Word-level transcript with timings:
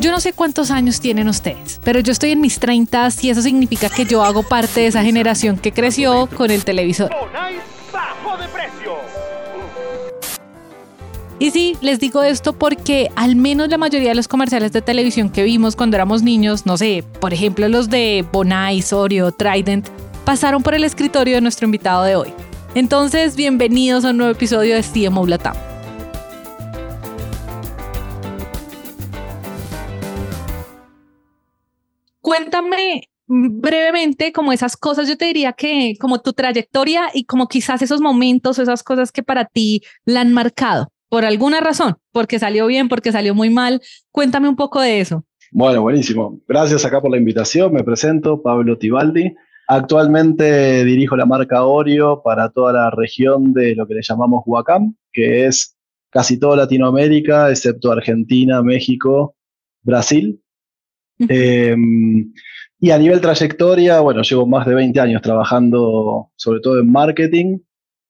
Yo 0.00 0.10
no 0.10 0.18
sé 0.18 0.32
cuántos 0.32 0.70
años 0.70 0.98
tienen 0.98 1.28
ustedes, 1.28 1.78
pero 1.84 2.00
yo 2.00 2.10
estoy 2.10 2.30
en 2.30 2.40
mis 2.40 2.58
30 2.58 3.10
y 3.20 3.28
eso 3.28 3.42
significa 3.42 3.90
que 3.90 4.06
yo 4.06 4.24
hago 4.24 4.42
parte 4.42 4.80
de 4.80 4.86
esa 4.86 5.02
generación 5.02 5.58
que 5.58 5.72
creció 5.72 6.26
con 6.34 6.50
el 6.50 6.64
televisor. 6.64 7.10
Y 11.38 11.50
sí, 11.50 11.76
les 11.82 12.00
digo 12.00 12.22
esto 12.22 12.54
porque 12.54 13.10
al 13.14 13.36
menos 13.36 13.68
la 13.68 13.76
mayoría 13.76 14.08
de 14.08 14.14
los 14.14 14.26
comerciales 14.26 14.72
de 14.72 14.80
televisión 14.80 15.28
que 15.28 15.42
vimos 15.42 15.76
cuando 15.76 15.98
éramos 15.98 16.22
niños, 16.22 16.64
no 16.64 16.78
sé, 16.78 17.04
por 17.20 17.34
ejemplo 17.34 17.68
los 17.68 17.90
de 17.90 18.24
Bonai, 18.32 18.82
Oreo, 18.92 19.32
Trident, 19.32 19.86
pasaron 20.24 20.62
por 20.62 20.74
el 20.74 20.84
escritorio 20.84 21.34
de 21.34 21.40
nuestro 21.42 21.66
invitado 21.66 22.04
de 22.04 22.16
hoy. 22.16 22.32
Entonces, 22.74 23.36
bienvenidos 23.36 24.06
a 24.06 24.10
un 24.10 24.16
nuevo 24.16 24.32
episodio 24.32 24.76
de 24.76 24.82
CMO 24.82 25.26
Latam. 25.26 25.69
Cuéntame 32.40 33.02
brevemente 33.26 34.32
como 34.32 34.52
esas 34.52 34.76
cosas, 34.76 35.06
yo 35.06 35.16
te 35.16 35.26
diría 35.26 35.52
que 35.52 35.94
como 36.00 36.20
tu 36.20 36.32
trayectoria 36.32 37.02
y 37.12 37.24
como 37.24 37.48
quizás 37.48 37.82
esos 37.82 38.00
momentos, 38.00 38.58
esas 38.58 38.82
cosas 38.82 39.12
que 39.12 39.22
para 39.22 39.44
ti 39.44 39.82
la 40.06 40.22
han 40.22 40.32
marcado 40.32 40.88
por 41.10 41.26
alguna 41.26 41.60
razón, 41.60 41.96
porque 42.12 42.38
salió 42.38 42.66
bien, 42.66 42.88
porque 42.88 43.12
salió 43.12 43.34
muy 43.34 43.50
mal. 43.50 43.82
Cuéntame 44.10 44.48
un 44.48 44.56
poco 44.56 44.80
de 44.80 45.00
eso. 45.00 45.24
Bueno, 45.52 45.82
buenísimo. 45.82 46.40
Gracias 46.48 46.84
acá 46.84 47.00
por 47.00 47.10
la 47.10 47.18
invitación. 47.18 47.72
Me 47.74 47.84
presento, 47.84 48.40
Pablo 48.40 48.78
Tibaldi. 48.78 49.34
Actualmente 49.68 50.84
dirijo 50.84 51.14
la 51.16 51.26
marca 51.26 51.64
Oreo 51.64 52.22
para 52.22 52.48
toda 52.48 52.72
la 52.72 52.90
región 52.90 53.52
de 53.52 53.74
lo 53.74 53.86
que 53.86 53.94
le 53.94 54.02
llamamos 54.02 54.44
Huacam, 54.46 54.94
que 55.12 55.46
es 55.46 55.76
casi 56.10 56.38
toda 56.38 56.56
Latinoamérica, 56.56 57.50
excepto 57.50 57.92
Argentina, 57.92 58.62
México, 58.62 59.36
Brasil. 59.82 60.40
Em, 61.28 62.32
y 62.80 62.90
a 62.90 62.98
nivel 62.98 63.20
trayectoria, 63.20 64.00
bueno, 64.00 64.22
llevo 64.22 64.46
más 64.46 64.66
de 64.66 64.74
20 64.74 65.00
años 65.00 65.22
trabajando 65.22 66.30
sobre 66.36 66.60
todo 66.60 66.80
en 66.80 66.90
marketing. 66.90 67.58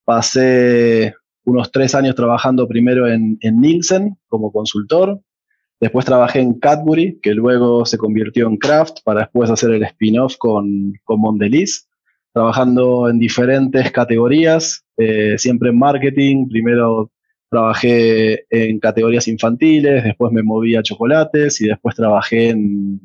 Pasé 0.04 1.14
unos 1.44 1.72
tres 1.72 1.94
años 1.94 2.14
trabajando 2.14 2.68
primero 2.68 3.08
en, 3.08 3.38
Nielsen 3.42 4.16
como 4.28 4.52
consultor, 4.52 5.20
después 5.80 6.04
trabajé 6.04 6.40
en 6.40 6.58
Cadbury, 6.58 7.18
que 7.20 7.32
luego 7.32 7.84
se 7.84 7.98
convirtió 7.98 8.46
en 8.46 8.56
Kraft, 8.56 8.98
para 9.04 9.20
después 9.20 9.50
hacer 9.50 9.70
el 9.70 9.82
spin-off 9.82 10.36
con, 10.36 10.92
con 11.04 11.20
Mondelez, 11.20 11.88
trabajando 12.32 13.08
en 13.08 13.18
diferentes 13.18 13.90
categorías, 13.90 14.84
eh, 14.96 15.36
siempre 15.38 15.70
en 15.70 15.78
marketing, 15.78 16.48
primero 16.48 17.10
trabajé 17.50 18.46
en 18.48 18.78
categorías 18.78 19.26
infantiles, 19.28 20.04
después 20.04 20.32
me 20.32 20.42
moví 20.42 20.76
a 20.76 20.82
chocolates 20.82 21.60
y 21.60 21.66
después 21.66 21.96
trabajé 21.96 22.50
en, 22.50 23.00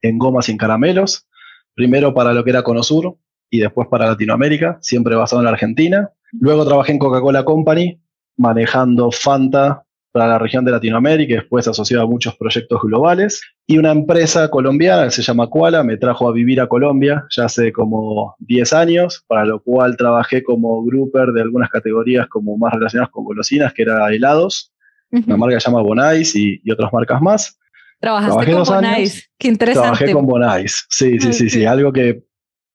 en 0.00 0.18
gomas 0.18 0.48
y 0.48 0.52
en 0.52 0.58
caramelos, 0.58 1.26
primero 1.74 2.14
para 2.14 2.32
lo 2.32 2.44
que 2.44 2.50
era 2.50 2.62
Conosur 2.62 3.16
y 3.50 3.58
después 3.58 3.88
para 3.88 4.06
Latinoamérica, 4.06 4.78
siempre 4.80 5.16
basado 5.16 5.40
en 5.40 5.46
la 5.46 5.50
Argentina. 5.50 6.10
Luego 6.32 6.64
trabajé 6.64 6.92
en 6.92 6.98
Coca-Cola 6.98 7.44
Company, 7.44 8.00
manejando 8.36 9.10
Fanta 9.10 9.84
para 10.18 10.32
la 10.32 10.38
región 10.38 10.64
de 10.64 10.72
Latinoamérica 10.72 11.32
y 11.32 11.36
después 11.36 11.68
asociado 11.68 12.02
a 12.02 12.06
muchos 12.08 12.36
proyectos 12.36 12.80
globales. 12.82 13.40
Y 13.68 13.78
una 13.78 13.92
empresa 13.92 14.50
colombiana 14.50 15.04
que 15.04 15.12
se 15.12 15.22
llama 15.22 15.46
Kuala 15.46 15.84
me 15.84 15.96
trajo 15.96 16.28
a 16.28 16.32
vivir 16.32 16.60
a 16.60 16.66
Colombia 16.66 17.24
ya 17.30 17.44
hace 17.44 17.72
como 17.72 18.34
10 18.40 18.72
años, 18.72 19.24
para 19.28 19.44
lo 19.44 19.62
cual 19.62 19.96
trabajé 19.96 20.42
como 20.42 20.84
grouper 20.84 21.28
de 21.28 21.42
algunas 21.42 21.70
categorías 21.70 22.26
como 22.26 22.56
más 22.58 22.72
relacionadas 22.74 23.12
con 23.12 23.24
golosinas, 23.24 23.72
que 23.72 23.82
era 23.82 24.12
helados, 24.12 24.72
una 25.12 25.36
marca 25.36 25.54
que 25.54 25.60
se 25.60 25.70
llama 25.70 25.82
Bonais 25.82 26.34
y, 26.34 26.60
otras 26.68 26.92
marcas 26.92 27.22
más. 27.22 27.56
Trabajaste 28.00 28.52
con 28.52 28.64
Bonais, 28.64 29.30
qué 29.38 29.48
interesante. 29.48 29.86
Trabajé 29.86 30.12
con 30.12 30.26
Bonais, 30.26 30.84
sí, 30.90 31.20
sí, 31.20 31.32
sí, 31.32 31.48
sí, 31.48 31.64
algo 31.64 31.92
que 31.92 32.24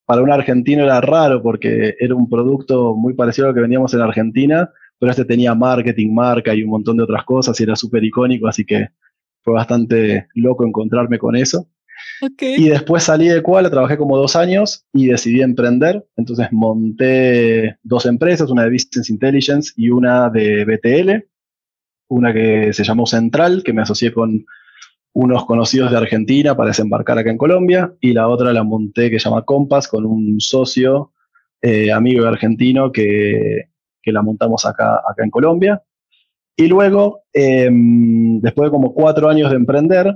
para 0.05 0.21
un 0.21 0.31
argentino 0.31 0.83
era 0.83 1.01
raro 1.01 1.41
porque 1.43 1.95
era 1.99 2.15
un 2.15 2.29
producto 2.29 2.95
muy 2.95 3.13
parecido 3.15 3.47
a 3.47 3.49
lo 3.49 3.53
que 3.53 3.61
vendíamos 3.61 3.93
en 3.93 4.01
Argentina, 4.01 4.69
pero 5.03 5.11
este 5.11 5.25
tenía 5.25 5.53
marketing, 5.53 6.13
marca 6.13 6.55
y 6.55 6.63
un 6.63 6.69
montón 6.69 6.95
de 6.95 7.03
otras 7.03 7.25
cosas 7.25 7.59
y 7.59 7.63
era 7.63 7.75
súper 7.75 8.05
icónico, 8.05 8.47
así 8.47 8.63
que 8.63 8.87
fue 9.41 9.53
bastante 9.53 10.27
loco 10.33 10.65
encontrarme 10.65 11.19
con 11.19 11.35
eso. 11.35 11.67
Y 12.39 12.69
después 12.69 13.03
salí 13.03 13.27
de 13.27 13.41
Kuala, 13.41 13.69
trabajé 13.69 13.97
como 13.97 14.17
dos 14.17 14.37
años 14.37 14.85
y 14.93 15.07
decidí 15.07 15.41
emprender. 15.41 16.07
Entonces 16.15 16.47
monté 16.53 17.75
dos 17.83 18.05
empresas, 18.05 18.49
una 18.49 18.63
de 18.63 18.69
Business 18.69 19.09
Intelligence 19.09 19.73
y 19.75 19.89
una 19.89 20.29
de 20.29 20.63
BTL, 20.63 21.27
una 22.07 22.31
que 22.31 22.71
se 22.71 22.85
llamó 22.85 23.05
Central, 23.05 23.61
que 23.61 23.73
me 23.73 23.81
asocié 23.81 24.13
con 24.13 24.45
unos 25.11 25.43
conocidos 25.43 25.91
de 25.91 25.97
Argentina 25.97 26.55
para 26.55 26.69
desembarcar 26.69 27.17
acá 27.17 27.29
en 27.29 27.37
Colombia 27.37 27.93
y 27.99 28.13
la 28.13 28.29
otra 28.29 28.53
la 28.53 28.63
monté 28.63 29.11
que 29.11 29.19
se 29.19 29.27
llama 29.27 29.43
Compass 29.43 29.89
con 29.89 30.05
un 30.05 30.39
socio 30.39 31.11
eh, 31.61 31.91
amigo 31.91 32.25
argentino 32.25 32.89
que, 32.89 33.72
que, 34.03 34.11
la 34.11 34.21
montamos 34.21 34.65
acá, 34.65 35.01
acá 35.07 35.23
en 35.23 35.29
Colombia. 35.29 35.81
Y 36.55 36.67
luego, 36.67 37.21
em, 37.33 38.39
después 38.41 38.67
de 38.67 38.71
como 38.71 38.93
cuatro 38.93 39.29
años 39.29 39.49
de 39.49 39.55
emprender, 39.55 40.15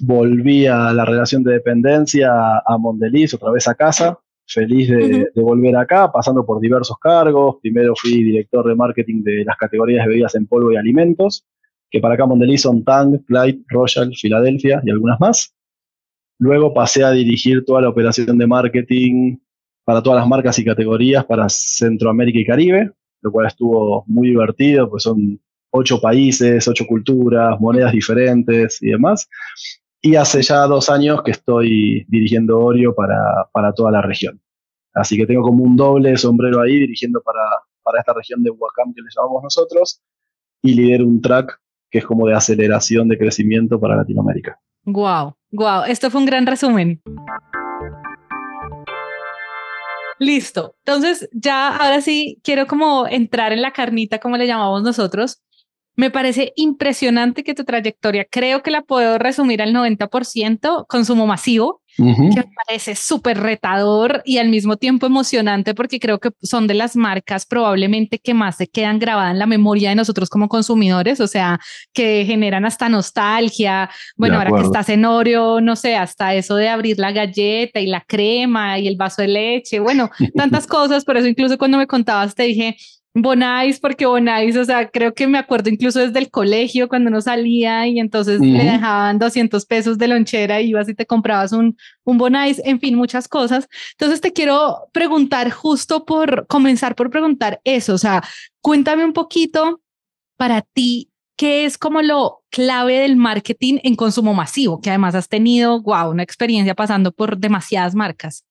volví 0.00 0.66
a 0.66 0.92
la 0.92 1.04
relación 1.04 1.44
de 1.44 1.52
dependencia 1.52 2.58
a 2.58 2.78
Mondeliz, 2.78 3.34
otra 3.34 3.52
vez 3.52 3.68
a 3.68 3.74
casa, 3.74 4.18
feliz 4.46 4.88
de, 4.88 5.30
de, 5.34 5.42
volver 5.42 5.76
acá, 5.76 6.10
pasando 6.10 6.44
por 6.44 6.60
diversos 6.60 6.98
cargos. 6.98 7.56
Primero 7.62 7.94
fui 7.96 8.24
director 8.24 8.66
de 8.66 8.74
marketing 8.74 9.22
de 9.22 9.44
las 9.44 9.56
categorías 9.56 10.04
de 10.04 10.10
bebidas 10.10 10.34
en 10.34 10.46
polvo 10.46 10.72
y 10.72 10.76
alimentos 10.76 11.46
que 11.90 12.00
para 12.00 12.14
acá 12.14 12.26
Mondelez 12.26 12.62
son 12.62 12.84
Tang, 12.84 13.24
Clyde, 13.24 13.62
Royal, 13.68 14.12
Filadelfia 14.14 14.82
y 14.84 14.90
algunas 14.90 15.20
más. 15.20 15.54
Luego 16.38 16.74
pasé 16.74 17.04
a 17.04 17.12
dirigir 17.12 17.64
toda 17.64 17.80
la 17.80 17.88
operación 17.88 18.36
de 18.38 18.46
marketing 18.46 19.38
para 19.86 20.02
todas 20.02 20.18
las 20.18 20.28
marcas 20.28 20.58
y 20.58 20.64
categorías 20.64 21.24
para 21.24 21.48
Centroamérica 21.48 22.40
y 22.40 22.44
Caribe, 22.44 22.90
lo 23.22 23.30
cual 23.30 23.46
estuvo 23.46 24.02
muy 24.08 24.30
divertido, 24.30 24.90
pues 24.90 25.04
son 25.04 25.40
ocho 25.70 26.00
países, 26.00 26.66
ocho 26.66 26.84
culturas, 26.88 27.60
monedas 27.60 27.92
diferentes 27.92 28.82
y 28.82 28.88
demás. 28.88 29.28
Y 30.02 30.16
hace 30.16 30.42
ya 30.42 30.66
dos 30.66 30.90
años 30.90 31.22
que 31.22 31.30
estoy 31.30 32.04
dirigiendo 32.08 32.58
Oreo 32.58 32.96
para, 32.96 33.48
para 33.52 33.72
toda 33.72 33.92
la 33.92 34.02
región. 34.02 34.40
Así 34.92 35.16
que 35.16 35.24
tengo 35.24 35.42
como 35.42 35.62
un 35.62 35.76
doble 35.76 36.16
sombrero 36.16 36.60
ahí 36.60 36.80
dirigiendo 36.80 37.22
para, 37.22 37.44
para 37.84 38.00
esta 38.00 38.12
región 38.12 38.42
de 38.42 38.50
Huacam 38.50 38.92
que 38.92 39.02
le 39.02 39.08
llamamos 39.16 39.44
nosotros 39.44 40.02
y 40.62 40.74
lidero 40.74 41.04
un 41.04 41.22
track 41.22 41.60
que 41.92 41.98
es 41.98 42.04
como 42.04 42.26
de 42.26 42.34
aceleración 42.34 43.06
de 43.06 43.18
crecimiento 43.18 43.78
para 43.78 43.94
Latinoamérica. 43.94 44.58
Wow, 44.84 45.36
wow, 45.52 45.84
esto 45.86 46.10
fue 46.10 46.22
un 46.22 46.26
gran 46.26 46.44
resumen. 46.44 47.00
Listo. 50.18 50.74
Entonces, 50.84 51.28
ya 51.32 51.76
ahora 51.76 52.00
sí 52.00 52.40
quiero 52.42 52.66
como 52.66 53.06
entrar 53.06 53.52
en 53.52 53.60
la 53.60 53.72
carnita, 53.72 54.18
como 54.18 54.36
le 54.38 54.46
llamamos 54.46 54.82
nosotros. 54.82 55.42
Me 55.96 56.10
parece 56.10 56.52
impresionante 56.56 57.42
que 57.42 57.54
tu 57.54 57.64
trayectoria, 57.64 58.26
creo 58.30 58.62
que 58.62 58.70
la 58.70 58.82
puedo 58.82 59.18
resumir 59.18 59.62
al 59.62 59.72
90%, 59.72 60.86
consumo 60.86 61.26
masivo, 61.26 61.82
que 61.96 62.02
me 62.04 62.52
parece 62.66 62.94
súper 62.94 63.38
retador 63.38 64.22
y 64.26 64.36
al 64.36 64.50
mismo 64.50 64.76
tiempo 64.76 65.06
emocionante 65.06 65.74
porque 65.74 65.98
creo 65.98 66.18
que 66.18 66.30
son 66.42 66.66
de 66.66 66.74
las 66.74 66.94
marcas 66.94 67.46
probablemente 67.46 68.18
que 68.18 68.34
más 68.34 68.56
se 68.56 68.66
quedan 68.66 68.98
grabadas 68.98 69.32
en 69.32 69.38
la 69.38 69.46
memoria 69.46 69.88
de 69.88 69.94
nosotros 69.94 70.28
como 70.28 70.48
consumidores, 70.48 71.20
o 71.20 71.26
sea, 71.26 71.58
que 71.94 72.24
generan 72.26 72.66
hasta 72.66 72.90
nostalgia. 72.90 73.88
Bueno, 74.16 74.36
ahora 74.36 74.50
que 74.54 74.66
estás 74.66 74.90
en 74.90 75.06
Oreo, 75.06 75.62
no 75.62 75.74
sé, 75.74 75.96
hasta 75.96 76.34
eso 76.34 76.56
de 76.56 76.68
abrir 76.68 76.98
la 76.98 77.12
galleta 77.12 77.80
y 77.80 77.86
la 77.86 78.02
crema 78.02 78.78
y 78.78 78.88
el 78.88 78.96
vaso 78.96 79.22
de 79.22 79.28
leche, 79.28 79.80
bueno, 79.80 80.10
tantas 80.34 80.66
cosas, 80.66 81.04
por 81.04 81.16
eso 81.16 81.26
incluso 81.26 81.56
cuando 81.56 81.78
me 81.78 81.86
contabas 81.86 82.34
te 82.34 82.42
dije, 82.42 82.76
Bonais, 83.18 83.80
porque 83.80 84.04
Bonais, 84.04 84.58
o 84.58 84.64
sea, 84.66 84.90
creo 84.90 85.14
que 85.14 85.26
me 85.26 85.38
acuerdo 85.38 85.70
incluso 85.70 86.00
desde 86.00 86.18
el 86.18 86.30
colegio 86.30 86.86
cuando 86.86 87.08
uno 87.08 87.22
salía 87.22 87.86
y 87.86 87.98
entonces 87.98 88.42
le 88.42 88.62
dejaban 88.62 89.18
200 89.18 89.64
pesos 89.64 89.96
de 89.96 90.08
lonchera 90.08 90.60
y 90.60 90.68
ibas 90.68 90.86
y 90.90 90.94
te 90.94 91.06
comprabas 91.06 91.52
un, 91.52 91.78
un 92.04 92.18
Bonais, 92.18 92.60
en 92.62 92.78
fin, 92.78 92.94
muchas 92.94 93.26
cosas. 93.26 93.68
Entonces 93.92 94.20
te 94.20 94.34
quiero 94.34 94.88
preguntar 94.92 95.50
justo 95.50 96.04
por 96.04 96.46
comenzar 96.46 96.94
por 96.94 97.08
preguntar 97.08 97.58
eso, 97.64 97.94
o 97.94 97.98
sea, 97.98 98.22
cuéntame 98.60 99.02
un 99.02 99.14
poquito 99.14 99.80
para 100.36 100.60
ti, 100.60 101.10
¿qué 101.36 101.64
es 101.64 101.78
como 101.78 102.02
lo 102.02 102.42
clave 102.50 103.00
del 103.00 103.16
marketing 103.16 103.78
en 103.82 103.96
consumo 103.96 104.34
masivo? 104.34 104.80
Que 104.80 104.90
además 104.90 105.14
has 105.14 105.28
tenido, 105.28 105.80
wow, 105.80 106.10
una 106.10 106.22
experiencia 106.22 106.74
pasando 106.74 107.12
por 107.12 107.38
demasiadas 107.38 107.94
marcas. 107.94 108.45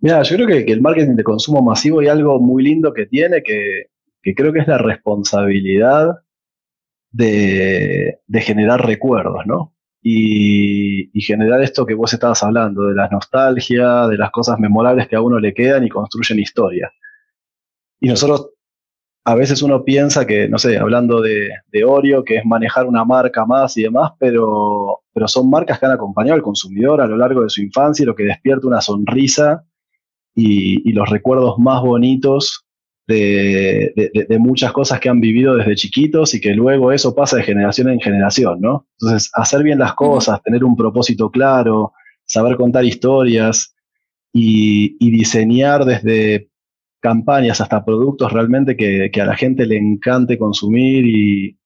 Mira, 0.00 0.22
yo 0.22 0.36
creo 0.36 0.46
que, 0.46 0.72
el 0.72 0.80
marketing 0.80 1.16
de 1.16 1.24
consumo 1.24 1.60
masivo 1.62 2.00
hay 2.00 2.08
algo 2.08 2.38
muy 2.38 2.62
lindo 2.62 2.92
que 2.92 3.06
tiene, 3.06 3.42
que, 3.42 3.86
creo 4.36 4.52
que 4.52 4.60
es 4.60 4.68
la 4.68 4.78
responsabilidad 4.78 6.18
de, 7.10 8.20
generar 8.40 8.86
recuerdos, 8.86 9.44
¿no? 9.46 9.74
Y, 10.02 11.10
generar 11.20 11.62
esto 11.62 11.84
que 11.84 11.94
vos 11.94 12.12
estabas 12.12 12.42
hablando, 12.42 12.84
de 12.86 12.94
la 12.94 13.08
nostalgia, 13.08 14.06
de 14.06 14.16
las 14.16 14.30
cosas 14.30 14.58
memorables 14.58 15.08
que 15.08 15.16
a 15.16 15.20
uno 15.20 15.40
le 15.40 15.52
quedan 15.52 15.84
y 15.84 15.88
construyen 15.88 16.38
historia. 16.38 16.90
Y 18.00 18.08
nosotros 18.08 18.50
a 19.24 19.34
veces 19.34 19.62
uno 19.62 19.84
piensa 19.84 20.26
que, 20.26 20.48
no 20.48 20.58
sé, 20.58 20.78
hablando 20.78 21.20
de, 21.20 21.50
de, 21.72 21.84
Oreo, 21.84 22.24
que 22.24 22.36
es 22.36 22.46
manejar 22.46 22.86
una 22.86 23.04
marca 23.04 23.44
más 23.44 23.76
y 23.76 23.82
demás, 23.82 24.12
pero, 24.18 25.02
pero 25.12 25.28
son 25.28 25.50
marcas 25.50 25.78
que 25.78 25.86
han 25.86 25.92
acompañado 25.92 26.34
al 26.36 26.42
consumidor 26.42 27.00
a 27.00 27.06
lo 27.06 27.16
largo 27.16 27.42
de 27.42 27.50
su 27.50 27.60
infancia 27.62 28.04
y 28.04 28.06
lo 28.06 28.14
que 28.14 28.22
despierta 28.22 28.68
una 28.68 28.80
sonrisa 28.80 29.67
y, 30.34 30.88
y 30.88 30.92
los 30.92 31.08
recuerdos 31.08 31.58
más 31.58 31.82
bonitos 31.82 32.64
de, 33.06 33.92
de, 33.96 34.26
de, 34.28 34.38
muchas 34.38 34.70
cosas 34.72 35.00
que 35.00 35.08
han 35.08 35.20
vivido 35.20 35.56
desde 35.56 35.74
chiquitos 35.74 36.34
y 36.34 36.40
que 36.40 36.52
luego 36.54 36.92
eso 36.92 37.14
pasa 37.14 37.38
de 37.38 37.42
generación 37.42 37.88
en 37.88 38.00
generación, 38.00 38.60
¿no? 38.60 38.86
Entonces, 39.00 39.30
hacer 39.32 39.62
bien 39.62 39.78
las 39.78 39.94
cosas, 39.94 40.42
tener 40.42 40.62
un 40.62 40.76
propósito 40.76 41.30
claro, 41.30 41.92
saber 42.26 42.56
contar 42.56 42.84
historias 42.84 43.74
y, 44.32 44.96
y 45.00 45.10
diseñar 45.10 45.86
desde 45.86 46.50
campañas 47.00 47.60
hasta 47.60 47.84
productos 47.84 48.32
realmente 48.32 48.76
que, 48.76 49.10
que, 49.10 49.20
a 49.22 49.26
la 49.26 49.36
gente 49.36 49.66
le 49.66 49.78
encante 49.78 50.38
consumir 50.38 51.06
y, 51.06 51.58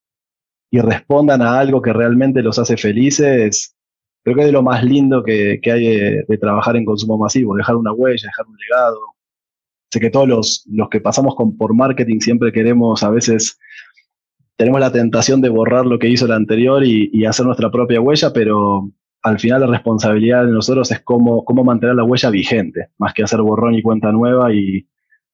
y, 0.71 0.81
respondan 0.81 1.43
a 1.43 1.59
algo 1.59 1.83
que 1.83 1.93
realmente 1.93 2.43
los 2.43 2.59
hace 2.59 2.77
felices, 2.77 3.77
creo 4.23 4.37
que 4.37 4.43
es 4.43 4.47
de 4.47 4.53
lo 4.53 4.63
más 4.63 4.85
lindo 4.85 5.23
que, 5.23 5.61
hay 5.65 5.87
de, 6.29 6.39
trabajar 6.39 6.77
en 6.77 6.85
consumo 6.85 7.19
masivo, 7.19 7.57
dejar 7.57 7.77
una 7.77 7.93
huella, 7.93 8.29
dejar 8.29 8.47
un 8.47 8.57
legado. 8.57 8.99
Sé 9.91 10.01
que 10.01 10.11
todos 10.11 10.29
los, 10.29 10.65
que 10.91 11.01
pasamos 11.01 11.35
con, 11.35 11.57
por 11.57 11.75
marketing 11.75 12.21
siempre 12.21 12.53
queremos, 12.53 13.03
a 13.03 13.11
veces 13.11 13.59
tenemos 14.57 14.81
la 14.81 14.93
tentación 14.93 15.41
de 15.41 15.49
borrar 15.49 15.87
lo 15.87 15.99
que 15.99 16.09
hizo 16.09 16.27
el 16.27 16.33
anterior 16.33 16.85
y, 16.85 17.11
y 17.13 17.25
hacer 17.25 17.45
nuestra 17.47 17.71
propia 17.71 18.01
huella, 18.01 18.33
pero 18.33 18.91
al 19.23 19.39
final 19.39 19.61
la 19.61 19.67
responsabilidad 19.67 20.47
de 20.47 20.53
nosotros 20.53 20.91
es 20.91 21.01
cómo, 21.01 21.45
cómo 21.45 21.65
mantener 21.65 21.97
la 21.97 22.05
huella 22.05 22.31
vigente, 22.31 22.89
más 22.99 23.13
que 23.13 23.23
hacer 23.23 23.41
borrón 23.41 23.75
y 23.75 23.83
cuenta 23.83 24.13
nueva 24.13 24.53
y, 24.55 24.87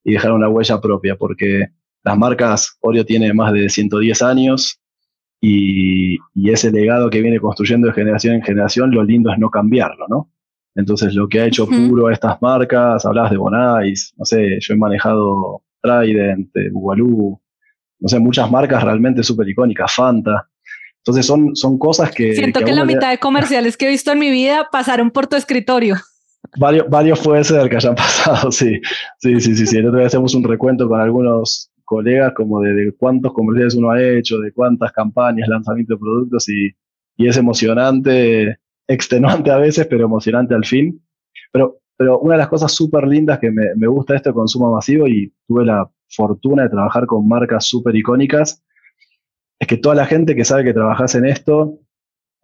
y 0.04 0.12
dejar 0.12 0.32
una 0.32 0.48
huella 0.48 0.80
propia, 0.80 1.16
porque 1.16 1.68
las 2.02 2.16
marcas, 2.16 2.78
Oreo 2.80 3.04
tiene 3.04 3.32
más 3.34 3.52
de 3.52 3.68
110 3.68 4.22
años 4.22 4.80
y, 5.40 6.16
y, 6.34 6.50
ese 6.50 6.70
legado 6.70 7.10
que 7.10 7.22
viene 7.22 7.38
construyendo 7.38 7.86
de 7.86 7.92
generación 7.92 8.34
en 8.34 8.42
generación, 8.42 8.90
lo 8.90 9.04
lindo 9.04 9.30
es 9.30 9.38
no 9.38 9.50
cambiarlo, 9.50 10.06
¿no? 10.08 10.30
Entonces, 10.74 11.14
lo 11.14 11.28
que 11.28 11.40
ha 11.40 11.46
hecho 11.46 11.64
uh 11.64 11.68
-huh. 11.68 11.88
puro 11.88 12.06
a 12.08 12.12
estas 12.12 12.40
marcas, 12.42 13.04
hablabas 13.04 13.30
de 13.30 13.36
Bonais, 13.36 14.14
no 14.16 14.24
sé, 14.24 14.58
yo 14.60 14.74
he 14.74 14.76
manejado 14.76 15.62
Trident, 15.82 16.50
Bugalú, 16.72 17.40
no 18.00 18.08
sé, 18.08 18.18
muchas 18.18 18.50
marcas 18.50 18.82
realmente 18.82 19.22
súper 19.22 19.48
icónicas, 19.48 19.92
Fanta. 19.92 20.48
Entonces, 20.98 21.26
son, 21.26 21.54
son 21.56 21.78
cosas 21.78 22.10
que... 22.12 22.34
Siento 22.34 22.60
que, 22.60 22.66
que 22.66 22.72
la 22.72 22.84
mitad 22.84 23.08
le... 23.08 23.10
de 23.10 23.18
comerciales 23.18 23.76
que 23.76 23.86
he 23.86 23.88
visto 23.88 24.12
en 24.12 24.18
mi 24.18 24.30
vida 24.30 24.68
pasaron 24.70 25.10
por 25.10 25.26
tu 25.26 25.36
escritorio. 25.36 25.96
Varios, 26.56 26.88
varios 26.88 27.20
puede 27.20 27.44
ser 27.44 27.68
que 27.68 27.76
hayan 27.76 27.94
pasado, 27.94 28.50
sí. 28.52 28.80
Sí, 29.18 29.40
sí, 29.40 29.56
sí, 29.56 29.66
sí. 29.66 29.76
El 29.78 29.86
otro 29.86 29.98
día 29.98 30.06
hacemos 30.06 30.34
un 30.34 30.44
recuento 30.44 30.88
con 30.88 31.00
algunos 31.00 31.67
colegas 31.88 32.34
como 32.34 32.60
de, 32.60 32.74
de, 32.74 32.92
cuántos 32.92 33.32
comerciales 33.32 33.74
uno 33.74 33.90
ha 33.90 34.02
hecho, 34.02 34.38
de 34.38 34.52
cuántas 34.52 34.92
campañas, 34.92 35.48
lanzamiento 35.48 35.94
de 35.94 35.98
productos 35.98 36.48
y, 36.48 36.74
es 37.16 37.36
emocionante, 37.36 38.58
extenuante 38.86 39.50
a 39.50 39.56
veces, 39.56 39.86
pero 39.86 40.04
emocionante 40.04 40.54
al 40.54 40.64
fin. 40.64 41.02
Pero, 41.50 41.78
pero 41.96 42.20
una 42.20 42.34
de 42.34 42.38
las 42.38 42.48
cosas 42.48 42.72
súper 42.72 43.08
lindas 43.08 43.38
que 43.40 43.50
me, 43.50 43.74
me 43.74 43.88
gusta 43.88 44.12
de 44.12 44.18
este 44.18 44.32
consumo 44.32 44.70
masivo 44.72 45.08
y 45.08 45.32
tuve 45.48 45.64
la 45.64 45.90
fortuna 46.08 46.64
de 46.64 46.68
trabajar 46.68 47.06
con 47.06 47.26
marcas 47.26 47.66
súper 47.66 47.96
icónicas, 47.96 48.62
es 49.58 49.66
que 49.66 49.78
toda 49.78 49.94
la 49.94 50.06
gente 50.06 50.36
que 50.36 50.44
sabe 50.44 50.62
que 50.62 50.74
trabajas 50.74 51.14
en 51.14 51.24
esto 51.24 51.80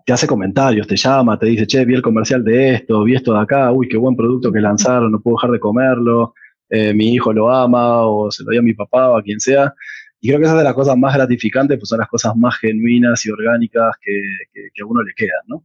te 0.04 0.12
hace 0.12 0.26
comentarios, 0.26 0.86
te 0.86 0.96
llama, 0.96 1.38
te 1.38 1.46
dice, 1.46 1.66
che, 1.66 1.84
vi 1.84 1.94
el 1.94 2.02
comercial 2.02 2.42
de 2.42 2.74
esto, 2.74 3.04
vi 3.04 3.14
esto 3.14 3.32
de 3.32 3.40
acá, 3.40 3.70
uy, 3.72 3.88
qué 3.88 3.96
buen 3.96 4.16
producto 4.16 4.50
que 4.50 4.60
lanzaron, 4.60 5.12
no 5.12 5.20
puedo 5.20 5.36
dejar 5.36 5.50
de 5.52 5.60
comerlo, 5.60 6.34
eh, 6.70 6.94
mi 6.94 7.14
hijo 7.14 7.32
lo 7.32 7.52
ama, 7.52 8.06
o 8.06 8.30
se 8.30 8.44
lo 8.44 8.50
dio 8.50 8.60
a 8.60 8.62
mi 8.62 8.74
papá, 8.74 9.10
o 9.10 9.16
a 9.16 9.22
quien 9.22 9.40
sea. 9.40 9.74
Y 10.20 10.28
creo 10.28 10.40
que 10.40 10.46
esas 10.46 10.58
de 10.58 10.64
las 10.64 10.74
cosas 10.74 10.96
más 10.96 11.14
gratificantes, 11.14 11.78
pues 11.78 11.88
son 11.88 11.98
las 11.98 12.08
cosas 12.08 12.34
más 12.36 12.56
genuinas 12.58 13.24
y 13.26 13.30
orgánicas 13.30 13.94
que, 14.00 14.22
que, 14.52 14.68
que 14.72 14.82
a 14.82 14.86
uno 14.86 15.02
le 15.02 15.12
quedan, 15.14 15.42
¿no? 15.46 15.62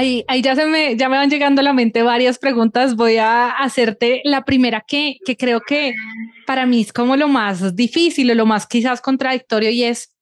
Ahí, 0.00 0.24
ahí, 0.28 0.40
ya, 0.40 0.54
se 0.54 0.64
me, 0.64 0.96
ya 0.96 1.10
me 1.10 1.18
van 1.18 1.28
llegando 1.28 1.60
a 1.60 1.62
la 1.62 1.74
mente 1.74 2.02
varias 2.02 2.38
preguntas. 2.38 2.96
Voy 2.96 3.18
a 3.18 3.50
hacerte 3.50 4.22
la 4.24 4.46
primera 4.46 4.82
que, 4.88 5.18
que 5.26 5.36
creo 5.36 5.60
que 5.60 5.92
para 6.46 6.64
mí 6.64 6.80
es 6.80 6.92
como 6.94 7.16
lo 7.16 7.28
más 7.28 7.76
difícil 7.76 8.30
o 8.30 8.34
lo 8.34 8.46
más 8.46 8.66
quizás 8.66 9.02
contradictorio 9.02 9.68
y 9.68 9.84
es 9.84 10.16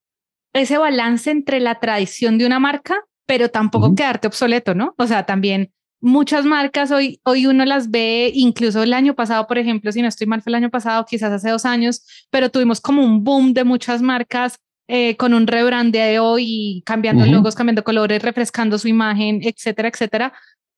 ese 0.53 0.79
balance 0.79 1.31
entre 1.31 1.61
la 1.61 1.81
tradición 1.81 2.39
de 2.39 2.47
una 2.47 2.59
marca, 2.59 2.97
pero 3.27 3.49
tampoco 3.51 3.87
uh 3.87 3.91
-huh. 3.91 3.97
quedarte 3.97 4.29
obsoleto, 4.29 4.75
¿no? 4.75 4.95
O 4.97 5.07
sea, 5.07 5.25
también 5.25 5.73
muchas 6.01 6.45
marcas 6.45 6.91
hoy, 6.91 7.21
hoy 7.25 7.47
uno 7.47 7.65
las 7.65 7.91
ve, 7.91 8.31
incluso 8.35 8.83
el 8.83 8.93
año 8.93 9.15
pasado, 9.15 9.47
por 9.47 9.59
ejemplo, 9.59 9.91
si 9.93 10.01
no 10.03 10.09
estoy 10.09 10.27
mal, 10.27 10.43
fue 10.43 10.51
el 10.51 10.55
año 10.57 10.71
pasado, 10.71 11.05
quizás 11.05 11.33
hace 11.33 11.51
dos 11.51 11.65
años, 11.65 12.03
pero 12.31 12.51
tuvimos 12.51 12.81
como 12.81 13.05
un 13.05 13.25
boom 13.25 13.53
de 13.53 13.65
muchas 13.65 14.01
marcas 14.01 14.57
eh, 14.89 15.17
con 15.17 15.35
un 15.35 15.47
rebrandeo 15.47 16.39
y 16.39 16.83
cambiando 16.87 17.25
uh 17.25 17.27
-huh. 17.27 17.33
logos, 17.33 17.55
cambiando 17.55 17.85
colores, 17.85 18.23
refrescando 18.23 18.79
su 18.79 18.89
imagen, 18.89 19.41
etcétera, 19.43 19.89
etcétera. 19.89 20.33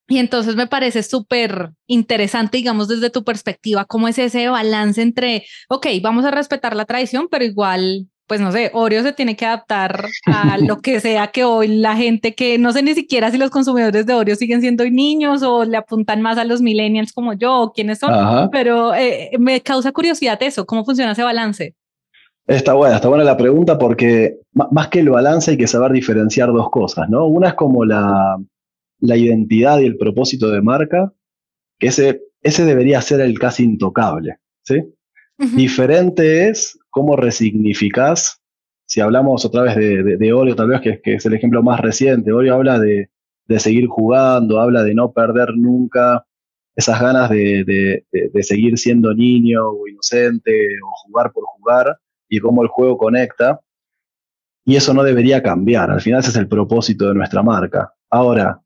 Y 0.08 0.18
entonces 0.18 0.56
me 0.56 0.66
parece 0.66 1.04
súper 1.04 1.70
interesante, 1.86 2.56
digamos, 2.56 2.88
desde 2.88 3.10
tu 3.10 3.22
perspectiva, 3.22 3.84
cómo 3.84 4.08
es 4.08 4.18
ese 4.18 4.48
balance 4.48 5.00
entre, 5.00 5.44
ok, 5.68 5.86
vamos 6.02 6.24
a 6.24 6.32
respetar 6.32 6.74
la 6.74 6.84
tradición, 6.84 7.28
pero 7.30 7.44
igual, 7.44 8.08
pues 8.30 8.40
no 8.40 8.52
sé, 8.52 8.70
Oreo 8.74 9.02
se 9.02 9.12
tiene 9.12 9.34
que 9.34 9.44
adaptar 9.44 10.04
a 10.26 10.56
lo 10.64 10.80
que 10.80 11.00
sea 11.00 11.32
que 11.32 11.42
hoy 11.42 11.66
la 11.66 11.96
gente 11.96 12.32
que 12.32 12.58
no 12.58 12.72
sé 12.72 12.80
ni 12.80 12.94
siquiera 12.94 13.28
si 13.32 13.38
los 13.38 13.50
consumidores 13.50 14.06
de 14.06 14.14
Oreo 14.14 14.36
siguen 14.36 14.60
siendo 14.60 14.88
niños 14.88 15.42
o 15.42 15.64
le 15.64 15.76
apuntan 15.76 16.22
más 16.22 16.38
a 16.38 16.44
los 16.44 16.62
millennials 16.62 17.12
como 17.12 17.32
yo 17.32 17.52
o 17.58 17.72
quiénes 17.72 17.98
son, 17.98 18.14
Ajá. 18.14 18.48
pero 18.52 18.94
eh, 18.94 19.32
me 19.40 19.60
causa 19.62 19.90
curiosidad 19.90 20.40
eso, 20.44 20.64
cómo 20.64 20.84
funciona 20.84 21.10
ese 21.10 21.24
balance. 21.24 21.74
Está 22.46 22.74
buena, 22.74 22.94
está 22.94 23.08
buena 23.08 23.24
la 23.24 23.36
pregunta 23.36 23.76
porque 23.76 24.38
más 24.52 24.86
que 24.86 25.00
el 25.00 25.10
balance 25.10 25.50
hay 25.50 25.56
que 25.56 25.66
saber 25.66 25.90
diferenciar 25.90 26.52
dos 26.52 26.70
cosas, 26.70 27.08
¿no? 27.08 27.26
Una 27.26 27.48
es 27.48 27.54
como 27.54 27.84
la, 27.84 28.38
la 29.00 29.16
identidad 29.16 29.80
y 29.80 29.86
el 29.86 29.96
propósito 29.96 30.50
de 30.50 30.62
marca, 30.62 31.12
que 31.80 31.88
ese, 31.88 32.22
ese 32.42 32.64
debería 32.64 33.00
ser 33.00 33.22
el 33.22 33.40
casi 33.40 33.64
intocable, 33.64 34.36
¿sí? 34.62 34.76
Uh 35.36 35.46
-huh. 35.46 35.56
Diferente 35.56 36.48
es 36.48 36.79
cómo 36.90 37.16
resignificás, 37.16 38.40
si 38.86 39.00
hablamos 39.00 39.44
otra 39.44 39.62
vez 39.62 39.76
de, 39.76 40.16
de, 40.16 40.32
Oreo, 40.32 40.56
tal 40.56 40.68
vez 40.68 40.80
que, 40.80 41.00
es 41.04 41.24
el 41.24 41.34
ejemplo 41.34 41.62
más 41.62 41.80
reciente, 41.80 42.32
Oreo 42.32 42.54
habla 42.54 42.78
de, 42.78 43.08
seguir 43.58 43.86
jugando, 43.86 44.60
habla 44.60 44.82
de 44.84 44.94
no 44.94 45.12
perder 45.12 45.56
nunca 45.56 46.24
esas 46.76 47.00
ganas 47.00 47.30
de, 47.30 48.04
de 48.12 48.42
seguir 48.42 48.78
siendo 48.78 49.12
niño 49.12 49.68
o 49.68 49.88
inocente 49.88 50.52
o 50.84 50.90
jugar 51.04 51.32
por 51.32 51.44
jugar 51.44 51.98
y 52.28 52.38
cómo 52.38 52.62
el 52.62 52.68
juego 52.68 52.96
conecta. 52.96 53.60
Y 54.64 54.76
eso 54.76 54.94
no 54.94 55.02
debería 55.02 55.42
cambiar. 55.42 55.90
Al 55.90 56.00
final 56.00 56.20
ese 56.20 56.30
es 56.30 56.36
el 56.36 56.48
propósito 56.48 57.08
de 57.08 57.14
nuestra 57.14 57.42
marca. 57.42 57.92
Ahora, 58.08 58.60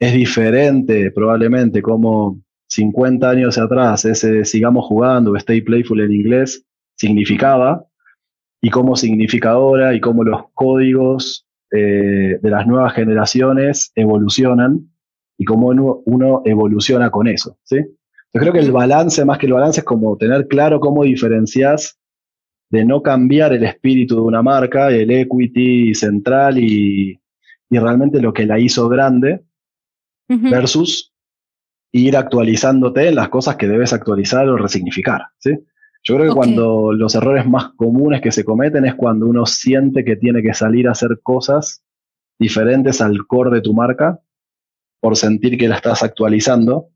es 0.00 0.14
diferente 0.14 1.10
probablemente 1.10 1.82
como 1.82 2.40
50 2.68 3.28
años 3.28 3.58
atrás 3.58 4.04
ese 4.04 4.44
sigamos 4.44 4.86
jugando, 4.86 5.36
stay 5.36 5.60
playful 5.60 6.00
en 6.00 6.12
inglés, 6.12 6.64
significaba, 7.00 7.84
y 8.62 8.68
cómo 8.68 8.94
significa 8.94 9.50
ahora, 9.52 9.94
y 9.94 10.00
cómo 10.00 10.22
los 10.22 10.42
códigos 10.52 11.46
eh, 11.72 12.38
de 12.42 12.50
las 12.50 12.66
nuevas 12.66 12.92
generaciones 12.94 13.90
evolucionan, 13.94 14.90
y 15.38 15.44
cómo 15.44 15.68
uno, 15.68 16.02
uno 16.04 16.42
evoluciona 16.44 17.10
con 17.10 17.26
eso. 17.26 17.56
¿sí? 17.64 17.78
Yo 18.34 18.40
creo 18.40 18.52
que 18.52 18.58
el 18.58 18.72
balance, 18.72 19.24
más 19.24 19.38
que 19.38 19.46
el 19.46 19.54
balance, 19.54 19.80
es 19.80 19.86
como 19.86 20.16
tener 20.18 20.46
claro 20.46 20.78
cómo 20.78 21.04
diferencias 21.04 21.98
de 22.70 22.84
no 22.84 23.00
cambiar 23.00 23.54
el 23.54 23.64
espíritu 23.64 24.16
de 24.16 24.20
una 24.20 24.42
marca, 24.42 24.90
el 24.90 25.10
equity 25.10 25.94
central 25.94 26.58
y, 26.58 27.18
y 27.70 27.78
realmente 27.78 28.20
lo 28.20 28.32
que 28.32 28.44
la 28.44 28.58
hizo 28.58 28.88
grande, 28.88 29.42
uh 30.28 30.34
-huh. 30.34 30.50
versus 30.50 31.10
ir 31.92 32.16
actualizándote 32.16 33.08
en 33.08 33.14
las 33.14 33.30
cosas 33.30 33.56
que 33.56 33.66
debes 33.66 33.92
actualizar 33.92 34.46
o 34.46 34.58
resignificar. 34.58 35.22
¿sí? 35.38 35.52
Yo 36.02 36.16
creo 36.16 36.26
que 36.26 36.38
okay. 36.38 36.54
cuando 36.54 36.92
los 36.92 37.14
errores 37.14 37.46
más 37.46 37.72
comunes 37.76 38.20
que 38.20 38.32
se 38.32 38.44
cometen 38.44 38.86
es 38.86 38.94
cuando 38.94 39.26
uno 39.26 39.44
siente 39.46 40.04
que 40.04 40.16
tiene 40.16 40.42
que 40.42 40.54
salir 40.54 40.88
a 40.88 40.92
hacer 40.92 41.20
cosas 41.22 41.82
diferentes 42.38 43.00
al 43.00 43.26
core 43.26 43.50
de 43.50 43.60
tu 43.60 43.74
marca 43.74 44.18
por 45.00 45.16
sentir 45.16 45.58
que 45.58 45.68
la 45.68 45.76
estás 45.76 46.02
actualizando 46.02 46.88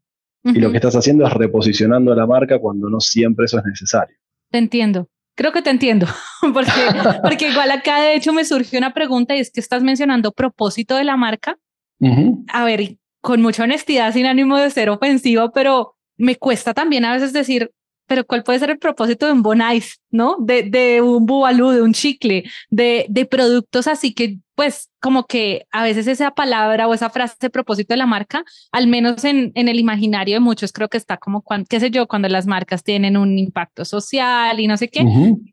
uh 0.45 0.51
-huh. 0.51 0.57
y 0.57 0.61
lo 0.61 0.71
que 0.71 0.79
estás 0.79 0.97
haciendo 0.97 1.27
es 1.27 1.33
reposicionando 1.35 2.13
a 2.13 2.17
la 2.17 2.27
marca 2.27 2.59
cuando 2.59 2.89
no 2.89 3.01
siempre 3.01 3.45
eso 3.45 3.59
es 3.59 3.65
necesario. 3.65 4.17
Te 4.51 4.59
entiendo. 4.59 5.09
Creo 5.37 5.53
que 5.53 5.63
te 5.63 5.71
entiendo, 5.71 6.07
porque, 6.55 6.71
porque 7.23 7.51
igual 7.51 7.71
acá 7.73 8.01
de 8.01 8.15
hecho 8.15 8.33
me 8.33 8.45
surgió 8.45 8.79
una 8.79 8.95
pregunta 8.95 9.37
y 9.37 9.41
es 9.41 9.51
que 9.51 9.61
estás 9.61 9.83
mencionando 9.83 10.33
propósito 10.33 10.97
de 10.97 11.05
la 11.05 11.17
marca. 11.17 11.59
Uh 12.01 12.09
-huh. 12.09 12.45
A 12.53 12.65
ver, 12.65 12.97
con 13.21 13.43
mucha 13.43 13.65
honestidad, 13.65 14.13
sin 14.13 14.27
ánimo 14.27 14.57
de 14.57 14.71
ser 14.71 14.89
ofensivo, 14.91 15.51
pero 15.53 15.97
me 16.17 16.37
cuesta 16.37 16.73
también 16.73 17.05
a 17.05 17.13
veces 17.13 17.33
decir, 17.33 17.71
pero 18.07 18.25
¿cuál 18.25 18.43
puede 18.43 18.59
ser 18.59 18.71
el 18.71 18.79
propósito 18.79 19.27
de 19.27 19.33
un 19.33 19.43
Bonais, 19.43 20.01
no? 20.11 20.37
De, 20.41 20.63
de 20.63 21.01
un 21.01 21.27
Bubalú, 21.27 21.71
de 21.71 21.83
un 21.83 21.93
chicle, 21.93 22.45
de, 22.71 23.07
de 23.09 23.25
productos 23.25 23.87
así 23.87 24.13
que, 24.13 24.39
pues, 24.55 24.91
como 25.01 25.27
que 25.27 25.67
a 25.73 25.83
veces 25.83 26.07
esa 26.07 26.33
palabra 26.33 26.87
o 26.87 26.95
esa 26.95 27.11
frase 27.11 27.37
de 27.41 27.51
propósito 27.51 27.95
de 27.95 27.99
la 27.99 28.07
marca, 28.07 28.45
al 28.73 28.87
menos 28.87 29.25
en, 29.25 29.53
en 29.55 29.69
el 29.69 29.79
imaginario 29.79 30.37
de 30.37 30.41
muchos, 30.41 30.73
creo 30.73 30.89
que 30.89 30.99
está 30.99 31.17
como, 31.17 31.43
cuando, 31.43 31.67
qué 31.69 31.81
sé 31.81 31.91
yo, 31.91 32.07
cuando 32.07 32.29
las 32.29 32.47
marcas 32.47 32.83
tienen 32.83 33.17
un 33.17 33.39
impacto 33.39 33.85
social 33.85 34.61
y 34.61 34.67
no 34.67 34.77
sé 34.77 34.89
qué, 34.89 35.05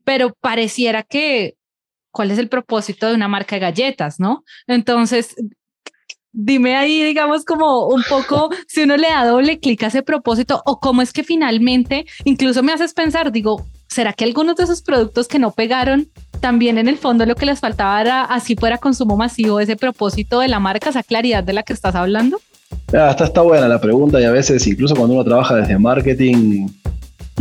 pero 0.04 0.34
pareciera 0.42 1.04
que 1.04 1.56
cuál 2.12 2.32
es 2.32 2.38
el 2.38 2.50
propósito 2.50 3.08
de 3.08 3.16
una 3.16 3.28
marca 3.28 3.56
de 3.56 3.62
galletas, 3.62 4.20
¿no? 4.20 4.44
Entonces, 4.68 5.36
dime 6.34 6.76
ahí, 6.76 7.04
digamos, 7.04 7.46
como 7.46 7.88
un 7.88 8.04
poco 8.10 8.50
si 8.68 8.84
uno 8.84 8.98
le 8.98 9.10
da 9.10 9.26
doble 9.26 9.60
clic 9.60 9.84
a 9.84 9.88
ese 9.88 10.02
propósito 10.02 10.62
o 10.66 10.80
cómo 10.80 11.02
es 11.02 11.14
que 11.14 11.24
finalmente, 11.24 12.06
incluso 12.24 12.64
me 12.64 12.74
haces 12.74 12.94
pensar, 12.94 13.32
digo, 13.32 13.66
¿será 13.88 14.14
que 14.14 14.24
algunos 14.24 14.56
de 14.56 14.64
esos 14.64 14.82
productos 14.82 15.28
que 15.28 15.40
no 15.40 15.52
pegaron 15.52 16.08
también 16.40 16.78
en 16.78 16.88
el 16.88 16.98
fondo 16.98 17.26
lo 17.26 17.36
que 17.36 17.46
les 17.46 17.60
faltaba 17.60 18.02
era 18.02 18.24
así 18.24 18.56
fuera 18.56 18.78
consumo 18.78 19.18
masivo, 19.18 19.60
ese 19.60 19.76
propósito 19.76 20.40
de 20.40 20.48
la 20.48 20.60
marca, 20.60 20.90
esa 20.90 21.04
claridad 21.04 21.44
de 21.44 21.54
la 21.54 21.64
que 21.64 21.74
estás 21.74 21.96
hablando? 21.96 22.40
Ah, 22.94 23.10
está, 23.12 23.26
está 23.26 23.42
buena 23.42 23.68
la 23.68 23.80
pregunta 23.80 24.20
y 24.20 24.24
a 24.24 24.32
veces 24.32 24.66
incluso 24.66 24.96
cuando 24.96 25.16
uno 25.16 25.24
trabaja 25.24 25.56
desde 25.56 25.78
marketing 25.78 26.68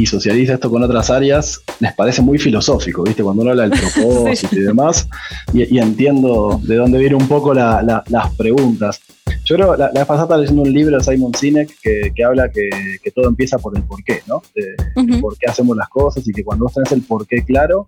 y 0.00 0.06
socializa 0.06 0.54
esto 0.54 0.70
con 0.70 0.82
otras 0.82 1.10
áreas, 1.10 1.60
les 1.78 1.92
parece 1.92 2.22
muy 2.22 2.38
filosófico, 2.38 3.02
¿viste? 3.02 3.22
Cuando 3.22 3.42
uno 3.42 3.50
habla 3.50 3.68
del 3.68 3.78
propósito 3.94 4.56
y 4.56 4.60
demás, 4.60 5.06
y, 5.52 5.78
entiendo 5.78 6.58
de 6.62 6.76
dónde 6.76 6.98
vienen 6.98 7.20
un 7.20 7.28
poco 7.28 7.52
las 7.52 8.34
preguntas. 8.38 9.00
Yo 9.44 9.56
creo, 9.56 9.76
la, 9.76 9.86
la 9.88 10.00
vez 10.00 10.06
pasada 10.06 10.22
estaba 10.22 10.40
leyendo 10.40 10.62
un 10.62 10.72
libro 10.72 10.96
de 10.96 11.04
Simon 11.04 11.34
Sinek 11.34 11.70
que, 11.82 12.12
que 12.14 12.24
habla 12.24 12.48
que, 12.50 12.70
que, 13.02 13.10
todo 13.10 13.28
empieza 13.28 13.58
por 13.58 13.76
el 13.76 13.82
porqué, 13.82 14.22
¿no? 14.26 14.42
De, 14.54 15.18
por 15.18 15.36
qué 15.36 15.50
hacemos 15.50 15.76
las 15.76 15.88
cosas 15.88 16.26
y 16.26 16.32
que 16.32 16.44
cuando 16.44 16.64
vos 16.64 16.74
tenés 16.74 16.92
el 16.92 17.02
porqué 17.02 17.44
claro, 17.44 17.84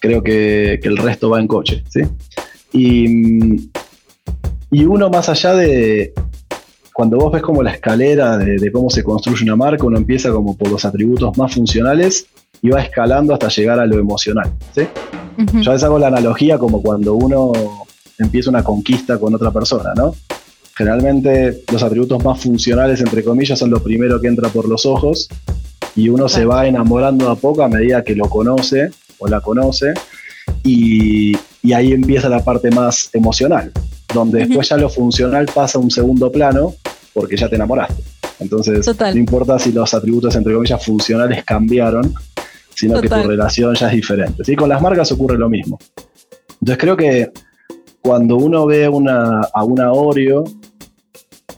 creo 0.00 0.22
que, 0.22 0.80
que 0.82 0.88
el 0.88 0.96
resto 0.96 1.30
va 1.30 1.40
en 1.40 1.46
coche, 1.46 1.84
¿sí? 1.88 2.00
Y, 2.72 3.70
y 4.70 4.84
uno 4.84 5.08
más 5.08 5.28
allá 5.28 5.54
de, 5.54 6.12
cuando 6.98 7.16
vos 7.16 7.30
ves 7.30 7.42
como 7.42 7.62
la 7.62 7.70
escalera 7.70 8.36
de, 8.36 8.72
cómo 8.72 8.90
se 8.90 9.04
construye 9.04 9.44
una 9.44 9.54
marca, 9.54 9.86
uno 9.86 9.96
empieza 9.96 10.32
como 10.32 10.56
por 10.56 10.68
los 10.68 10.84
atributos 10.84 11.38
más 11.38 11.54
funcionales 11.54 12.26
y 12.60 12.70
va 12.70 12.82
escalando 12.82 13.32
hasta 13.32 13.46
llegar 13.46 13.78
a 13.78 13.86
lo 13.86 14.00
emocional. 14.00 14.52
¿sí? 14.74 14.82
Yo 15.60 15.70
a 15.70 15.74
veces 15.74 15.84
hago 15.84 16.00
la 16.00 16.08
analogía 16.08 16.58
como 16.58 16.82
cuando 16.82 17.14
uno 17.14 17.52
empieza 18.18 18.50
una 18.50 18.64
conquista 18.64 19.16
con 19.16 19.32
otra 19.32 19.52
persona, 19.52 19.92
¿no? 19.94 20.12
Generalmente 20.76 21.62
los 21.70 21.84
atributos 21.84 22.24
más 22.24 22.42
funcionales, 22.42 23.00
entre 23.00 23.22
comillas, 23.22 23.60
son 23.60 23.70
los 23.70 23.82
primeros 23.82 24.20
que 24.20 24.26
entra 24.26 24.48
por 24.48 24.68
los 24.68 24.84
ojos 24.84 25.28
y 25.94 26.08
uno 26.08 26.28
se 26.28 26.46
va 26.46 26.66
enamorando 26.66 27.30
a 27.30 27.36
poco 27.36 27.62
a 27.62 27.68
medida 27.68 28.02
que 28.02 28.16
lo 28.16 28.28
conoce 28.28 28.90
o 29.18 29.28
la 29.28 29.40
conoce 29.40 29.94
y, 30.64 31.36
y 31.62 31.72
ahí 31.74 31.92
empieza 31.92 32.28
la 32.28 32.42
parte 32.42 32.72
más 32.72 33.10
emocional, 33.12 33.70
donde 34.12 34.46
después 34.46 34.68
ya 34.68 34.76
lo 34.76 34.88
funcional 34.88 35.46
pasa 35.46 35.78
a 35.78 35.80
un 35.80 35.92
segundo 35.92 36.32
plano 36.32 36.74
porque 37.18 37.36
ya 37.36 37.48
te 37.48 37.56
enamoraste. 37.56 38.00
Entonces, 38.38 38.86
no 38.86 39.16
importa 39.16 39.58
si 39.58 39.72
los 39.72 39.92
atributos, 39.92 40.34
entre 40.36 40.54
comillas, 40.54 40.84
funcionales 40.84 41.44
cambiaron, 41.44 42.14
sino 42.74 43.00
que 43.00 43.08
tu 43.08 43.22
relación 43.22 43.74
ya 43.74 43.88
es 43.88 43.94
diferente. 43.94 44.44
¿sí? 44.44 44.54
Con 44.54 44.68
las 44.68 44.80
marcas 44.80 45.10
ocurre 45.10 45.36
lo 45.36 45.48
mismo. 45.48 45.78
Entonces, 46.60 46.78
creo 46.78 46.96
que 46.96 47.32
cuando 48.00 48.36
uno 48.36 48.66
ve 48.66 48.88
una, 48.88 49.40
a 49.52 49.64
una 49.64 49.92
Oreo, 49.92 50.44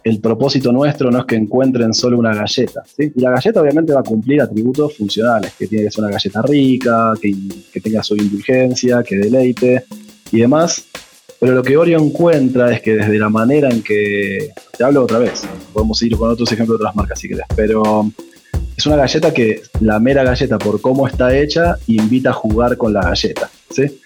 el 0.02 0.19
propósito 0.21 0.73
nuestro 0.73 1.11
no 1.11 1.19
es 1.19 1.25
que 1.26 1.37
encuentren 1.37 1.93
solo 1.93 2.19
una 2.19 2.35
galleta. 2.35 2.83
¿sí? 2.87 3.12
Y 3.14 3.21
la 3.21 3.33
galleta 3.33 3.61
obviamente 3.61 3.93
va 3.93 4.00
a 4.00 4.05
cumplir 4.05 4.40
atributos 4.40 4.97
funcionales, 4.97 5.52
que 5.59 5.67
tiene 5.67 5.85
que 5.85 5.90
ser 5.90 6.05
una 6.05 6.12
galleta 6.12 6.40
rica, 6.40 7.12
que, 7.21 7.35
que 7.71 7.81
tenga 7.83 8.02
su 8.02 8.17
indulgencia, 8.17 9.02
que 9.02 9.17
deleite 9.17 9.85
y 10.33 10.40
demás. 10.40 10.87
Pero 11.40 11.54
lo 11.54 11.62
que 11.62 11.76
Oreo 11.76 11.99
encuentra 11.99 12.70
es 12.70 12.82
que 12.82 12.97
desde 12.97 13.18
la 13.18 13.30
manera 13.30 13.70
en 13.70 13.82
que. 13.82 14.50
Te 14.76 14.85
hablo 14.85 15.02
otra 15.02 15.18
vez, 15.18 15.42
podemos 15.73 16.00
ir 16.02 16.16
con 16.16 16.30
otros 16.30 16.52
ejemplos 16.52 16.78
de 16.78 16.85
otras 16.85 16.94
marcas 16.94 17.18
si 17.18 17.28
querés, 17.28 17.47
pero 17.56 18.11
es 18.76 18.87
una 18.87 18.97
galleta 18.97 19.32
que 19.32 19.62
la 19.80 19.99
mera 19.99 20.25
galleta, 20.25 20.59
por 20.59 20.80
cómo 20.80 21.06
está 21.06 21.37
hecha, 21.37 21.76
invita 21.87 22.30
a 22.30 22.32
jugar 22.32 22.76
con 22.78 22.92
la 22.94 23.02
galleta. 23.02 23.50
¿sí? 23.70 24.00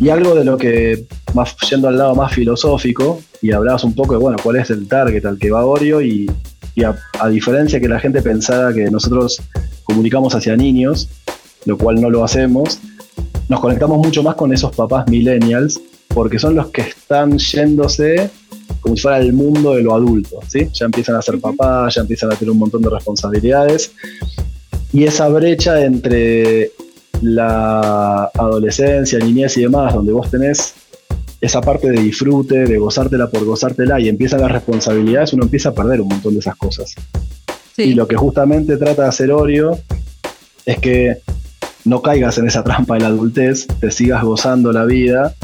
Y 0.00 0.08
algo 0.08 0.36
de 0.36 0.44
lo 0.44 0.56
que, 0.56 1.04
más 1.34 1.56
yendo 1.68 1.88
al 1.88 1.98
lado 1.98 2.14
más 2.14 2.32
filosófico, 2.32 3.20
y 3.42 3.50
hablabas 3.50 3.82
un 3.82 3.94
poco 3.94 4.14
de, 4.14 4.20
bueno, 4.20 4.36
cuál 4.40 4.56
es 4.56 4.70
el 4.70 4.86
target 4.86 5.24
al 5.26 5.38
que 5.38 5.50
va 5.50 5.64
Oreo, 5.64 6.00
y, 6.00 6.30
a, 6.84 6.96
a, 7.18 7.28
diferencia 7.28 7.80
que 7.80 7.88
la 7.88 7.98
gente 7.98 8.22
pensara 8.22 8.72
que 8.72 8.88
nosotros 8.90 9.42
comunicamos 9.82 10.34
hacia 10.36 10.56
niños, 10.56 11.08
lo 11.64 11.76
cual 11.76 12.00
no 12.00 12.08
lo 12.08 12.22
hacemos, 12.22 12.78
nos 13.48 13.58
conectamos 13.58 13.98
mucho 13.98 14.22
más 14.22 14.36
con 14.36 14.52
esos 14.52 14.74
papás 14.74 15.08
millennials 15.08 15.80
porque 16.14 16.38
son 16.38 16.54
los 16.54 16.68
que 16.70 16.82
están 16.82 17.38
yéndose 17.38 18.30
como 18.80 18.96
si 18.96 19.02
fuera 19.02 19.18
el 19.18 19.32
mundo 19.32 19.74
de 19.74 19.82
lo 19.82 19.94
adulto, 19.94 20.40
¿sí? 20.48 20.68
Ya 20.72 20.86
empiezan 20.86 21.16
a 21.16 21.22
ser 21.22 21.38
papás, 21.38 21.94
ya 21.94 22.00
empiezan 22.02 22.32
a 22.32 22.36
tener 22.36 22.50
un 22.50 22.58
montón 22.58 22.82
de 22.82 22.90
responsabilidades. 22.90 23.92
Y 24.92 25.04
esa 25.04 25.28
brecha 25.28 25.84
entre 25.84 26.72
la 27.22 28.30
adolescencia, 28.34 29.18
niñez 29.18 29.56
y 29.58 29.62
demás, 29.62 29.94
donde 29.94 30.12
vos 30.12 30.30
tenés 30.30 30.74
esa 31.40 31.60
parte 31.60 31.90
de 31.90 32.00
disfrute, 32.00 32.64
de 32.64 32.78
gozártela 32.78 33.28
por 33.28 33.44
gozártela 33.44 34.00
y 34.00 34.08
empiezan 34.08 34.40
las 34.40 34.52
responsabilidades, 34.52 35.32
uno 35.32 35.44
empieza 35.44 35.70
a 35.70 35.74
perder 35.74 36.00
un 36.00 36.08
montón 36.08 36.34
de 36.34 36.40
esas 36.40 36.56
cosas. 36.56 36.94
Y 37.76 37.94
lo 37.94 38.06
que 38.06 38.16
justamente 38.16 38.76
trata 38.76 39.02
de 39.02 39.08
hacer 39.08 39.32
Oreo 39.32 39.78
es 40.66 40.78
que 40.78 41.18
no 41.84 42.02
caigas 42.02 42.36
en 42.38 42.46
esa 42.46 42.62
trampa 42.62 42.94
de 42.94 43.00
la 43.00 43.06
adultez, 43.06 43.66
te 43.80 43.90
sigas 43.90 44.22
gozando 44.22 44.70
la 44.72 44.84
vida 44.84 45.34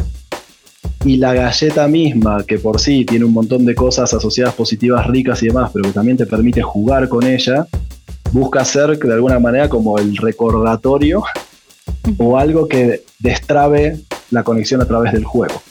y 1.06 1.18
la 1.18 1.32
galleta 1.34 1.86
misma, 1.86 2.42
que 2.44 2.58
por 2.58 2.80
sí 2.80 3.04
tiene 3.04 3.24
un 3.24 3.32
montón 3.32 3.64
de 3.64 3.76
cosas 3.76 4.12
asociadas 4.12 4.54
positivas, 4.54 5.06
ricas 5.06 5.40
y 5.40 5.46
demás, 5.46 5.70
pero 5.72 5.84
que 5.84 5.92
también 5.92 6.16
te 6.16 6.26
permite 6.26 6.62
jugar 6.62 7.08
con 7.08 7.24
ella, 7.24 7.64
busca 8.32 8.64
ser 8.64 8.98
de 8.98 9.14
alguna 9.14 9.38
manera 9.38 9.68
como 9.68 9.98
el 9.98 10.16
recordatorio 10.16 11.22
o 12.18 12.36
algo 12.36 12.66
que 12.66 13.04
destrabe 13.20 14.00
la 14.32 14.42
conexión 14.42 14.82
a 14.82 14.84
través 14.84 15.12
del 15.12 15.24
juego. 15.24 15.62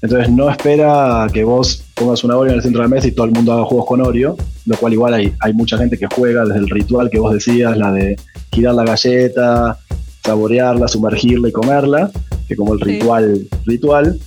Entonces 0.00 0.30
no 0.30 0.48
espera 0.48 1.26
que 1.32 1.42
vos 1.42 1.82
pongas 1.94 2.22
una 2.22 2.36
Oreo 2.36 2.52
en 2.52 2.58
el 2.58 2.62
centro 2.62 2.80
de 2.82 2.88
la 2.88 2.94
mesa 2.94 3.08
y 3.08 3.12
todo 3.12 3.26
el 3.26 3.32
mundo 3.32 3.52
haga 3.52 3.64
juegos 3.64 3.86
con 3.86 4.00
Oreo, 4.00 4.36
lo 4.64 4.76
cual 4.76 4.92
igual 4.92 5.14
hay, 5.14 5.32
hay 5.40 5.52
mucha 5.54 5.76
gente 5.76 5.98
que 5.98 6.06
juega 6.14 6.44
desde 6.44 6.60
el 6.60 6.70
ritual 6.70 7.10
que 7.10 7.18
vos 7.18 7.34
decías, 7.34 7.76
la 7.76 7.90
de 7.90 8.16
girar 8.52 8.76
la 8.76 8.84
galleta, 8.84 9.76
saborearla, 10.24 10.86
sumergirla 10.86 11.48
y 11.48 11.52
comerla, 11.52 12.12
que 12.46 12.54
como 12.54 12.74
el 12.74 12.80
ritual 12.80 13.48
ritual, 13.66 14.20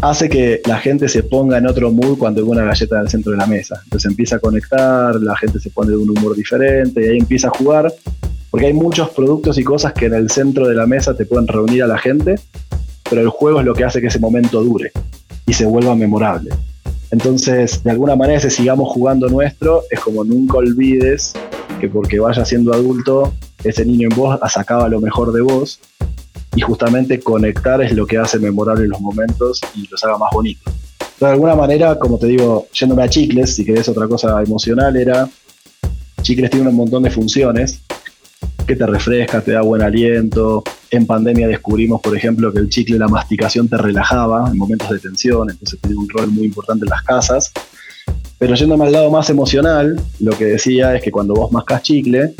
hace 0.00 0.28
que 0.28 0.60
la 0.66 0.78
gente 0.78 1.08
se 1.08 1.22
ponga 1.22 1.58
en 1.58 1.66
otro 1.66 1.90
mood 1.90 2.18
cuando 2.18 2.42
hay 2.42 2.48
una 2.48 2.64
galleta 2.64 2.96
en 2.96 3.02
el 3.02 3.08
centro 3.08 3.32
de 3.32 3.38
la 3.38 3.46
mesa. 3.46 3.80
Entonces 3.84 4.10
empieza 4.10 4.36
a 4.36 4.38
conectar, 4.38 5.16
la 5.16 5.36
gente 5.36 5.58
se 5.60 5.70
pone 5.70 5.90
de 5.90 5.96
un 5.96 6.10
humor 6.10 6.34
diferente 6.36 7.04
y 7.04 7.08
ahí 7.08 7.18
empieza 7.18 7.48
a 7.48 7.50
jugar, 7.50 7.92
porque 8.50 8.66
hay 8.66 8.72
muchos 8.72 9.10
productos 9.10 9.58
y 9.58 9.64
cosas 9.64 9.92
que 9.92 10.06
en 10.06 10.14
el 10.14 10.30
centro 10.30 10.68
de 10.68 10.74
la 10.74 10.86
mesa 10.86 11.16
te 11.16 11.26
pueden 11.26 11.48
reunir 11.48 11.82
a 11.82 11.86
la 11.86 11.98
gente, 11.98 12.36
pero 13.08 13.22
el 13.22 13.28
juego 13.28 13.60
es 13.60 13.66
lo 13.66 13.74
que 13.74 13.84
hace 13.84 14.00
que 14.00 14.08
ese 14.08 14.18
momento 14.18 14.62
dure 14.62 14.92
y 15.46 15.52
se 15.52 15.64
vuelva 15.64 15.94
memorable. 15.94 16.50
Entonces, 17.10 17.82
de 17.84 17.90
alguna 17.90 18.16
manera, 18.16 18.38
ese 18.38 18.50
sigamos 18.50 18.92
jugando 18.92 19.28
nuestro 19.28 19.82
es 19.90 20.00
como 20.00 20.24
nunca 20.24 20.58
olvides 20.58 21.34
que 21.80 21.88
porque 21.88 22.18
vayas 22.18 22.48
siendo 22.48 22.72
adulto, 22.72 23.32
ese 23.62 23.84
niño 23.84 24.08
en 24.10 24.16
vos 24.16 24.38
sacaba 24.50 24.88
lo 24.88 25.00
mejor 25.00 25.32
de 25.32 25.40
vos 25.40 25.80
y 26.56 26.62
justamente 26.62 27.20
conectar 27.20 27.80
es 27.82 27.92
lo 27.92 28.06
que 28.06 28.16
hace 28.16 28.38
memorable 28.38 28.88
los 28.88 29.00
momentos 29.00 29.60
y 29.74 29.86
los 29.88 30.02
haga 30.02 30.16
más 30.16 30.30
bonitos. 30.32 30.72
De 31.20 31.26
alguna 31.26 31.54
manera, 31.54 31.98
como 31.98 32.18
te 32.18 32.26
digo, 32.26 32.66
yéndome 32.72 33.02
a 33.02 33.08
Chicles, 33.08 33.54
si 33.54 33.64
querés 33.64 33.88
otra 33.88 34.08
cosa 34.08 34.42
emocional, 34.42 34.96
era 34.96 35.28
Chicles 36.22 36.50
tiene 36.50 36.68
un 36.68 36.74
montón 36.74 37.02
de 37.02 37.10
funciones 37.10 37.80
que 38.66 38.74
te 38.74 38.86
refresca, 38.86 39.40
te 39.42 39.52
da 39.52 39.60
buen 39.60 39.82
aliento. 39.82 40.64
En 40.90 41.06
pandemia 41.06 41.46
descubrimos, 41.46 42.00
por 42.00 42.16
ejemplo, 42.16 42.52
que 42.52 42.58
el 42.58 42.68
chicle, 42.68 42.98
la 42.98 43.08
masticación 43.08 43.68
te 43.68 43.76
relajaba 43.76 44.48
en 44.50 44.56
momentos 44.56 44.90
de 44.90 44.98
tensión, 44.98 45.50
entonces 45.50 45.78
tiene 45.80 45.96
un 45.96 46.08
rol 46.08 46.30
muy 46.30 46.44
importante 46.44 46.84
en 46.84 46.90
las 46.90 47.02
casas. 47.02 47.52
Pero 48.38 48.54
yéndome 48.54 48.86
al 48.86 48.92
lado 48.92 49.10
más 49.10 49.30
emocional, 49.30 50.00
lo 50.20 50.32
que 50.32 50.46
decía 50.46 50.94
es 50.96 51.02
que 51.02 51.10
cuando 51.10 51.34
vos 51.34 51.52
mascas 51.52 51.82
chicle, 51.82 52.34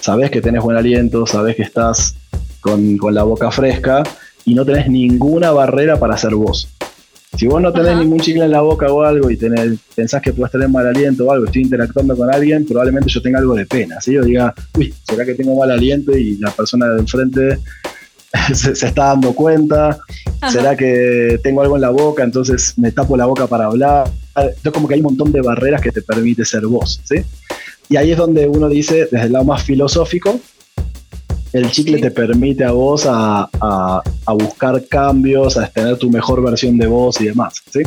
sabés 0.00 0.30
que 0.30 0.40
tenés 0.40 0.62
buen 0.62 0.76
aliento, 0.76 1.26
sabés 1.26 1.56
que 1.56 1.62
estás 1.62 2.14
con, 2.60 2.98
la 3.12 3.22
boca 3.22 3.50
fresca 3.50 4.02
y 4.44 4.54
no 4.54 4.64
tenés 4.64 4.88
ninguna 4.88 5.50
barrera 5.50 5.98
para 5.98 6.16
ser 6.16 6.34
vos. 6.34 6.68
Si 7.36 7.46
vos 7.46 7.62
no 7.62 7.72
tenés 7.72 7.96
ningún 7.96 8.18
chicle 8.18 8.44
en 8.44 8.50
la 8.50 8.60
boca 8.60 8.92
o 8.92 9.02
algo 9.02 9.30
y 9.30 9.36
tenés, 9.36 9.78
pensás 9.94 10.20
que 10.20 10.32
puedes 10.32 10.50
tener 10.50 10.68
mal 10.68 10.86
aliento 10.86 11.24
o 11.24 11.32
algo, 11.32 11.46
estoy 11.46 11.62
interactuando 11.62 12.16
con 12.16 12.32
alguien, 12.34 12.66
probablemente 12.66 13.08
yo 13.08 13.22
tenga 13.22 13.38
algo 13.38 13.54
de 13.54 13.66
pena. 13.66 14.00
Si 14.00 14.12
yo 14.12 14.22
diga, 14.22 14.52
uy, 14.76 14.92
¿será 15.08 15.24
que 15.24 15.34
tengo 15.34 15.56
mal 15.56 15.70
aliento? 15.70 16.16
Y 16.16 16.36
la 16.38 16.50
persona 16.50 16.86
de 16.88 17.00
enfrente 17.00 17.58
se, 18.54 18.72
está 18.72 19.06
dando 19.06 19.32
cuenta. 19.32 19.98
¿Será 20.50 20.76
que 20.76 21.38
tengo 21.42 21.62
algo 21.62 21.76
en 21.76 21.82
la 21.82 21.90
boca? 21.90 22.24
Entonces 22.24 22.74
me 22.76 22.92
tapo 22.92 23.16
la 23.16 23.26
boca 23.26 23.46
para 23.46 23.66
hablar. 23.66 24.10
Entonces 24.36 24.72
como 24.72 24.88
que 24.88 24.94
hay 24.94 25.00
un 25.00 25.06
montón 25.06 25.32
de 25.32 25.40
barreras 25.40 25.80
que 25.80 25.92
te 25.92 26.02
permite 26.02 26.44
ser 26.44 26.66
vos. 26.66 27.00
¿sí? 27.04 27.16
Y 27.88 27.96
ahí 27.96 28.12
es 28.12 28.18
donde 28.18 28.46
uno 28.46 28.68
dice, 28.68 29.08
desde 29.10 29.26
el 29.26 29.32
lado 29.32 29.44
más 29.44 29.64
filosófico, 29.64 30.40
el 31.52 31.70
chicle 31.70 31.98
te 31.98 32.10
permite 32.10 32.64
a 32.64 32.72
vos 32.72 33.06
a, 33.08 34.02
buscar 34.26 34.84
cambios, 34.86 35.56
a 35.56 35.66
tener 35.68 35.96
tu 35.96 36.10
mejor 36.10 36.42
versión 36.42 36.76
de 36.76 36.86
vos 36.86 37.20
y 37.20 37.26
demás. 37.26 37.54
¿sí? 37.72 37.80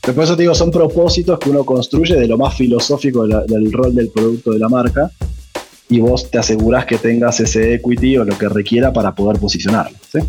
Por 0.00 0.24
eso 0.24 0.36
te 0.36 0.42
digo, 0.42 0.54
son 0.54 0.70
propósitos 0.70 1.38
que 1.38 1.50
uno 1.50 1.64
construye 1.64 2.16
de 2.16 2.26
lo 2.26 2.36
más 2.38 2.56
filosófico 2.56 3.26
del 3.26 3.72
rol 3.72 3.94
del 3.94 4.08
producto 4.08 4.52
de 4.52 4.58
la 4.58 4.68
marca 4.68 5.10
y 5.88 6.00
vos 6.00 6.30
te 6.30 6.38
asegurás 6.38 6.86
que 6.86 6.98
tengas 6.98 7.40
ese 7.40 7.74
equity 7.74 8.16
o 8.18 8.24
lo 8.24 8.36
que 8.38 8.48
requiera 8.48 8.92
para 8.92 9.14
poder 9.14 9.38
posicionarlo. 9.40 9.96
¿sí? 10.12 10.20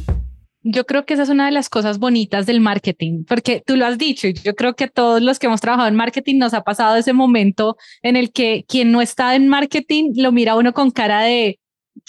Yo 0.64 0.86
creo 0.86 1.06
que 1.06 1.16
esa 1.16 1.24
es 1.24 1.30
una 1.30 1.48
de 1.48 1.52
las 1.52 1.70
cosas 1.70 1.98
bonitas 1.98 2.46
del 2.46 2.62
marketing, 2.62 3.24
porque 3.28 3.64
tú 3.66 3.76
lo 3.76 3.86
has 3.86 3.98
dicho 3.98 4.28
y 4.28 4.34
yo 4.34 4.54
creo 4.56 4.76
que 4.76 4.84
a 4.84 4.90
todos 4.90 5.22
los 5.22 5.40
que 5.40 5.48
hemos 5.48 5.62
trabajado 5.62 5.88
en 5.88 5.96
marketing 5.96 6.38
nos 6.38 6.54
ha 6.54 6.62
pasado 6.62 6.98
ese 6.98 7.14
momento 7.14 7.78
en 8.04 8.16
el 8.16 8.32
que 8.32 8.64
quien 8.68 8.92
no 8.92 9.02
está 9.02 9.36
en 9.36 9.48
marketing 9.48 10.12
lo 10.16 10.32
mira 10.32 10.56
uno 10.56 10.74
con 10.74 10.92
cara 10.92 11.22
de, 11.22 11.60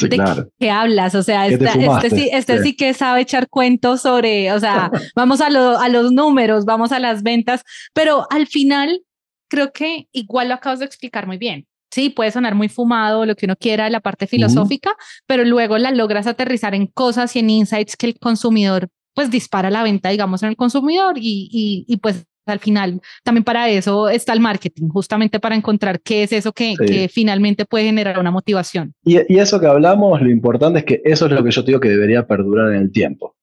¿de 0.08 0.46
qué 0.58 0.70
hablas? 0.70 1.14
O 1.14 1.22
sea, 1.22 1.46
este, 1.46 1.68
sí, 2.10 2.28
este 2.32 2.62
sí. 2.62 2.76
que 2.76 2.94
sabe 2.94 3.22
echar 3.22 3.48
cuentos 3.48 4.02
sobre, 4.02 4.52
o 4.52 4.60
sea, 4.60 4.90
vamos 5.16 5.40
a, 5.40 5.46
a 5.46 5.88
los 5.88 6.12
números, 6.12 6.64
vamos 6.64 6.92
a 6.92 6.98
las 6.98 7.22
ventas, 7.22 7.62
pero 7.92 8.26
al 8.30 8.46
final 8.46 9.02
creo 9.48 9.72
que 9.72 10.08
igual 10.12 10.48
lo 10.48 10.54
acabas 10.54 10.78
de 10.78 10.86
explicar 10.86 11.26
muy 11.26 11.38
bien 11.38 11.66
sí, 11.92 12.08
puede 12.08 12.30
sonar 12.30 12.54
muy 12.54 12.68
fumado, 12.68 13.26
lo 13.26 13.36
que 13.36 13.46
uno 13.46 13.54
quiera, 13.54 13.90
la 13.90 14.00
parte 14.00 14.26
filosófica, 14.26 14.96
pero 15.26 15.44
luego 15.44 15.76
la 15.76 15.90
logras 15.90 16.26
aterrizar 16.26 16.74
en 16.74 16.86
cosas 16.86 17.36
y 17.36 17.40
en 17.40 17.50
insights 17.50 17.96
que 17.96 18.06
el 18.06 18.18
consumidor 18.18 18.88
pues 19.14 19.30
dispara 19.30 19.70
la 19.70 19.82
venta, 19.82 20.08
digamos, 20.08 20.42
en 20.42 20.48
el 20.48 20.56
consumidor 20.56 21.18
y, 21.18 21.84
y, 21.86 21.96
pues 21.98 22.24
al 22.46 22.58
final 22.58 23.00
también 23.22 23.44
para 23.44 23.68
eso 23.68 24.08
está 24.08 24.32
el 24.32 24.40
marketing, 24.40 24.88
justamente 24.88 25.40
para 25.40 25.54
encontrar 25.54 26.00
qué 26.00 26.24
es 26.24 26.32
eso 26.32 26.52
que, 26.52 26.74
que 26.76 27.08
finalmente 27.08 27.64
puede 27.64 27.84
generar 27.84 28.18
una 28.18 28.30
motivación. 28.30 28.94
Y, 29.04 29.18
y, 29.32 29.38
eso 29.38 29.60
que 29.60 29.66
hablamos, 29.66 30.20
lo 30.20 30.30
importante 30.30 30.80
es 30.80 30.84
que 30.84 31.02
eso 31.04 31.26
es 31.26 31.32
lo 31.32 31.42
que 31.44 31.50
yo 31.50 31.62
digo 31.62 31.80
que 31.80 31.88
debería 31.88 32.26
perdurar 32.26 32.72
en 32.72 32.82
el 32.82 32.92
tiempo. 32.92 33.36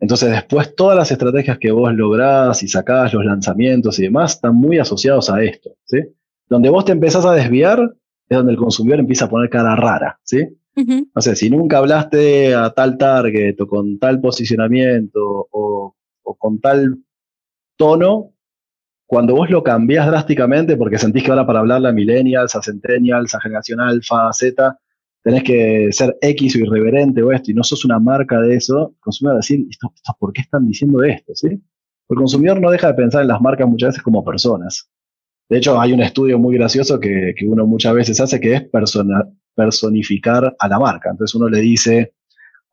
Entonces 0.00 0.30
después 0.30 0.74
todas 0.76 0.96
las 0.96 1.10
estrategias 1.10 1.58
que 1.58 1.72
vos 1.72 1.92
lográs 1.92 2.62
y 2.62 2.68
sacás, 2.68 3.12
los 3.12 3.24
lanzamientos 3.24 3.98
y 3.98 4.02
demás, 4.02 4.34
están 4.34 4.54
muy 4.54 4.78
asociados 4.78 5.28
a 5.30 5.42
esto, 5.42 5.70
¿sí? 5.84 5.98
Donde 6.48 6.70
vos 6.70 6.84
te 6.84 6.92
empezás 6.92 7.24
a 7.24 7.32
desviar 7.32 7.80
es 8.28 8.36
donde 8.36 8.52
el 8.52 8.58
consumidor 8.58 9.00
empieza 9.00 9.24
a 9.24 9.30
poner 9.30 9.50
cara 9.50 9.74
rara, 9.74 10.18
¿sí? 10.22 10.46
No 10.76 11.20
sé, 11.20 11.34
si 11.34 11.50
nunca 11.50 11.78
hablaste 11.78 12.54
a 12.54 12.70
tal 12.70 12.96
target 12.98 13.60
o 13.60 13.66
con 13.66 13.98
tal 13.98 14.20
posicionamiento 14.20 15.48
o, 15.50 15.96
con 16.22 16.60
tal 16.60 16.98
tono, 17.76 18.34
cuando 19.08 19.34
vos 19.34 19.48
lo 19.48 19.62
cambiás 19.62 20.06
drásticamente 20.06 20.76
porque 20.76 20.98
sentís 20.98 21.22
que 21.22 21.30
ahora 21.30 21.46
para 21.46 21.60
hablarle 21.60 21.88
a 21.88 21.92
millennials, 21.92 22.54
a 22.54 22.62
centennials, 22.62 23.34
a 23.34 23.40
generación 23.40 23.80
alfa, 23.80 24.30
z, 24.34 24.78
tenés 25.22 25.42
que 25.44 25.88
ser 25.92 26.18
X 26.20 26.56
o 26.56 26.58
irreverente 26.58 27.22
o 27.22 27.32
esto, 27.32 27.50
y 27.50 27.54
no 27.54 27.64
sos 27.64 27.86
una 27.86 27.98
marca 27.98 28.38
de 28.38 28.56
eso, 28.56 28.90
el 28.94 29.00
consumidor 29.00 29.36
va 29.36 29.38
a 29.38 29.40
decir, 29.40 29.66
¿por 30.18 30.32
qué 30.34 30.42
están 30.42 30.66
diciendo 30.66 31.02
esto? 31.02 31.34
¿sí? 31.34 31.48
El 31.48 32.16
consumidor 32.16 32.60
no 32.60 32.70
deja 32.70 32.88
de 32.88 32.94
pensar 32.94 33.22
en 33.22 33.28
las 33.28 33.40
marcas 33.40 33.66
muchas 33.66 33.88
veces 33.88 34.02
como 34.02 34.22
personas. 34.22 34.90
De 35.48 35.56
hecho, 35.56 35.80
hay 35.80 35.94
un 35.94 36.02
estudio 36.02 36.38
muy 36.38 36.58
gracioso 36.58 37.00
que, 37.00 37.34
uno 37.46 37.66
muchas 37.66 37.94
veces 37.94 38.20
hace 38.20 38.38
que 38.38 38.56
es 38.56 38.68
personificar 39.54 40.54
a 40.58 40.68
la 40.68 40.78
marca. 40.78 41.08
Entonces 41.10 41.34
uno 41.34 41.48
le 41.48 41.60
dice 41.60 42.12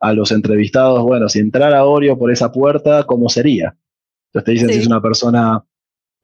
a 0.01 0.11
los 0.11 0.33
entrevistados, 0.33 1.01
bueno, 1.01 1.29
si 1.29 1.39
entrara 1.39 1.85
Oreo 1.85 2.19
por 2.19 2.29
esa 2.29 2.51
puerta, 2.51 3.05
¿cómo 3.05 3.29
sería? 3.29 3.77
Entonces 4.27 4.43
te 4.43 4.51
dicen 4.51 4.69
si 4.69 4.79
es 4.79 4.87
una 4.87 5.01
persona 5.01 5.63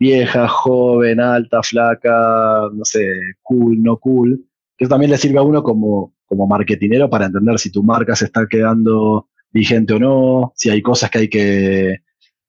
vieja, 0.02 0.48
joven, 0.48 1.20
alta, 1.20 1.62
flaca, 1.62 2.68
no 2.74 2.84
sé, 2.84 3.06
cool, 3.44 3.84
no 3.84 3.98
cool. 3.98 4.44
Que 4.76 4.86
eso 4.86 4.90
también 4.90 5.12
le 5.12 5.18
sirve 5.20 5.38
a 5.38 5.44
uno 5.44 5.62
como, 5.62 6.16
como 6.26 6.48
marketinero 6.48 7.08
para 7.08 7.28
entender 7.28 7.60
si 7.60 7.72
tu 7.72 7.84
marca 7.84 8.16
se 8.16 8.26
está 8.26 8.48
quedando 8.48 9.28
vigente 9.52 9.94
o 9.94 10.00
no, 10.00 10.54
si 10.56 10.72
hay 10.72 10.82
cosas 10.82 11.12
que 11.12 11.20
hay 11.20 11.30
que 11.30 11.90
eh, 11.92 12.00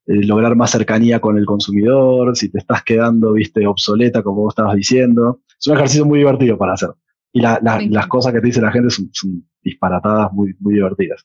lograr 0.06 0.56
más 0.56 0.71
cercanía 0.71 1.21
con 1.21 1.37
el 1.37 1.44
consumidor, 1.44 2.35
si 2.38 2.50
te 2.50 2.56
estás 2.56 2.82
quedando, 2.85 3.35
viste, 3.35 3.66
obsoleta, 3.66 4.23
como 4.23 4.44
vos 4.44 4.52
estabas 4.52 4.75
diciendo. 4.75 5.42
Es 5.61 5.66
un 5.66 5.75
ejercicio 5.75 6.06
muy 6.06 6.21
divertido 6.21 6.56
para 6.56 6.72
hacer. 6.72 6.88
Y 7.35 7.40
las 7.40 8.07
cosas 8.07 8.33
que 8.33 8.40
te 8.40 8.46
dice 8.46 8.62
la 8.62 8.72
gente 8.72 8.88
son, 8.88 9.11
disparatadas, 9.62 10.33
muy, 10.33 10.55
muy 10.59 10.74
divertidas. 10.74 11.20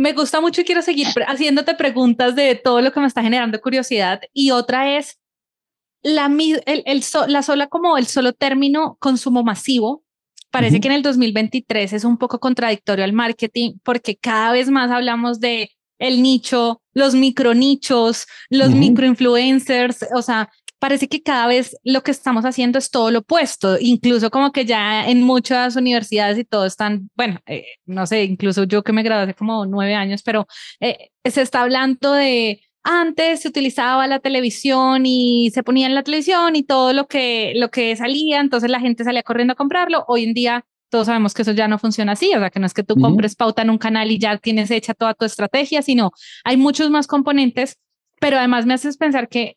Me 0.00 0.14
gusta 0.14 0.40
mucho 0.40 0.62
y 0.62 0.64
quiero 0.64 0.80
seguir 0.80 1.08
haciéndote 1.26 1.74
preguntas 1.74 2.34
de 2.34 2.54
todo 2.54 2.80
lo 2.80 2.90
que 2.90 3.00
me 3.00 3.06
está 3.06 3.22
generando 3.22 3.60
curiosidad. 3.60 4.22
Y 4.32 4.50
otra 4.50 4.96
es, 4.96 5.20
la, 6.02 6.24
el, 6.64 6.82
el 6.86 7.04
la 7.28 7.42
sola 7.42 7.66
como 7.66 7.98
el 7.98 8.06
solo 8.06 8.32
término 8.32 8.96
consumo 8.98 9.44
masivo 9.44 10.02
parece 10.50 10.80
que 10.80 10.88
en 10.88 10.94
el 10.94 11.02
2023 11.02 11.92
es 11.92 12.04
un 12.04 12.16
poco 12.16 12.40
contradictorio 12.40 13.04
al 13.04 13.12
marketing 13.12 13.74
porque 13.84 14.16
cada 14.16 14.52
vez 14.52 14.70
más 14.70 14.90
hablamos 14.90 15.38
de 15.38 15.70
el 15.98 16.22
nicho, 16.22 16.80
los 16.94 17.14
micronichos, 17.14 18.26
los 18.48 18.70
microinfluencers, 18.70 20.06
o 20.14 20.22
sea, 20.22 20.50
parece 20.80 21.08
que 21.08 21.22
cada 21.22 21.46
vez 21.46 21.76
lo 21.84 22.02
que 22.02 22.10
estamos 22.10 22.44
haciendo 22.44 22.78
es 22.78 22.90
todo 22.90 23.10
lo 23.12 23.20
opuesto, 23.20 23.76
incluso 23.78 24.30
como 24.30 24.50
que 24.50 24.64
ya 24.64 25.08
en 25.08 25.22
muchas 25.22 25.76
universidades 25.76 26.38
y 26.38 26.44
todo 26.44 26.66
están, 26.66 27.10
bueno, 27.14 27.38
eh, 27.46 27.66
no 27.86 28.06
sé, 28.06 28.24
incluso 28.24 28.64
yo 28.64 28.82
que 28.82 28.92
me 28.92 29.04
gradué 29.04 29.24
hace 29.24 29.34
como 29.34 29.66
nueve 29.66 29.94
años, 29.94 30.22
pero 30.24 30.46
eh, 30.80 31.10
se 31.24 31.42
está 31.42 31.62
hablando 31.62 32.12
de 32.12 32.62
antes 32.82 33.42
se 33.42 33.48
utilizaba 33.48 34.06
la 34.06 34.20
televisión 34.20 35.04
y 35.04 35.50
se 35.52 35.62
ponía 35.62 35.86
en 35.86 35.94
la 35.94 36.02
televisión 36.02 36.56
y 36.56 36.62
todo 36.62 36.92
lo 36.94 37.06
que, 37.06 37.52
lo 37.56 37.70
que 37.70 37.94
salía, 37.94 38.40
entonces 38.40 38.70
la 38.70 38.80
gente 38.80 39.04
salía 39.04 39.22
corriendo 39.22 39.52
a 39.52 39.56
comprarlo. 39.56 40.04
Hoy 40.08 40.24
en 40.24 40.32
día 40.34 40.64
todos 40.88 41.06
sabemos 41.06 41.34
que 41.34 41.42
eso 41.42 41.52
ya 41.52 41.68
no 41.68 41.78
funciona 41.78 42.12
así, 42.12 42.34
o 42.34 42.38
sea, 42.38 42.50
que 42.50 42.58
no 42.58 42.66
es 42.66 42.74
que 42.74 42.82
tú 42.82 42.96
compres 42.96 43.36
pauta 43.36 43.62
en 43.62 43.70
un 43.70 43.78
canal 43.78 44.10
y 44.10 44.18
ya 44.18 44.38
tienes 44.38 44.70
hecha 44.70 44.94
toda 44.94 45.14
tu 45.14 45.24
estrategia, 45.24 45.82
sino 45.82 46.10
hay 46.42 46.56
muchos 46.56 46.90
más 46.90 47.06
componentes, 47.06 47.78
pero 48.18 48.38
además 48.38 48.66
me 48.66 48.74
haces 48.74 48.96
pensar 48.96 49.28
que, 49.28 49.56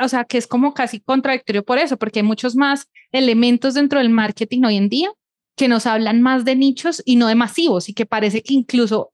o 0.00 0.08
sea, 0.08 0.24
que 0.24 0.38
es 0.38 0.46
como 0.46 0.74
casi 0.74 1.00
contradictorio 1.00 1.64
por 1.64 1.78
eso, 1.78 1.96
porque 1.96 2.20
hay 2.20 2.24
muchos 2.24 2.56
más 2.56 2.88
elementos 3.12 3.74
dentro 3.74 3.98
del 3.98 4.10
marketing 4.10 4.64
hoy 4.64 4.76
en 4.76 4.88
día 4.88 5.10
que 5.56 5.68
nos 5.68 5.86
hablan 5.86 6.20
más 6.20 6.44
de 6.44 6.56
nichos 6.56 7.02
y 7.04 7.16
no 7.16 7.28
de 7.28 7.34
masivos 7.34 7.88
y 7.88 7.94
que 7.94 8.06
parece 8.06 8.42
que 8.42 8.54
incluso 8.54 9.12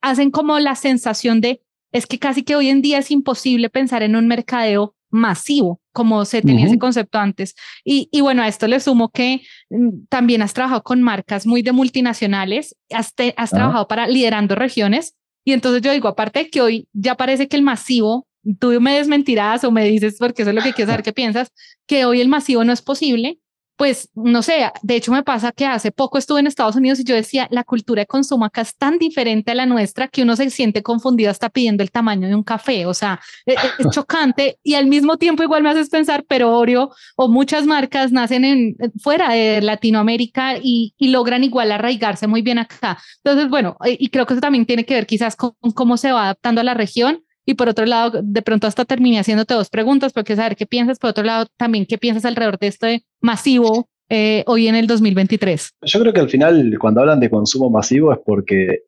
hacen 0.00 0.30
como 0.30 0.58
la 0.58 0.74
sensación 0.74 1.40
de 1.40 1.62
es 1.92 2.06
que 2.06 2.18
casi 2.18 2.42
que 2.42 2.56
hoy 2.56 2.68
en 2.68 2.82
día 2.82 2.98
es 2.98 3.12
imposible 3.12 3.70
pensar 3.70 4.02
en 4.02 4.16
un 4.16 4.26
mercadeo 4.26 4.96
masivo, 5.10 5.80
como 5.92 6.24
se 6.24 6.42
tenía 6.42 6.66
ese 6.66 6.76
concepto 6.76 7.18
antes. 7.18 7.54
Y, 7.84 8.08
y, 8.10 8.20
bueno, 8.20 8.42
a 8.42 8.48
esto 8.48 8.66
le 8.66 8.80
sumo 8.80 9.10
que 9.10 9.42
mm, 9.70 10.06
también 10.08 10.42
has 10.42 10.52
trabajado 10.52 10.82
con 10.82 11.02
marcas 11.02 11.46
muy 11.46 11.62
de 11.62 11.70
multinacionales, 11.70 12.76
has, 12.90 13.14
has 13.36 13.50
trabajado 13.50 13.86
para 13.86 14.08
liderando 14.08 14.56
regiones. 14.56 15.14
Y 15.44 15.52
entonces 15.52 15.82
yo 15.82 15.92
digo, 15.92 16.08
aparte 16.08 16.40
de 16.40 16.50
que 16.50 16.60
hoy 16.60 16.88
ya 16.92 17.14
parece 17.14 17.46
que 17.46 17.56
el 17.56 17.62
masivo, 17.62 18.26
tú 18.58 18.80
me 18.80 18.96
desmentirás 18.96 19.64
o 19.64 19.70
me 19.70 19.84
dices, 19.84 20.16
porque 20.18 20.42
eso 20.42 20.50
es 20.50 20.54
lo 20.54 20.62
que 20.62 20.72
quiero 20.72 20.90
saber 20.90 21.04
qué 21.04 21.12
piensas, 21.12 21.52
que 21.86 22.04
hoy 22.04 22.20
el 22.20 22.28
masivo 22.28 22.64
no 22.64 22.72
es 22.72 22.82
posible, 22.82 23.38
pues 23.76 24.08
no 24.14 24.42
sé, 24.42 24.70
de 24.82 24.96
hecho 24.96 25.10
me 25.10 25.24
pasa 25.24 25.50
que 25.50 25.66
hace 25.66 25.90
poco 25.90 26.18
estuve 26.18 26.40
en 26.40 26.46
Estados 26.46 26.76
Unidos 26.76 27.00
y 27.00 27.04
yo 27.04 27.14
decía, 27.14 27.48
la 27.50 27.64
cultura 27.64 28.02
de 28.02 28.06
consumo 28.06 28.44
acá 28.44 28.60
es 28.60 28.76
tan 28.76 28.98
diferente 28.98 29.50
a 29.50 29.54
la 29.54 29.66
nuestra 29.66 30.06
que 30.06 30.22
uno 30.22 30.36
se 30.36 30.48
siente 30.50 30.82
confundido 30.82 31.30
hasta 31.30 31.50
pidiendo 31.50 31.82
el 31.82 31.90
tamaño 31.90 32.28
de 32.28 32.36
un 32.36 32.44
café, 32.44 32.86
o 32.86 32.94
sea, 32.94 33.20
e, 33.46 33.52
e, 33.52 33.56
es, 33.78 33.86
chocante 33.90 34.58
y 34.62 34.74
al 34.74 34.86
mismo 34.86 35.16
tiempo 35.16 35.42
igual 35.42 35.64
me 35.64 35.70
haces 35.70 35.90
pensar, 35.90 36.24
pero 36.28 36.56
Oreo 36.56 36.90
o 37.16 37.28
muchas 37.28 37.66
marcas 37.66 38.12
nacen 38.12 38.44
en 38.44 38.76
fuera 39.02 39.32
de 39.32 39.60
Latinoamérica 39.60 40.56
y, 40.62 40.94
y 40.96 41.08
logran 41.08 41.42
igual 41.42 41.72
arraigarse 41.72 42.26
muy 42.28 42.42
bien 42.42 42.58
acá. 42.58 42.98
Entonces, 43.24 43.50
bueno, 43.50 43.76
y 43.84 44.08
creo 44.08 44.26
que 44.26 44.34
eso 44.34 44.40
también 44.40 44.66
tiene 44.66 44.84
que 44.84 44.94
ver 44.94 45.06
quizás 45.06 45.34
con 45.34 45.54
cómo 45.74 45.96
se 45.96 46.12
va 46.12 46.24
adaptando 46.24 46.60
a 46.60 46.64
la 46.64 46.74
región 46.74 47.24
y 47.46 47.54
por 47.54 47.68
otro 47.68 47.86
lado, 47.86 48.20
de 48.22 48.42
pronto 48.42 48.66
hasta 48.66 48.84
terminé 48.84 49.18
haciéndote 49.18 49.54
dos 49.54 49.68
preguntas, 49.68 50.12
porque 50.12 50.36
saber 50.36 50.56
qué 50.56 50.66
piensas, 50.66 50.98
por 50.98 51.10
otro 51.10 51.24
lado, 51.24 51.46
también 51.56 51.86
qué 51.86 51.98
piensas 51.98 52.24
alrededor 52.24 52.58
de 52.58 52.66
este 52.68 53.04
masivo 53.20 53.88
eh, 54.08 54.44
hoy 54.46 54.68
en 54.68 54.74
el 54.74 54.86
2023. 54.86 55.70
Yo 55.82 56.00
creo 56.00 56.12
que 56.12 56.20
al 56.20 56.30
final, 56.30 56.76
cuando 56.78 57.00
hablan 57.00 57.20
de 57.20 57.30
consumo 57.30 57.70
masivo, 57.70 58.12
es 58.12 58.18
porque 58.24 58.84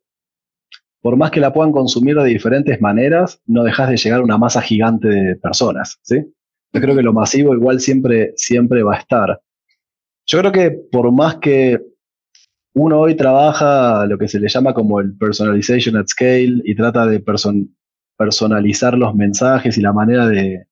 por 1.01 1.17
más 1.17 1.31
que 1.31 1.41
la 1.41 1.53
puedan 1.53 1.73
consumir 1.73 2.17
de 2.17 2.25
diferentes 2.25 2.81
maneras, 2.81 3.41
no 3.47 3.63
dejas 3.63 3.89
de 3.91 3.97
llegar 3.97 4.21
a 4.21 4.25
una 4.25 4.39
masa 4.39 4.61
gigante 4.61 5.09
de 5.09 5.37
personas, 5.37 5.99
¿sí? 6.03 6.17
Yo 6.73 6.81
creo 6.81 6.97
que 6.97 7.03
lo 7.03 7.13
masivo 7.13 7.55
igual 7.55 7.81
siempre, 7.81 8.33
siempre 8.37 8.83
va 8.83 8.97
a 8.97 8.99
estar. 8.99 9.41
Yo 10.27 10.41
creo 10.41 10.53
que 10.53 10.71
por 10.71 11.13
más 11.13 11.37
que 11.37 11.81
uno 12.75 12.99
hoy 12.99 13.15
trabaja 13.15 14.05
lo 14.07 14.19
que 14.19 14.29
se 14.29 14.41
le 14.41 14.49
llama 14.49 14.75
como 14.75 15.01
el 15.01 15.17
personalization 15.17 15.97
at 15.97 16.09
scale 16.09 16.61
y 16.65 16.75
trata 16.75 17.07
de 17.07 17.21
person 17.21 17.75
personalizar 18.17 18.97
los 18.97 19.15
mensajes 19.15 19.77
y 19.79 19.81
la 19.81 19.93
manera 19.93 20.29
de, 20.29 20.67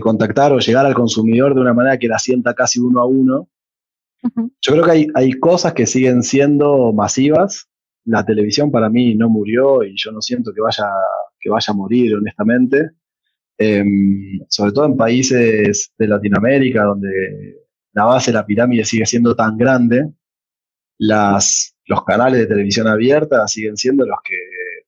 contactar 0.00 0.52
o 0.52 0.58
llegar 0.58 0.84
al 0.86 0.94
consumidor 0.94 1.54
de 1.54 1.60
una 1.60 1.72
manera 1.72 1.98
que 1.98 2.08
la 2.08 2.18
sienta 2.18 2.52
casi 2.54 2.80
uno 2.80 3.00
a 3.00 3.06
uno. 3.06 3.48
Yo 4.60 4.72
creo 4.72 4.84
que 4.84 4.90
hay, 4.90 5.06
hay, 5.14 5.32
cosas 5.34 5.72
que 5.72 5.86
siguen 5.86 6.24
siendo 6.24 6.92
masivas 6.92 7.68
la 8.04 8.24
televisión 8.24 8.70
para 8.70 8.90
mí 8.90 9.14
no 9.14 9.28
murió 9.28 9.82
y 9.82 9.94
yo 9.96 10.12
no 10.12 10.20
siento 10.20 10.52
que 10.52 10.60
vaya, 10.60 10.84
que 11.40 11.50
vaya 11.50 11.72
a 11.72 11.74
morir, 11.74 12.14
honestamente. 12.14 12.90
Em, 13.56 14.40
sobre 14.48 14.72
todo 14.72 14.86
en 14.86 14.96
países 14.96 15.92
de 15.96 16.08
Latinoamérica, 16.08 16.84
donde 16.84 17.08
la 17.92 18.04
base 18.04 18.30
de 18.30 18.38
la 18.38 18.46
pirámide 18.46 18.84
sigue 18.84 19.06
siendo 19.06 19.34
tan 19.34 19.56
grande, 19.56 20.12
las, 20.98 21.76
los 21.86 22.04
canales 22.04 22.40
de 22.40 22.46
televisión 22.46 22.88
abierta 22.88 23.46
siguen 23.48 23.76
siendo 23.76 24.04
los 24.04 24.18
que, 24.24 24.36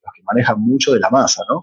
los 0.05 0.15
que 0.15 0.23
manejan 0.25 0.61
mucho 0.61 0.93
de 0.93 1.01
la 1.01 1.11
masa, 1.11 1.43
¿no? 1.49 1.63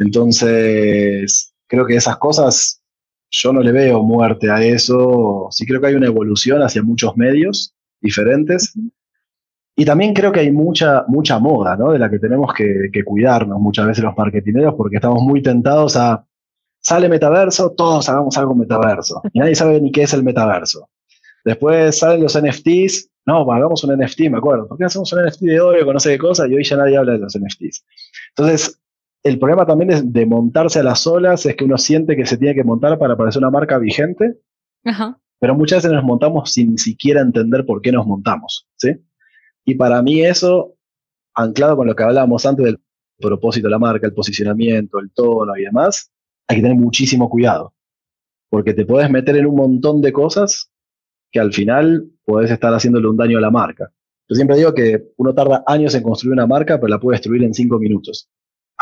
Entonces, 0.00 1.54
creo 1.66 1.86
que 1.86 1.94
esas 1.94 2.16
cosas, 2.16 2.82
yo 3.30 3.52
no 3.52 3.60
le 3.60 3.70
veo 3.70 4.02
muerte 4.02 4.50
a 4.50 4.64
eso, 4.64 5.48
sí 5.50 5.66
creo 5.66 5.80
que 5.80 5.88
hay 5.88 5.94
una 5.94 6.06
evolución 6.06 6.62
hacia 6.62 6.82
muchos 6.82 7.16
medios 7.16 7.74
diferentes. 8.00 8.72
Y 9.76 9.84
también 9.84 10.14
creo 10.14 10.32
que 10.32 10.40
hay 10.40 10.50
mucha, 10.50 11.04
mucha 11.06 11.38
moda, 11.38 11.76
¿no? 11.76 11.92
De 11.92 11.98
la 11.98 12.10
que 12.10 12.18
tenemos 12.18 12.52
que, 12.54 12.90
cuidarnos 13.04 13.60
muchas 13.60 13.86
veces 13.86 14.02
los 14.02 14.16
marketineros 14.16 14.74
porque 14.74 14.96
estamos 14.96 15.22
muy 15.22 15.42
tentados 15.42 15.96
a, 15.96 16.26
sale 16.80 17.08
metaverso, 17.08 17.72
todos 17.72 18.08
hagamos 18.08 18.36
algo 18.38 18.54
metaverso. 18.54 19.20
Y 19.34 19.38
nadie 19.38 19.54
sabe 19.54 19.80
ni 19.82 19.92
qué 19.92 20.02
es 20.02 20.14
el 20.14 20.22
metaverso. 20.22 20.88
Después 21.44 21.98
salen 21.98 22.22
los 22.22 22.38
NFTs, 22.40 23.10
no, 23.26 23.50
hagamos 23.52 23.84
un 23.84 23.98
NFT, 23.98 24.30
me 24.30 24.38
acuerdo. 24.38 24.66
¿Por 24.66 24.78
qué 24.78 24.84
hacemos 24.84 25.12
un 25.12 25.26
NFT 25.26 25.42
de 25.42 25.60
oro 25.60 25.84
con 25.84 25.92
no 25.92 26.00
sé 26.00 26.18
qué? 26.18 26.26
Y 26.48 26.54
hoy 26.54 26.64
ya 26.64 26.76
nadie 26.76 26.96
habla 26.96 27.12
de 27.12 27.18
los 27.18 27.38
NFTs. 27.38 27.84
Entonces, 28.30 28.79
el 29.22 29.38
problema 29.38 29.66
también 29.66 29.90
es 29.90 30.12
de 30.12 30.26
montarse 30.26 30.80
a 30.80 30.82
las 30.82 31.06
olas, 31.06 31.44
es 31.46 31.56
que 31.56 31.64
uno 31.64 31.76
siente 31.78 32.16
que 32.16 32.26
se 32.26 32.38
tiene 32.38 32.54
que 32.54 32.64
montar 32.64 32.98
para 32.98 33.16
parecer 33.16 33.40
una 33.40 33.50
marca 33.50 33.78
vigente, 33.78 34.38
pero 35.38 35.54
muchas 35.54 35.82
veces 35.82 35.92
nos 35.92 36.04
montamos 36.04 36.52
sin 36.52 36.78
siquiera 36.78 37.20
entender 37.20 37.66
por 37.66 37.82
qué 37.82 37.92
nos 37.92 38.06
montamos, 38.06 38.66
¿sí? 38.76 38.96
Y 39.64 39.74
para 39.74 40.02
mí 40.02 40.22
eso, 40.22 40.74
anclado 41.34 41.76
con 41.76 41.86
lo 41.86 41.94
que 41.94 42.02
hablábamos 42.02 42.46
antes 42.46 42.64
del 42.64 42.80
propósito 43.18 43.66
de 43.66 43.72
la 43.72 43.78
marca, 43.78 44.06
el 44.06 44.14
posicionamiento, 44.14 44.98
el 44.98 45.10
tono 45.12 45.56
y 45.56 45.64
demás, 45.64 46.10
hay 46.48 46.56
que 46.56 46.62
tener 46.62 46.78
muchísimo 46.78 47.28
cuidado, 47.28 47.74
porque 48.48 48.72
te 48.72 48.86
puedes 48.86 49.10
meter 49.10 49.36
en 49.36 49.46
un 49.46 49.56
montón 49.56 50.00
de 50.00 50.12
cosas 50.12 50.70
que 51.30 51.40
al 51.40 51.52
final 51.52 52.10
puedes 52.24 52.50
estar 52.50 52.72
haciéndole 52.72 53.06
un 53.06 53.16
daño 53.16 53.38
a 53.38 53.42
la 53.42 53.50
marca. 53.50 53.92
Yo 54.28 54.34
siempre 54.34 54.56
digo 54.56 54.72
que 54.72 55.12
uno 55.16 55.34
tarda 55.34 55.62
años 55.66 55.94
en 55.94 56.02
construir 56.02 56.32
una 56.32 56.46
marca, 56.46 56.78
pero 56.80 56.88
la 56.88 56.98
puede 56.98 57.16
destruir 57.16 57.44
en 57.44 57.52
cinco 57.52 57.78
minutos. 57.78 58.28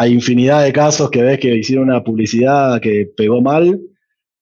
Hay 0.01 0.13
infinidad 0.13 0.63
de 0.63 0.73
casos 0.73 1.11
que 1.11 1.23
ves 1.23 1.41
que 1.41 1.57
hicieron 1.57 1.89
una 1.89 2.05
publicidad 2.05 2.81
que 2.81 3.11
pegó 3.17 3.43
mal 3.43 3.81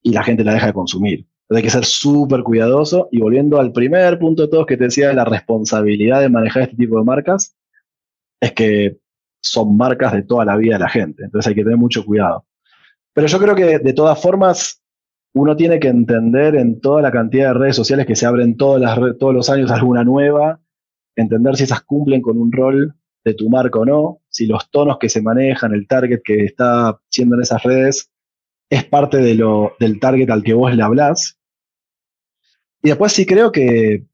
y 0.03 0.12
la 0.12 0.23
gente 0.23 0.45
la 0.45 0.53
deja 0.53 0.66
de 0.66 0.75
consumir. 0.75 1.21
Entonces 1.21 1.57
hay 1.57 1.62
que 1.62 1.71
ser 1.71 1.85
súper 1.87 2.42
cuidadoso. 2.42 3.09
Y 3.11 3.21
volviendo 3.21 3.59
al 3.59 3.73
primer 3.73 4.19
punto 4.19 4.42
de 4.42 4.49
todos 4.49 4.66
que 4.66 4.77
te 4.77 4.85
decía 4.85 5.09
de 5.09 5.14
la 5.14 5.25
responsabilidad 5.25 6.21
de 6.21 6.29
manejar 6.29 6.64
este 6.64 6.77
tipo 6.77 6.99
de 6.99 7.05
marcas, 7.05 7.57
es 8.38 8.53
que 8.53 8.99
son 9.40 9.79
marcas 9.79 10.12
de 10.12 10.25
toda 10.25 10.45
la 10.45 10.59
vida 10.59 10.75
de 10.75 10.81
la 10.81 10.90
gente. 10.90 11.25
Entonces 11.25 11.49
hay 11.49 11.55
que 11.55 11.62
tener 11.62 11.79
mucho 11.79 12.05
cuidado. 12.05 12.45
Pero 13.14 13.27
yo 13.27 13.38
creo 13.38 13.55
que 13.55 13.79
de 13.79 13.92
todas 13.95 14.21
formas 14.21 14.83
uno 15.35 15.57
tiene 15.57 15.81
que 15.81 15.88
entender 15.88 16.55
en 16.57 16.81
toda 16.83 17.01
la 17.01 17.11
cantidad 17.11 17.49
de 17.49 17.59
redes 17.61 17.77
sociales 17.77 18.05
que 18.05 18.16
se 18.16 18.27
abren 18.27 18.59
todos 18.59 18.79
los 19.35 19.49
años 19.49 19.71
alguna 19.71 20.05
nueva, 20.05 20.61
entender 21.14 21.57
si 21.57 21.64
esas 21.64 21.81
cumplen 21.81 22.21
con 22.21 22.37
un 22.37 22.53
rol 22.53 22.95
de 23.27 23.35
tu 23.35 23.51
marca 23.51 23.81
o 23.81 23.85
no, 23.85 24.21
si 24.29 24.47
los 24.47 24.71
tonos 24.71 24.99
que 24.99 25.09
se 25.09 25.21
manejan, 25.21 25.75
el 25.75 25.89
target 25.89 26.21
que 26.25 26.45
está 26.45 26.97
siendo 27.09 27.35
en 27.35 27.43
esas 27.43 27.61
redes, 27.65 28.09
es 28.71 28.85
parte 28.85 29.17
de 29.17 29.35
lo, 29.35 29.73
del 29.81 29.99
target 29.99 30.31
al 30.31 30.45
que 30.45 30.55
vos 30.55 30.73
le 30.73 30.83
hablás. 30.83 31.37
Y 32.85 32.89
después 32.91 33.12
sí 33.12 33.27
creo 33.27 33.51
que, 33.51 34.07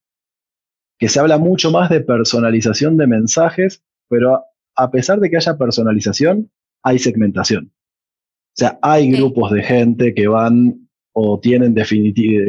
que 0.99 1.09
se 1.11 1.21
habla 1.21 1.37
mucho 1.37 1.71
más 1.71 1.91
de 1.91 2.01
personalización 2.01 2.97
de 2.97 3.07
mensajes, 3.07 3.85
pero 4.09 4.43
a, 4.75 4.91
pesar 4.91 5.21
de 5.21 5.29
que 5.29 5.37
haya 5.37 5.59
personalización, 5.59 6.51
hay 6.83 6.99
segmentación. 6.99 7.71
O 7.71 8.55
sea, 8.55 8.79
hay 8.81 9.13
grupos 9.13 9.53
de 9.53 9.63
gente 9.63 10.15
que 10.15 10.27
van 10.27 10.89
o 11.13 11.39
tienen 11.39 11.75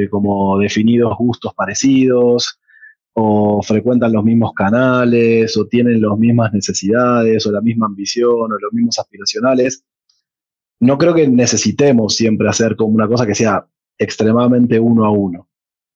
como 0.10 0.58
definidos 0.60 1.17
gustos 1.17 1.54
parecidos, 1.56 2.58
o 3.13 3.62
frecuentan 3.62 4.12
los 4.12 4.23
mismos 4.23 4.54
canales, 4.54 5.56
o 5.58 5.67
tienen 5.67 6.02
las 6.02 6.17
mismas 6.17 6.52
necesidades, 6.54 7.45
o 7.45 7.52
la 7.52 7.62
misma 7.62 7.86
ambición, 7.86 8.52
o 8.52 8.60
los 8.60 8.73
mismos 8.73 8.97
aspiracionales. 8.99 9.86
No 10.80 10.97
creo 10.97 11.13
que 11.13 11.28
necesitemos 11.28 12.15
siempre 12.15 12.49
hacer 12.49 12.76
como 12.76 12.93
una 12.93 13.08
cosa 13.08 13.26
que 13.26 13.36
sea 13.36 13.65
extremadamente 13.97 14.80
uno 14.80 15.06
a 15.06 15.12
uno. 15.12 15.47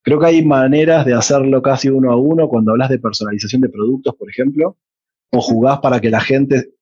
Creo 0.04 0.20
que 0.20 0.28
hay 0.28 0.46
maneras 0.46 1.06
de 1.06 1.14
hacerlo 1.14 1.62
casi 1.62 1.90
uno 1.90 2.12
a 2.12 2.16
uno 2.16 2.48
cuando 2.48 2.72
hablas 2.72 2.90
de 2.90 3.00
personalización 3.00 3.62
de 3.62 3.70
productos, 3.70 4.16
por 4.16 4.30
ejemplo, 4.30 4.78
o 5.32 5.42
jugás 5.42 5.80
para 5.80 6.00
que 6.00 6.10
la 6.10 6.22
gente 6.22 6.74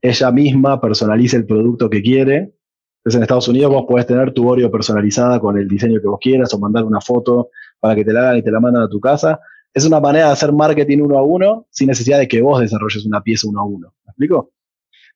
ella 0.00 0.32
misma 0.32 0.80
personalice 0.80 1.36
el 1.36 1.46
producto 1.46 1.88
que 1.88 2.02
quiere 2.02 2.54
entonces 3.02 3.16
en 3.16 3.22
Estados 3.22 3.48
Unidos 3.48 3.72
vos 3.72 3.84
podés 3.88 4.06
tener 4.06 4.32
tu 4.32 4.48
Oreo 4.48 4.70
personalizada 4.70 5.40
con 5.40 5.58
el 5.58 5.66
diseño 5.66 6.00
que 6.00 6.06
vos 6.06 6.20
quieras 6.20 6.54
o 6.54 6.60
mandar 6.60 6.84
una 6.84 7.00
foto 7.00 7.50
para 7.82 7.96
que 7.96 8.04
te 8.04 8.12
la 8.12 8.20
hagan 8.20 8.36
y 8.36 8.42
te 8.42 8.52
la 8.52 8.60
mandan 8.60 8.84
a 8.84 8.88
tu 8.88 9.00
casa. 9.00 9.40
Es 9.74 9.84
una 9.84 9.98
manera 9.98 10.26
de 10.26 10.32
hacer 10.34 10.52
marketing 10.52 10.98
uno 11.00 11.18
a 11.18 11.22
uno 11.22 11.66
sin 11.70 11.88
necesidad 11.88 12.20
de 12.20 12.28
que 12.28 12.40
vos 12.40 12.60
desarrolles 12.60 13.04
una 13.04 13.20
pieza 13.20 13.48
uno 13.48 13.60
a 13.60 13.64
uno. 13.64 13.92
¿Me 14.04 14.10
explico? 14.10 14.52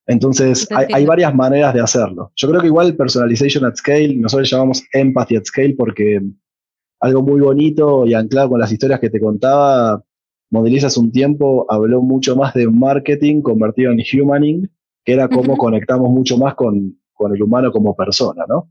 Entonces 0.05 0.67
hay, 0.73 0.87
hay, 0.93 1.07
varias 1.07 1.33
maneras 1.33 1.73
de 1.75 1.81
hacerlo. 1.81 2.33
Yo 2.35 2.49
creo 2.49 2.61
que 2.61 2.67
igual 2.67 2.97
personalization 2.97 3.65
at 3.65 3.77
scale, 3.77 4.17
nosotros 4.17 4.51
llamamos 4.51 4.83
empathy 4.93 5.37
at 5.37 5.45
scale 5.45 5.77
porque 5.77 6.21
algo 6.99 7.23
muy 7.23 7.41
bonito 7.41 8.05
y 8.05 8.15
anclado 8.15 8.51
con 8.51 8.61
las 8.61 8.73
historias 8.73 8.99
que 8.99 9.11
te 9.11 9.21
contaba, 9.21 10.03
Modelizas 10.51 10.97
un 10.97 11.13
tiempo 11.13 11.67
habló 11.69 12.03
mucho 12.03 12.35
más 12.35 12.55
de 12.55 12.69
marketing 12.69 13.43
convertido 13.43 13.93
en 13.93 14.01
humaning, 14.13 14.69
que 15.05 15.13
era 15.13 15.29
cómo 15.29 15.57
conectamos 15.57 16.11
mucho 16.11 16.37
más 16.37 16.55
con, 16.55 16.99
con 17.13 17.35
el 17.35 17.43
humano 17.43 17.71
como 17.71 17.95
persona, 17.95 18.45
¿no? 18.49 18.71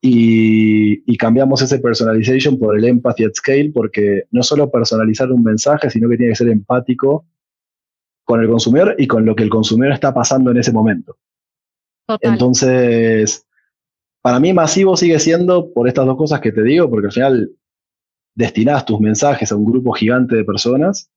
Y, 0.00 1.16
cambiamos 1.16 1.60
ese 1.62 1.80
personalization 1.80 2.58
por 2.58 2.78
el 2.78 2.84
empathy 2.84 3.24
at 3.24 3.32
scale, 3.34 3.72
porque 3.72 4.24
no 4.30 4.42
solo 4.42 4.70
personalizar 4.70 5.32
un 5.32 5.42
mensaje, 5.42 5.90
sino 5.90 6.08
que 6.08 6.16
tiene 6.16 6.32
que 6.32 6.36
ser 6.36 6.48
empático 6.48 7.26
con 8.24 8.40
el 8.40 8.48
consumidor 8.48 8.94
y 8.98 9.06
con 9.06 9.24
lo 9.24 9.34
que 9.34 9.42
el 9.42 9.50
consumidor 9.50 9.94
está 9.94 10.14
pasando 10.14 10.50
en 10.52 10.58
ese 10.58 10.72
momento. 10.72 11.16
Entonces, 12.20 13.44
para 14.22 14.38
mí 14.38 14.52
masivo 14.52 14.96
sigue 14.96 15.18
siendo 15.18 15.72
por 15.72 15.88
estas 15.88 16.06
dos 16.06 16.16
cosas 16.16 16.40
que 16.40 16.52
te 16.52 16.62
digo, 16.62 16.88
porque 16.88 17.06
al 17.06 17.12
final 17.12 17.50
destinás 18.34 18.84
tus 18.84 19.00
mensajes 19.00 19.50
a 19.50 19.56
un 19.56 19.64
grupo 19.64 19.92
gigante 19.92 20.36
de 20.36 20.44
personas, 20.44 21.10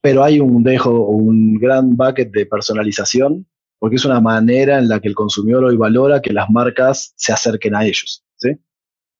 pero 0.00 0.24
hay 0.24 0.40
un 0.40 0.62
dejo, 0.62 1.08
un 1.08 1.54
gran 1.54 1.96
bucket 1.96 2.30
de 2.32 2.46
personalización 2.46 3.46
porque 3.78 3.96
es 3.96 4.04
una 4.04 4.20
manera 4.20 4.78
en 4.78 4.88
la 4.88 5.00
que 5.00 5.08
el 5.08 5.14
consumidor 5.14 5.64
hoy 5.64 5.76
valora 5.76 6.22
que 6.22 6.32
las 6.32 6.50
marcas 6.50 7.12
se 7.16 7.32
acerquen 7.32 7.74
a 7.74 7.84
ellos. 7.84 8.24
¿sí? 8.36 8.50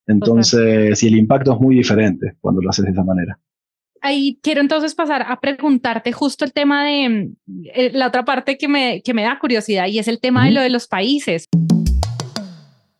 Entonces, 0.06 1.02
y 1.02 1.06
el 1.08 1.16
impacto 1.16 1.54
es 1.54 1.60
muy 1.60 1.76
diferente 1.76 2.36
cuando 2.40 2.60
lo 2.60 2.70
haces 2.70 2.84
de 2.84 2.90
esa 2.90 3.04
manera. 3.04 3.38
Ahí 4.00 4.38
quiero 4.42 4.60
entonces 4.60 4.94
pasar 4.94 5.24
a 5.26 5.40
preguntarte 5.40 6.12
justo 6.12 6.44
el 6.44 6.52
tema 6.52 6.84
de 6.84 7.32
eh, 7.74 7.90
la 7.94 8.08
otra 8.08 8.24
parte 8.24 8.58
que 8.58 8.68
me, 8.68 9.00
que 9.02 9.14
me 9.14 9.22
da 9.22 9.38
curiosidad 9.38 9.86
y 9.86 9.98
es 9.98 10.08
el 10.08 10.20
tema 10.20 10.44
de 10.44 10.52
lo 10.52 10.60
de 10.60 10.68
los 10.68 10.86
países. 10.86 11.46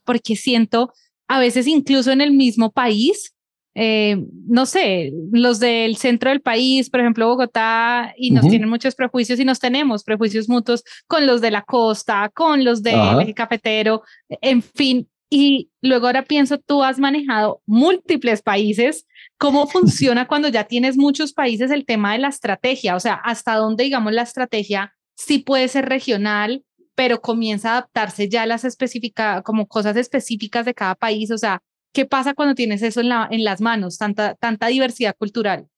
Porque 0.04 0.36
siento 0.36 0.92
a 1.28 1.38
veces 1.38 1.66
incluso 1.66 2.10
en 2.10 2.22
el 2.22 2.32
mismo 2.32 2.72
país 2.72 3.34
eh, 3.74 4.24
no 4.46 4.66
sé, 4.66 5.12
los 5.32 5.58
del 5.58 5.96
centro 5.96 6.30
del 6.30 6.40
país, 6.40 6.90
por 6.90 7.00
ejemplo, 7.00 7.26
Bogotá, 7.26 8.14
y 8.16 8.30
nos 8.30 8.46
tienen 8.46 8.68
muchos 8.68 8.94
prejuicios 8.94 9.40
y 9.40 9.44
nos 9.44 9.58
tenemos 9.58 10.04
prejuicios 10.04 10.48
mutuos 10.48 10.84
con 11.08 11.26
los 11.26 11.40
de 11.40 11.50
la 11.50 11.62
costa, 11.62 12.30
con 12.32 12.64
los 12.64 12.82
del 12.82 13.20
eje 13.20 13.34
cafetero, 13.34 14.02
en 14.28 14.62
fin. 14.62 15.08
Y 15.28 15.70
luego 15.82 16.06
ahora 16.06 16.22
pienso, 16.22 16.58
tú 16.58 16.84
has 16.84 17.00
manejado 17.00 17.60
múltiples 17.66 18.42
países. 18.42 19.06
¿Cómo 19.37 19.66
funciona 19.66 20.28
cuando 20.28 20.46
ya 20.48 20.64
tienes 20.64 20.96
muchos 20.96 21.32
países 21.32 21.72
el 21.72 21.84
tema 21.84 22.12
de 22.12 22.18
la 22.18 22.28
estrategia? 22.28 22.94
O 22.94 23.00
sea, 23.00 23.14
hasta 23.14 23.56
dónde, 23.56 23.82
digamos, 23.82 24.12
la 24.12 24.22
estrategia 24.22 24.94
sí 25.16 25.38
puede 25.38 25.66
ser 25.66 25.88
regional, 25.88 26.62
pero 26.94 27.20
comienza 27.20 27.70
a 27.70 27.72
adaptarse 27.78 28.28
ya 28.28 28.42
a 28.42 28.46
las 28.46 28.64
específicas, 28.64 29.42
como 29.42 29.66
cosas 29.66 29.96
específicas 29.96 30.64
de 30.64 30.74
cada 30.74 30.94
país. 30.94 31.32
O 31.32 31.38
sea, 31.38 31.60
¿Qué 31.94 32.07
pasa 32.07 32.35
cuando 32.35 32.57
tienes 32.57 32.83
eso 32.83 33.00
en, 33.00 33.09
la, 33.09 33.28
en 33.30 33.44
las 33.44 33.61
manos, 33.61 33.98
tanta, 33.98 34.66
diversidad 34.66 35.14
cultural? 35.16 35.68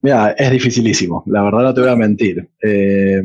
Mira, 0.00 0.32
es 0.32 0.50
dificilísimo, 0.50 1.22
la 1.26 1.44
verdad 1.44 1.62
no 1.62 1.74
te 1.74 1.80
voy 1.80 1.90
a 1.90 1.96
mentir. 1.96 2.50
Eh, 2.60 3.22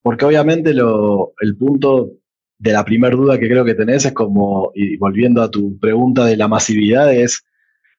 porque 0.00 0.24
obviamente 0.24 0.72
lo, 0.72 1.34
el 1.40 1.56
punto 1.56 2.12
de 2.56 2.72
la 2.72 2.84
primera 2.84 3.16
duda 3.16 3.36
que 3.36 3.48
creo 3.48 3.64
que 3.64 3.74
tenés 3.74 4.04
es 4.04 4.12
como, 4.12 4.70
y 4.76 4.96
volviendo 4.96 5.42
a 5.42 5.50
tu 5.50 5.76
pregunta 5.80 6.24
de 6.24 6.36
la 6.36 6.46
masividad, 6.46 7.12
es, 7.12 7.44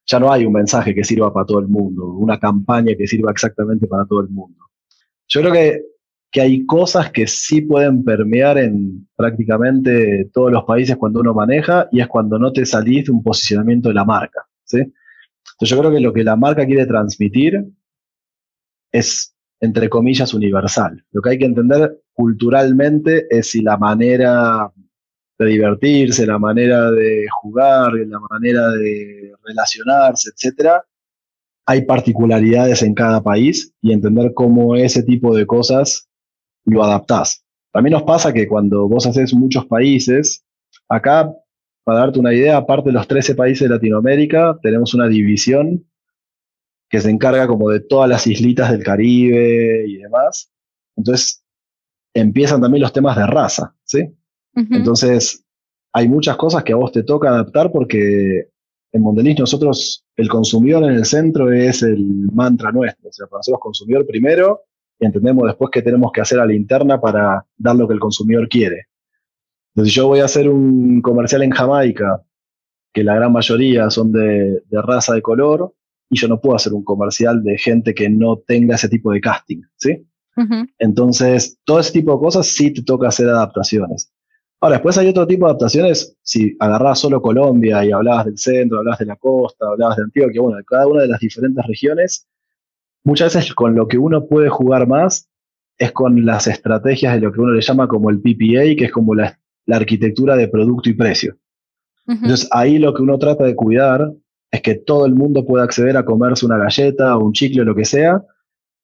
ya 0.05 0.17
no 0.17 0.31
hay 0.31 0.45
un 0.45 0.53
mensaje 0.53 0.95
que 0.95 1.03
sirva 1.03 1.33
para 1.33 1.45
todo 1.45 1.59
el 1.59 1.67
mundo, 1.67 2.05
una 2.05 2.39
campaña 2.39 2.95
que 2.97 3.05
sirva 3.05 3.31
exactamente 3.31 3.85
para 3.85 4.05
todo 4.05 4.21
el 4.21 4.29
mundo. 4.29 4.63
Yo 5.27 5.41
creo 5.41 5.51
que 5.51 5.81
que 6.31 6.41
hay 6.41 6.65
cosas 6.65 7.11
que 7.11 7.25
sí 7.27 7.61
pueden 7.61 8.03
permear 8.03 8.57
en 8.57 9.07
prácticamente 9.15 10.29
todos 10.33 10.51
los 10.51 10.63
países 10.65 10.97
cuando 10.97 11.21
uno 11.21 11.33
maneja 11.33 11.87
y 11.91 12.01
es 12.01 12.07
cuando 12.07 12.37
no 12.37 12.51
te 12.51 12.65
salís 12.65 13.05
de 13.05 13.11
un 13.11 13.23
posicionamiento 13.23 13.89
de 13.89 13.95
la 13.95 14.05
marca. 14.05 14.45
¿sí? 14.63 14.79
Entonces 14.79 15.69
yo 15.69 15.79
creo 15.79 15.91
que 15.91 15.99
lo 15.99 16.13
que 16.13 16.23
la 16.23 16.35
marca 16.35 16.65
quiere 16.65 16.85
transmitir 16.85 17.65
es, 18.91 19.33
entre 19.59 19.89
comillas, 19.89 20.33
universal. 20.33 21.03
Lo 21.11 21.21
que 21.21 21.29
hay 21.31 21.37
que 21.37 21.45
entender 21.45 22.01
culturalmente 22.13 23.25
es 23.29 23.51
si 23.51 23.61
la 23.61 23.77
manera 23.77 24.71
de 25.39 25.45
divertirse, 25.45 26.25
la 26.25 26.39
manera 26.39 26.91
de 26.91 27.25
jugar, 27.41 27.93
la 27.93 28.19
manera 28.19 28.69
de 28.71 29.33
relacionarse, 29.43 30.31
etcétera, 30.33 30.83
hay 31.65 31.83
particularidades 31.83 32.81
en 32.81 32.93
cada 32.93 33.21
país 33.21 33.73
y 33.81 33.91
entender 33.91 34.33
cómo 34.33 34.75
ese 34.75 35.03
tipo 35.03 35.35
de 35.35 35.45
cosas 35.45 36.07
lo 36.67 36.83
adaptás. 36.83 37.43
También 37.71 37.93
nos 37.93 38.03
pasa 38.03 38.33
que 38.33 38.47
cuando 38.47 38.87
vos 38.87 39.05
haces 39.07 39.33
muchos 39.33 39.65
países, 39.65 40.45
acá, 40.89 41.31
para 41.83 41.99
darte 41.99 42.19
una 42.19 42.33
idea, 42.33 42.57
aparte 42.57 42.89
de 42.89 42.93
los 42.93 43.07
13 43.07 43.35
países 43.35 43.67
de 43.67 43.75
Latinoamérica, 43.75 44.57
tenemos 44.61 44.93
una 44.93 45.07
división 45.07 45.85
que 46.89 46.99
se 47.01 47.09
encarga 47.09 47.47
como 47.47 47.69
de 47.69 47.79
todas 47.79 48.09
las 48.09 48.27
islitas 48.27 48.71
del 48.71 48.83
Caribe 48.83 49.85
y 49.87 49.97
demás. 49.97 50.51
Entonces, 50.95 51.43
empiezan 52.13 52.61
también 52.61 52.81
los 52.81 52.93
temas 52.93 53.17
de 53.17 53.27
raza, 53.27 53.75
¿sí? 53.83 54.13
Entonces, 54.55 55.45
hay 55.93 56.09
muchas 56.09 56.35
cosas 56.35 56.63
que 56.63 56.73
a 56.73 56.77
vos 56.77 56.91
te 56.91 57.03
toca 57.03 57.29
adaptar 57.29 57.71
porque 57.71 58.49
en 58.91 59.01
Mondelez 59.01 59.37
nosotros, 59.37 60.03
el 60.15 60.27
consumidor 60.27 60.83
en 60.85 60.95
el 60.95 61.05
centro 61.05 61.51
es 61.51 61.83
el 61.83 62.29
mantra 62.33 62.71
nuestro. 62.71 63.09
O 63.09 63.13
sea, 63.13 63.27
para 63.27 63.39
nosotros 63.39 63.61
consumidor 63.61 64.07
primero 64.07 64.61
entendemos 64.99 65.45
después 65.45 65.69
qué 65.71 65.81
tenemos 65.81 66.11
que 66.11 66.21
hacer 66.21 66.39
a 66.39 66.45
la 66.45 66.53
interna 66.53 66.99
para 66.99 67.45
dar 67.57 67.75
lo 67.75 67.87
que 67.87 67.93
el 67.93 67.99
consumidor 67.99 68.47
quiere. 68.49 68.87
Entonces, 69.73 69.93
yo 69.93 70.07
voy 70.07 70.21
a 70.21 70.25
hacer 70.25 70.49
un 70.49 71.01
comercial 71.01 71.43
en 71.43 71.51
Jamaica, 71.51 72.23
que 72.93 73.03
la 73.03 73.15
gran 73.15 73.31
mayoría 73.31 73.89
son 73.89 74.11
de, 74.11 74.63
raza 74.71 75.13
de 75.13 75.21
color, 75.21 75.73
y 76.09 76.17
yo 76.17 76.27
no 76.27 76.39
puedo 76.41 76.55
hacer 76.55 76.73
un 76.73 76.83
comercial 76.83 77.43
de 77.43 77.57
gente 77.57 77.93
que 77.93 78.09
no 78.09 78.37
tenga 78.37 78.75
ese 78.75 78.89
tipo 78.89 79.11
de 79.11 79.21
casting, 79.21 79.61
¿sí? 79.75 80.07
Entonces, 80.77 81.59
todo 81.63 81.79
ese 81.79 81.91
tipo 81.91 82.13
de 82.13 82.19
cosas 82.19 82.47
sí 82.47 82.71
te 82.71 82.83
toca 82.83 83.07
hacer 83.07 83.27
adaptaciones. 83.27 84.11
Ahora, 84.59 84.77
después 84.77 84.97
hay 84.97 85.07
otro 85.07 85.27
tipo 85.27 85.45
de 85.45 85.51
adaptaciones, 85.51 86.17
si 86.23 86.55
agarrás 86.59 86.99
solo 86.99 87.21
Colombia 87.21 87.85
y 87.85 87.91
hablabas 87.91 88.25
del 88.25 88.37
centro, 88.37 88.79
hablabas 88.79 88.99
de 88.99 89.05
la 89.05 89.15
costa, 89.15 89.67
hablabas 89.67 89.97
de 89.97 90.03
Antioquia, 90.03 90.41
bueno, 90.41 90.57
de 90.57 90.65
cada 90.65 90.87
una 90.87 91.03
de 91.03 91.07
las 91.07 91.19
diferentes 91.19 91.63
regiones, 91.67 92.27
muchas 93.07 93.33
veces 93.33 93.53
con 93.53 93.73
lo 93.73 93.87
que 93.87 93.97
uno 93.97 94.27
puede 94.27 94.49
jugar 94.49 94.85
más 94.85 95.29
es 95.77 95.93
con 95.93 96.25
las 96.25 96.47
estrategias 96.47 97.13
de 97.13 97.21
lo 97.21 97.31
que 97.31 97.39
uno 97.39 97.53
le 97.53 97.61
llama 97.61 97.87
como 97.87 98.09
el 98.09 98.19
PPA, 98.19 98.75
que 98.77 98.85
es 98.85 98.91
como 98.91 99.15
la, 99.15 99.39
arquitectura 99.69 100.35
de 100.35 100.47
producto 100.47 100.89
y 100.89 100.93
precio. 100.93 101.37
Entonces, 102.07 102.47
ahí 102.51 102.79
lo 102.79 102.93
que 102.93 103.01
uno 103.01 103.17
trata 103.17 103.43
de 103.43 103.53
cuidar 103.53 104.13
es 104.49 104.61
que 104.61 104.75
todo 104.75 105.05
el 105.05 105.13
mundo 105.13 105.45
pueda 105.45 105.65
acceder 105.65 105.97
a 105.97 106.05
comerse 106.05 106.45
una 106.45 106.57
galleta 106.57 107.17
o 107.17 107.25
un 107.25 107.33
chicle 107.33 107.61
o 107.61 107.65
lo 107.65 107.75
que 107.75 107.83
sea, 107.83 108.23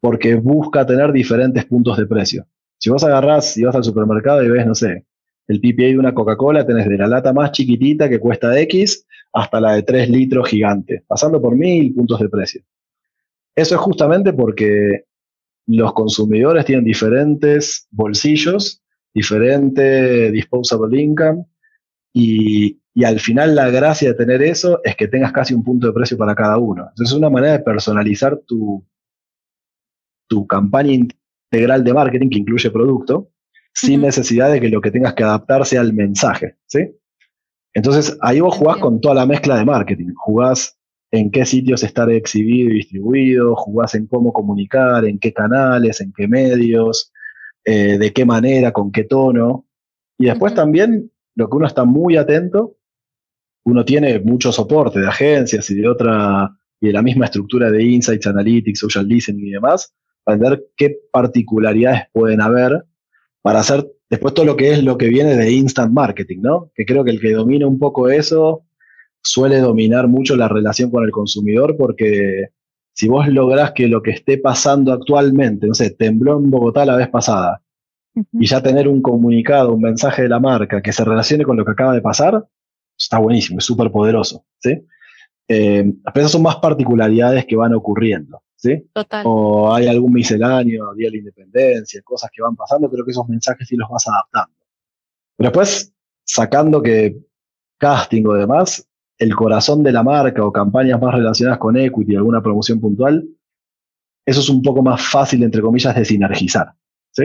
porque 0.01 0.35
busca 0.35 0.85
tener 0.85 1.13
diferentes 1.13 1.63
puntos 1.65 1.97
de 1.97 2.05
precio. 2.05 2.45
Si 2.77 2.89
vos 2.89 3.03
agarrás 3.05 3.57
y 3.57 3.63
vas 3.63 3.75
al 3.75 3.83
supermercado 3.83 4.43
y 4.43 4.49
ves, 4.49 4.67
no 4.67 4.75
sé, 4.75 5.05
el 5.47 5.61
PPA 5.61 5.83
de 5.83 5.99
una 5.99 6.13
Coca-Cola 6.13 6.65
tenés 6.65 6.87
de 6.87 6.97
la 6.97 7.07
lata 7.07 7.31
más 7.31 7.51
chiquitita 7.51 8.09
que 8.09 8.19
cuesta 8.19 8.57
X 8.59 9.05
hasta 9.31 9.61
la 9.61 9.73
de 9.73 9.83
3 9.83 10.09
litros 10.09 10.49
gigante, 10.49 11.03
pasando 11.07 11.41
por 11.41 11.55
mil 11.55 11.93
puntos 11.93 12.19
de 12.19 12.29
precio. 12.29 12.61
Eso 13.55 13.75
es 13.75 13.81
justamente 13.81 14.33
porque 14.33 15.05
los 15.67 15.93
consumidores 15.93 16.65
tienen 16.65 16.85
diferentes 16.85 17.87
bolsillos, 17.91 18.81
diferente 19.13 20.31
disposable 20.31 21.01
income 21.01 21.45
y, 22.13 22.79
y, 22.93 23.03
al 23.03 23.19
final 23.19 23.55
la 23.55 23.69
gracia 23.69 24.09
de 24.09 24.15
tener 24.15 24.41
eso 24.41 24.81
es 24.83 24.95
que 24.95 25.07
tengas 25.07 25.31
casi 25.31 25.53
un 25.53 25.63
punto 25.63 25.87
de 25.87 25.93
precio 25.93 26.17
para 26.17 26.35
cada 26.35 26.57
uno. 26.57 26.83
Entonces 26.89 27.13
es 27.13 27.17
una 27.17 27.29
manera 27.29 27.53
de 27.53 27.63
personalizar 27.63 28.37
tu, 28.45 28.85
tu 30.27 30.47
campaña 30.47 30.91
integral 30.91 31.83
de 31.83 31.93
marketing 31.93 32.29
que 32.29 32.39
incluye 32.39 32.71
producto 32.71 33.29
sin 33.73 34.01
necesidad 34.01 34.51
de 34.51 34.61
que 34.61 34.69
lo 34.69 34.81
que 34.81 34.91
tengas 34.91 35.13
que 35.13 35.23
adaptar 35.23 35.65
sea 35.65 35.81
el 35.81 35.93
mensaje, 35.93 36.57
¿sí? 36.67 36.95
Entonces, 37.73 38.17
ahí 38.21 38.39
vos 38.39 38.55
jugás 38.55 38.77
con 38.77 39.01
toda 39.01 39.15
la 39.15 39.25
mezcla 39.25 39.57
de 39.57 39.65
marketing. 39.65 40.13
Jugás 40.15 40.77
en 41.13 41.29
qué 41.29 41.45
sitios 41.45 41.83
estar 41.83 42.09
exhibido 42.09 42.71
y 42.71 42.77
distribuido, 42.77 43.55
jugás 43.55 43.93
en 43.93 44.07
cómo 44.07 44.33
comunicar, 44.33 45.05
en 45.05 45.19
qué 45.19 45.31
canales, 45.31 46.01
en 46.01 46.11
qué 46.11 46.27
medios, 46.27 47.13
eh, 47.63 47.99
de 47.99 48.11
qué 48.11 48.25
manera, 48.25 48.71
con 48.71 48.91
qué 48.91 49.03
tono. 49.03 49.67
Y 50.17 50.25
después 50.25 50.55
también, 50.55 51.11
lo 51.35 51.47
que 51.47 51.57
uno 51.57 51.67
está 51.67 51.85
muy 51.85 52.17
atento, 52.17 52.77
uno 53.63 53.85
tiene 53.85 54.19
mucho 54.21 54.51
soporte 54.51 55.01
de 55.01 55.07
agencias 55.07 55.69
y 55.69 55.75
de 55.75 55.87
otra, 55.87 56.49
y 56.81 56.87
de 56.87 56.93
la 56.93 57.03
misma 57.03 57.25
estructura 57.25 57.69
de 57.69 57.83
Insights, 57.83 58.25
Analytics, 58.25 58.79
Social 58.79 59.07
Listening 59.07 59.45
y 59.45 59.51
demás, 59.51 59.93
para 60.23 60.37
ver 60.37 60.65
qué 60.75 60.97
particularidades 61.11 62.05
pueden 62.11 62.41
haber 62.41 62.85
para 63.43 63.59
hacer 63.59 63.87
después 64.09 64.33
todo 64.33 64.47
lo 64.47 64.57
que 64.57 64.71
es 64.71 64.83
lo 64.83 64.97
que 64.97 65.09
viene 65.09 65.35
de 65.35 65.51
instant 65.51 65.93
marketing, 65.93 66.39
¿no? 66.41 66.71
Que 66.73 66.87
creo 66.87 67.03
que 67.03 67.11
el 67.11 67.19
que 67.19 67.33
domina 67.33 67.67
un 67.67 67.77
poco 67.77 68.09
eso 68.09 68.63
suele 69.23 69.59
dominar 69.59 70.07
mucho 70.07 70.35
la 70.35 70.47
relación 70.47 70.91
con 70.91 71.03
el 71.03 71.11
consumidor 71.11 71.75
porque 71.77 72.49
si 72.93 73.07
vos 73.07 73.27
lográs 73.27 73.71
que 73.71 73.87
lo 73.87 74.01
que 74.03 74.11
esté 74.11 74.37
pasando 74.37 74.93
actualmente, 74.93 75.65
no 75.65 75.73
sé, 75.73 75.91
tembló 75.91 76.37
en 76.37 76.51
Bogotá 76.51 76.85
la 76.85 76.95
vez 76.95 77.09
pasada, 77.09 77.61
y 78.31 78.45
ya 78.45 78.61
tener 78.61 78.87
un 78.87 79.01
comunicado, 79.01 79.73
un 79.73 79.81
mensaje 79.81 80.23
de 80.23 80.29
la 80.29 80.39
marca 80.39 80.81
que 80.81 80.93
se 80.93 81.03
relacione 81.03 81.43
con 81.43 81.57
lo 81.57 81.65
que 81.65 81.71
acaba 81.71 81.93
de 81.93 82.01
pasar, 82.01 82.45
está 82.95 83.17
buenísimo, 83.17 83.57
es 83.57 83.65
súper 83.65 83.91
poderoso, 83.91 84.45
¿sí? 84.59 84.85
Eh, 85.47 85.91
esas 86.13 86.31
son 86.31 86.43
más 86.43 86.57
particularidades 86.57 87.45
que 87.45 87.55
van 87.55 87.73
ocurriendo. 87.73 88.43
O 89.25 89.73
hay 89.73 89.87
algún 89.87 90.13
misceláneo, 90.13 90.93
Día 90.93 91.07
de 91.07 91.11
la 91.11 91.17
Independencia, 91.17 92.01
cosas 92.03 92.29
que 92.33 92.41
van 92.41 92.55
pasando, 92.55 92.89
creo 92.89 93.03
que 93.03 93.11
esos 93.11 93.27
mensajes 93.27 93.67
sí 93.67 93.75
los 93.75 93.89
vas 93.89 94.07
adaptando. 94.07 94.55
Pero 95.35 95.49
después, 95.49 95.93
sacando 96.23 96.81
que 96.81 97.17
casting 97.77 98.25
o 98.25 98.33
demás, 98.33 98.87
el 99.23 99.35
corazón 99.35 99.83
de 99.83 99.91
la 99.91 100.03
marca 100.03 100.45
o 100.45 100.51
campañas 100.51 101.01
más 101.01 101.13
relacionadas 101.13 101.59
con 101.59 101.77
equity, 101.77 102.15
alguna 102.15 102.41
promoción 102.41 102.79
puntual, 102.79 103.25
eso 104.25 104.39
es 104.39 104.49
un 104.49 104.61
poco 104.61 104.81
más 104.81 105.01
fácil, 105.01 105.43
entre 105.43 105.61
comillas, 105.61 105.95
de 105.95 106.05
sinergizar. 106.05 106.73
¿Sí? 107.11 107.23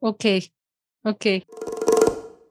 Ok, 0.00 0.24
ok. 1.04 1.26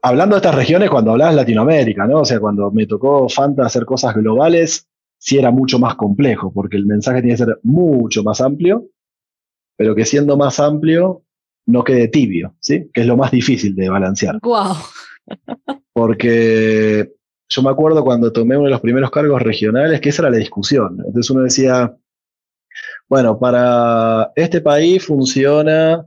Hablando 0.02 0.36
de 0.36 0.40
estas 0.40 0.56
regiones, 0.56 0.90
cuando 0.90 1.12
hablas 1.12 1.36
Latinoamérica, 1.36 2.06
¿no? 2.06 2.22
O 2.22 2.26
sea, 2.26 2.40
cuando 2.40 2.72
me 2.72 2.86
tocó 2.86 3.28
Fanta 3.30 3.66
hacer 3.66 3.86
cosas 3.86 4.14
globales, 4.16 4.88
sí 5.18 5.38
era 5.38 5.52
mucho 5.52 5.80
más 5.80 5.96
complejo, 5.96 6.52
porque 6.54 6.78
el 6.78 6.86
mensaje 6.86 7.22
tiene 7.22 7.34
que 7.34 7.46
ser 7.46 7.60
mucho 7.64 8.24
más 8.24 8.42
amplio, 8.42 8.88
pero 9.78 9.96
que 9.96 10.06
siendo 10.06 10.38
más 10.38 10.60
amplio 10.60 11.24
no 11.66 11.84
quede 11.84 12.08
tibio, 12.08 12.56
¿sí? 12.60 12.90
Que 12.94 13.02
es 13.02 13.08
lo 13.08 13.16
más 13.16 13.32
difícil 13.32 13.76
de 13.76 13.90
balancear. 13.90 14.40
Wow. 14.42 14.76
porque 15.94 17.14
yo 17.50 17.64
me 17.64 17.72
acuerdo 17.72 18.04
cuando 18.04 18.32
tomé 18.32 18.56
uno 18.56 18.66
de 18.66 18.72
los 18.72 18.82
primeros 18.82 19.10
cargos 19.10 19.42
regionales, 19.42 20.00
que 20.00 20.10
esa 20.10 20.22
era 20.22 20.32
la 20.32 20.38
discusión. 20.38 20.98
Entonces 21.06 21.30
uno 21.32 21.44
decía, 21.44 21.96
bueno, 23.10 23.40
para 23.40 24.32
este 24.36 24.62
país 24.62 25.04
funciona 25.04 26.06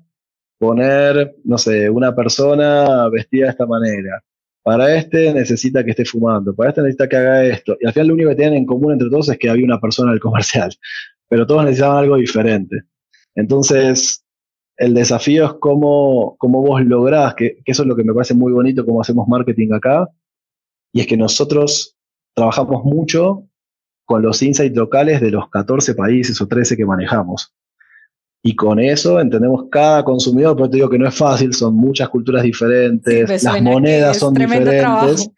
poner, 0.59 1.35
no 1.45 1.59
sé, 1.59 1.91
una 1.91 2.15
persona 2.15 3.09
vestida 3.09 3.47
de 3.47 3.51
esta 3.51 3.67
manera. 3.67 4.23
Para 4.63 4.95
este 4.95 5.35
necesita 5.35 5.83
que 5.83 5.91
esté 5.91 6.05
fumando, 6.05 6.55
para 6.55 6.71
este 6.71 6.83
necesita 6.83 7.09
que 7.09 7.17
haga 7.17 7.45
esto. 7.45 7.77
Y 7.81 7.87
al 7.87 7.93
final 7.93 8.09
lo 8.09 8.15
único 8.15 8.31
que 8.31 8.37
tienen 8.37 8.59
en 8.59 8.67
común 8.67 8.93
entre 8.93 9.11
todos 9.11 9.29
es 9.29 9.39
que 9.39 9.51
había 9.51 9.65
una 9.65 9.81
persona 9.81 10.13
en 10.13 10.15
el 10.15 10.21
comercial, 10.21 10.73
pero 11.29 11.47
todos 11.47 11.65
necesitaban 11.65 12.05
algo 12.05 12.17
diferente. 12.17 12.83
Entonces, 13.35 14.25
el 14.77 14.95
desafío 14.95 15.47
es 15.47 15.53
cómo, 15.55 16.37
cómo 16.39 16.63
vos 16.63 16.81
lográs, 16.85 17.35
que, 17.35 17.59
eso 17.65 17.83
es 17.83 17.89
lo 17.89 17.97
que 17.97 18.05
me 18.05 18.15
parece 18.15 18.35
muy 18.35 18.53
bonito, 18.53 18.87
cómo 18.87 19.01
hacemos 19.01 19.27
marketing 19.27 19.73
acá, 19.73 20.09
y 20.93 21.01
es 21.01 21.07
que 21.07 21.17
nosotros 21.17 21.97
trabajamos 22.35 22.85
mucho 22.85 23.49
con 24.05 24.23
los 24.23 24.43
insights 24.43 24.77
locales 24.77 25.21
de 25.21 25.31
los 25.31 25.49
14 25.49 25.95
países 25.95 26.41
o 26.41 26.47
13 26.47 26.77
que 26.77 26.85
manejamos. 26.85 27.55
Y 28.45 28.57
con 28.57 28.81
eso 28.81 29.21
entendemos 29.21 29.67
cada 29.71 30.05
consumidor, 30.05 30.57
pero 30.57 30.69
te 30.69 30.77
digo 30.77 30.91
que 30.91 30.99
no 30.99 31.07
es 31.07 31.15
fácil, 31.15 31.55
son 31.55 31.75
muchas 31.77 32.09
culturas 32.09 32.43
diferentes, 32.43 33.43
las 33.43 33.63
monedas 33.63 34.19
son 34.19 34.35
diferentes. 34.35 35.31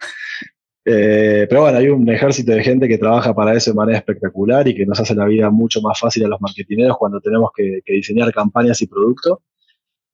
Eh, 0.87 1.47
pero 1.49 1.63
bueno, 1.63 1.79
hay 1.79 1.89
un 1.89 2.09
ejército 2.09 2.53
de 2.53 2.63
gente 2.63 2.89
que 2.89 2.99
trabaja 2.99 3.35
para 3.35 3.55
eso 3.55 3.71
de 3.71 3.77
manera 3.77 3.99
espectacular 3.99 4.67
y 4.69 4.75
que 4.75 4.85
nos 4.85 5.01
hace 5.01 5.15
la 5.15 5.25
vida 5.27 5.51
mucho 5.51 5.81
más 5.81 5.99
fácil 5.99 6.25
a 6.25 6.29
los 6.29 6.41
marketineros 6.41 6.97
cuando 6.99 7.21
tenemos 7.21 7.51
que, 7.55 7.81
diseñar 7.87 8.33
campañas 8.33 8.81
y 8.83 8.87
productos. 8.87 9.39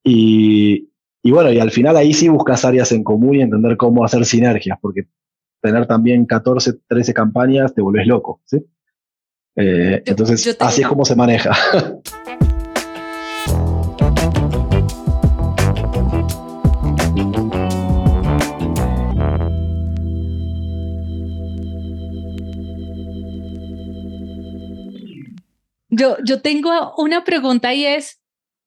Y, 0.04 0.88
y, 1.22 1.30
bueno, 1.30 1.52
y 1.52 1.58
al 1.58 1.70
final 1.70 1.96
ahí 1.96 2.12
sí 2.12 2.28
buscas 2.28 2.64
áreas 2.64 2.90
en 2.92 3.04
común 3.04 3.36
y 3.36 3.42
entender 3.42 3.76
cómo 3.76 4.04
hacer 4.04 4.24
sinergias, 4.24 4.78
porque 4.80 5.06
tener 5.60 5.86
también 5.86 6.26
14, 6.26 6.74
13 6.88 7.14
campañas 7.14 7.74
te 7.74 7.82
volvés 7.82 8.06
loco, 8.06 8.40
¿sí? 8.44 8.58
Eh, 9.56 10.02
entonces, 10.06 10.56
así 10.60 10.82
es 10.82 10.88
como 10.88 11.04
se 11.04 11.16
maneja. 11.16 11.50
yo, 26.00 26.16
yo 26.24 26.40
tengo 26.40 26.94
una 26.96 27.24
pregunta 27.24 27.74
y 27.74 27.84
es 27.84 28.20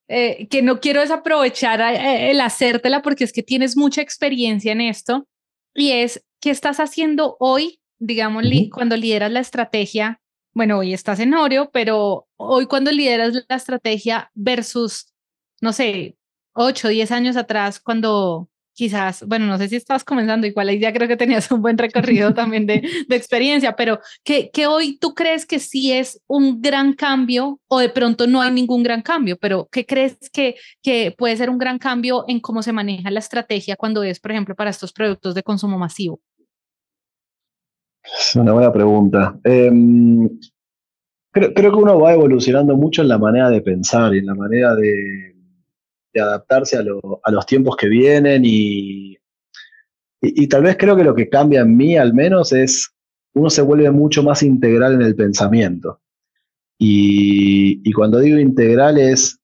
eh, 0.07 0.47
que 0.49 0.61
no 0.61 0.79
quiero 0.79 1.01
desaprovechar 1.01 1.81
eh, 1.81 2.31
el 2.31 2.41
hacértela 2.41 3.01
porque 3.01 3.23
es 3.23 3.33
que 3.33 3.41
tienes 3.41 3.75
mucha 3.75 4.01
experiencia 4.01 4.71
en 4.71 4.81
esto 4.81 5.27
y 5.73 5.91
es, 5.91 6.23
¿qué 6.43 6.49
estás 6.49 6.81
haciendo 6.81 7.37
hoy, 7.39 7.79
digamos, 7.99 8.43
cuando 8.69 8.97
lideras 8.97 9.31
la 9.31 9.39
estrategia? 9.39 10.19
Bueno, 10.53 10.79
hoy 10.79 10.93
estás 10.93 11.21
en 11.21 11.33
Oreo, 11.33 11.71
pero 11.71 12.27
hoy 12.35 12.65
cuando 12.65 12.91
lideras 12.91 13.45
la 13.47 13.55
estrategia 13.55 14.29
versus, 14.33 15.13
no 15.61 15.71
sé, 15.71 16.17
8, 16.51 16.89
10 16.89 17.11
años 17.13 17.37
atrás, 17.37 17.79
cuando 17.79 18.49
quizás, 18.73 19.25
bueno, 19.25 19.45
no 19.45 19.57
sé 19.57 19.69
si 19.69 19.77
estabas 19.77 20.03
comenzando, 20.03 20.45
igual 20.45 20.67
ahí 20.67 20.79
ya 20.79 20.91
creo 20.91 21.07
que 21.07 21.15
tenías 21.15 21.49
un 21.49 21.61
buen 21.61 21.77
recorrido 21.77 22.33
también 22.33 22.65
de, 22.65 22.87
de 23.07 23.15
experiencia, 23.15 23.77
pero 23.77 23.99
que, 24.25 24.49
que 24.51 24.67
hoy 24.67 24.97
tú 24.97 25.13
crees 25.13 25.45
que 25.45 25.59
sí 25.59 25.93
es 25.93 26.19
un 26.27 26.61
gran 26.61 26.91
cambio 26.91 27.61
o 27.69 27.79
de 27.79 27.87
pronto 27.87 28.27
no 28.27 28.41
hay 28.41 28.51
ningún 28.51 28.83
gran 28.83 29.01
cambio, 29.01 29.37
pero 29.39 29.69
¿qué 29.71 29.85
crees 29.85 30.17
que, 30.33 30.55
que 30.81 31.15
puede 31.17 31.37
ser 31.37 31.49
un 31.49 31.57
gran 31.57 31.79
cambio 31.79 32.25
en 32.27 32.41
cómo 32.41 32.61
se 32.63 32.73
maneja 32.73 33.09
la 33.11 33.19
estrategia 33.19 33.77
cuando 33.77 34.03
es, 34.03 34.19
por 34.19 34.31
ejemplo, 34.31 34.55
para 34.55 34.71
estos 34.71 34.91
productos 34.91 35.35
de 35.35 35.43
consumo 35.43 35.77
masivo? 35.77 36.19
Es 38.03 38.35
una 38.35 38.51
buena 38.51 38.71
pregunta. 38.71 39.39
Em, 39.43 40.29
creo, 41.31 41.53
que 41.53 41.67
uno 41.69 41.99
va 41.99 42.13
evolucionando 42.13 42.75
mucho 42.75 43.01
en 43.01 43.07
la 43.07 43.17
manera 43.17 43.49
de 43.49 43.61
pensar 43.61 44.13
y 44.13 44.19
en 44.19 44.25
la 44.25 44.35
manera 44.35 44.75
de, 44.75 45.31
adaptarse 46.15 46.77
a, 46.77 46.83
los 47.31 47.45
tiempos 47.47 47.75
que 47.75 47.87
vienen 47.87 48.43
y, 48.45 49.17
y, 50.21 50.47
tal 50.47 50.61
vez 50.61 50.77
creo 50.77 50.95
que 50.95 51.03
lo 51.03 51.15
que 51.15 51.27
cambia 51.27 51.61
en 51.61 51.75
mí 51.75 51.97
al 51.97 52.13
menos 52.13 52.53
es 52.53 52.93
uno 53.33 53.49
se 53.49 53.63
vuelve 53.63 53.89
mucho 53.89 54.21
más 54.21 54.43
integral 54.43 54.93
en 54.93 55.01
el 55.01 55.15
pensamiento. 55.15 56.01
Y, 56.77 57.81
y 57.83 57.91
cuando 57.93 58.19
digo 58.19 58.37
integral 58.37 58.99
es, 58.99 59.39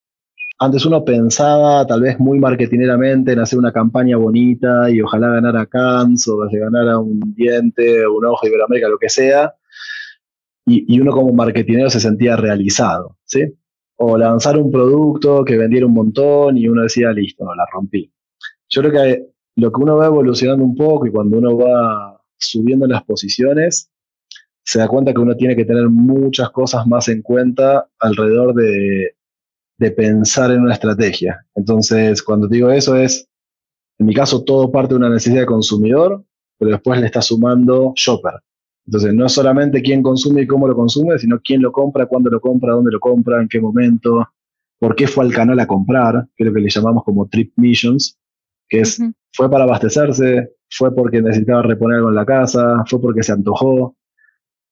antes 0.60 0.86
uno 0.86 1.04
pensaba 1.06 1.86
tal 1.88 2.02
vez 2.02 2.20
muy 2.20 2.40
marketineramente 2.40 3.32
en 3.32 3.40
hacer 3.40 3.58
una 3.58 3.72
campaña 3.72 4.18
bonita 4.18 4.90
y 4.90 5.02
ojalá 5.02 5.30
ganara 5.30 5.66
Cannes 5.66 6.28
o 6.28 6.38
ganara 6.38 7.00
un 7.00 7.34
diente, 7.36 8.06
un 8.08 8.26
ojo, 8.26 8.46
Iberoamérica, 8.46 8.90
lo 8.90 8.98
que 8.98 9.10
sea. 9.10 9.56
Y, 10.66 10.94
y 10.94 11.00
uno 11.00 11.12
como 11.12 11.34
marketinero 11.34 11.90
se 11.90 12.00
sentía 12.00 12.36
realizado, 12.36 13.18
¿sí? 13.26 13.56
o 14.02 14.18
lanzar 14.18 14.58
un 14.58 14.72
producto 14.72 15.44
que 15.44 15.58
vendiera 15.58 15.86
un 15.86 15.94
montón 15.94 16.58
y 16.58 16.70
uno 16.70 16.84
decía, 16.84 17.12
listo, 17.12 17.44
la 17.54 17.66
rompí. 17.72 18.10
Yo 18.70 18.82
creo 18.82 18.94
que 18.94 19.26
lo 19.58 19.72
que 19.72 19.82
uno 19.82 19.98
va 19.98 20.06
evolucionando 20.06 20.64
un 20.64 20.76
poco 20.76 21.06
y 21.06 21.12
cuando 21.12 21.38
uno 21.38 21.58
va 21.58 22.22
subiendo 22.38 22.88
las 22.88 23.04
posiciones, 23.04 23.92
se 24.64 24.80
da 24.80 24.88
cuenta 24.88 25.14
que 25.14 25.20
uno 25.20 25.36
tiene 25.36 25.54
que 25.54 25.66
tener 25.66 25.90
muchas 25.90 26.50
cosas 26.52 26.88
más 26.88 27.10
en 27.10 27.22
cuenta 27.22 27.90
alrededor 28.00 28.54
de, 28.54 29.16
de 29.80 29.92
pensar 29.92 30.52
en 30.52 30.62
una 30.62 30.74
estrategia. 30.74 31.46
Entonces, 31.56 32.22
cuando 32.22 32.48
digo 32.48 32.70
eso 32.70 32.96
es, 32.96 33.28
en 33.98 34.06
mi 34.06 34.14
caso, 34.14 34.44
todo 34.44 34.72
parte 34.72 34.94
de 34.94 34.98
una 34.98 35.10
necesidad 35.10 35.42
de 35.42 35.46
consumidor, 35.46 36.24
pero 36.58 36.72
después 36.72 37.00
le 37.00 37.06
está 37.06 37.22
sumando 37.22 37.94
shopper. 37.96 38.34
Entonces, 38.86 39.14
no 39.14 39.26
es 39.26 39.32
solamente 39.32 39.82
quién 39.82 40.04
consume 40.04 40.42
y 40.42 40.48
cómo 40.48 40.68
lo 40.68 40.76
consume, 40.76 41.18
sino 41.18 41.40
quién 41.44 41.62
lo 41.62 41.72
compra, 41.72 42.06
cuándo 42.08 42.30
lo 42.30 42.42
compra, 42.42 42.74
dónde 42.74 42.92
lo 42.92 43.00
compra, 43.00 43.42
en 43.42 43.48
qué 43.48 43.62
momento, 43.62 44.28
por 44.80 44.96
qué 44.96 45.08
fue 45.08 45.26
al 45.26 45.34
canal 45.34 45.60
a 45.60 45.68
comprar, 45.68 46.28
que 46.36 46.44
es 46.44 46.48
lo 46.48 46.54
que 46.54 46.62
le 46.62 46.70
llamamos 46.70 47.04
como 47.04 47.28
trip 47.28 47.54
missions, 47.56 48.18
que 48.68 48.82
es, 48.82 49.02
fue 49.34 49.50
para 49.50 49.64
abastecerse, 49.64 50.52
fue 50.70 50.94
porque 50.94 51.22
necesitaba 51.22 51.62
reponer 51.62 51.98
algo 51.98 52.10
en 52.10 52.16
la 52.16 52.26
casa, 52.26 52.84
fue 52.86 53.00
porque 53.00 53.24
se 53.24 53.32
antojó, 53.32 53.96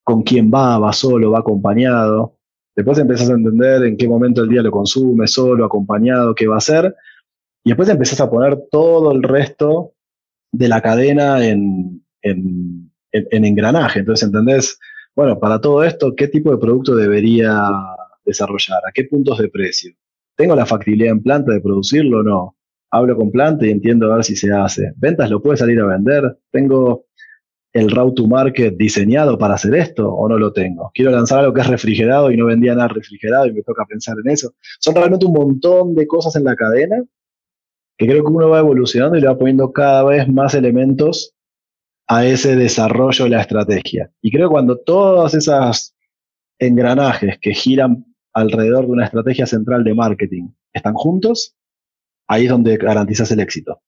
con 0.04 0.24
quién 0.24 0.52
va, 0.54 0.80
va 0.80 0.94
solo, 0.94 1.32
va 1.32 1.40
acompañado. 1.40 2.37
Después 2.78 2.98
empezás 3.00 3.30
a 3.30 3.34
entender 3.34 3.84
en 3.84 3.98
qué 3.98 4.08
momento 4.08 4.42
del 4.42 4.52
día 4.52 4.62
lo 4.62 4.72
consume, 4.72 5.28
solo, 5.28 5.66
acompañado, 5.66 6.34
qué 6.34 6.48
va 6.48 6.56
a 6.56 6.60
hacer. 6.60 6.96
Y 7.66 7.72
después 7.72 7.90
empezás 7.90 8.22
a 8.22 8.30
poner 8.30 8.58
todo 8.72 9.12
el 9.12 9.22
resto 9.22 9.92
de 10.54 10.70
la 10.70 10.80
cadena 10.80 11.46
en, 11.46 12.06
en 12.22 12.88
en, 13.12 13.46
engranaje. 13.46 14.00
Entonces, 14.00 14.28
¿entendés? 14.28 14.80
Bueno, 15.16 15.40
para 15.40 15.60
todo 15.60 15.84
esto, 15.84 16.14
¿qué 16.16 16.28
tipo 16.28 16.52
de 16.52 16.58
producto 16.58 16.96
debería 16.96 17.70
desarrollar? 18.26 18.80
¿A 18.88 18.92
qué 18.92 19.06
puntos 19.06 19.40
de 19.40 19.50
precio? 19.50 19.94
¿Tengo 20.36 20.56
la 20.56 20.66
factibilidad 20.66 21.12
en 21.12 21.24
planta 21.24 21.54
de 21.54 21.62
producirlo 21.62 22.20
o 22.20 22.24
no? 22.24 22.56
Hablo 22.92 23.16
con 23.18 23.32
planta 23.32 23.66
y 23.66 23.72
entiendo 23.72 24.12
a 24.12 24.16
ver 24.16 24.24
si 24.24 24.36
se 24.36 24.52
hace. 24.54 24.94
¿Ventas 24.98 25.30
lo 25.30 25.42
puede 25.42 25.58
salir 25.58 25.80
a 25.80 25.88
vender? 25.88 26.38
¿Tengo 26.52 27.06
el 27.78 27.92
route 27.92 28.16
to 28.16 28.28
market 28.28 28.76
diseñado 28.78 29.38
para 29.38 29.56
hacer 29.56 29.76
esto 29.76 30.10
o 30.10 30.28
no 30.28 30.38
lo 30.38 30.52
tengo? 30.54 30.92
Quiero 30.94 31.12
lanzar 31.12 31.40
algo 31.40 31.54
que 31.54 31.62
es 31.62 31.68
refrigerado 31.68 32.32
y 32.32 32.38
no 32.38 32.46
vendía 32.46 32.76
nada 32.76 32.90
refrigerado 32.90 33.48
y 33.48 33.54
me 33.54 33.62
toca 33.62 33.86
pensar 33.86 34.18
en 34.24 34.32
eso. 34.32 34.54
Son 34.80 34.96
realmente 34.96 35.26
un 35.26 35.34
montón 35.34 35.96
de 35.96 36.08
cosas 36.08 36.36
en 36.36 36.44
la 36.44 36.56
cadena 36.56 37.04
que 37.98 38.06
creo 38.06 38.24
que 38.24 38.32
uno 38.32 38.50
va 38.50 38.60
evolucionando 38.60 39.18
y 39.18 39.22
le 39.22 39.28
va 39.28 39.38
poniendo 39.38 39.72
cada 39.72 40.04
vez 40.04 40.28
más 40.28 40.54
elementos 40.54 41.34
a 42.08 42.26
ese 42.26 42.56
desarrollo 42.56 43.26
de 43.26 43.32
la 43.32 43.42
estrategia. 43.42 44.12
Y 44.22 44.32
creo 44.32 44.48
que 44.48 44.54
cuando 44.54 44.78
todos 44.78 45.34
esos 45.34 45.96
engranajes 46.60 47.38
que 47.40 47.54
giran 47.54 48.06
alrededor 48.34 48.86
de 48.86 48.92
una 48.92 49.06
estrategia 49.06 49.46
central 49.46 49.84
de 49.84 49.94
marketing 49.94 50.50
están 50.72 50.94
juntos, 50.94 51.56
ahí 52.28 52.46
es 52.46 52.52
donde 52.52 52.78
garantizas 52.78 53.32
el 53.32 53.40
éxito. 53.40 53.82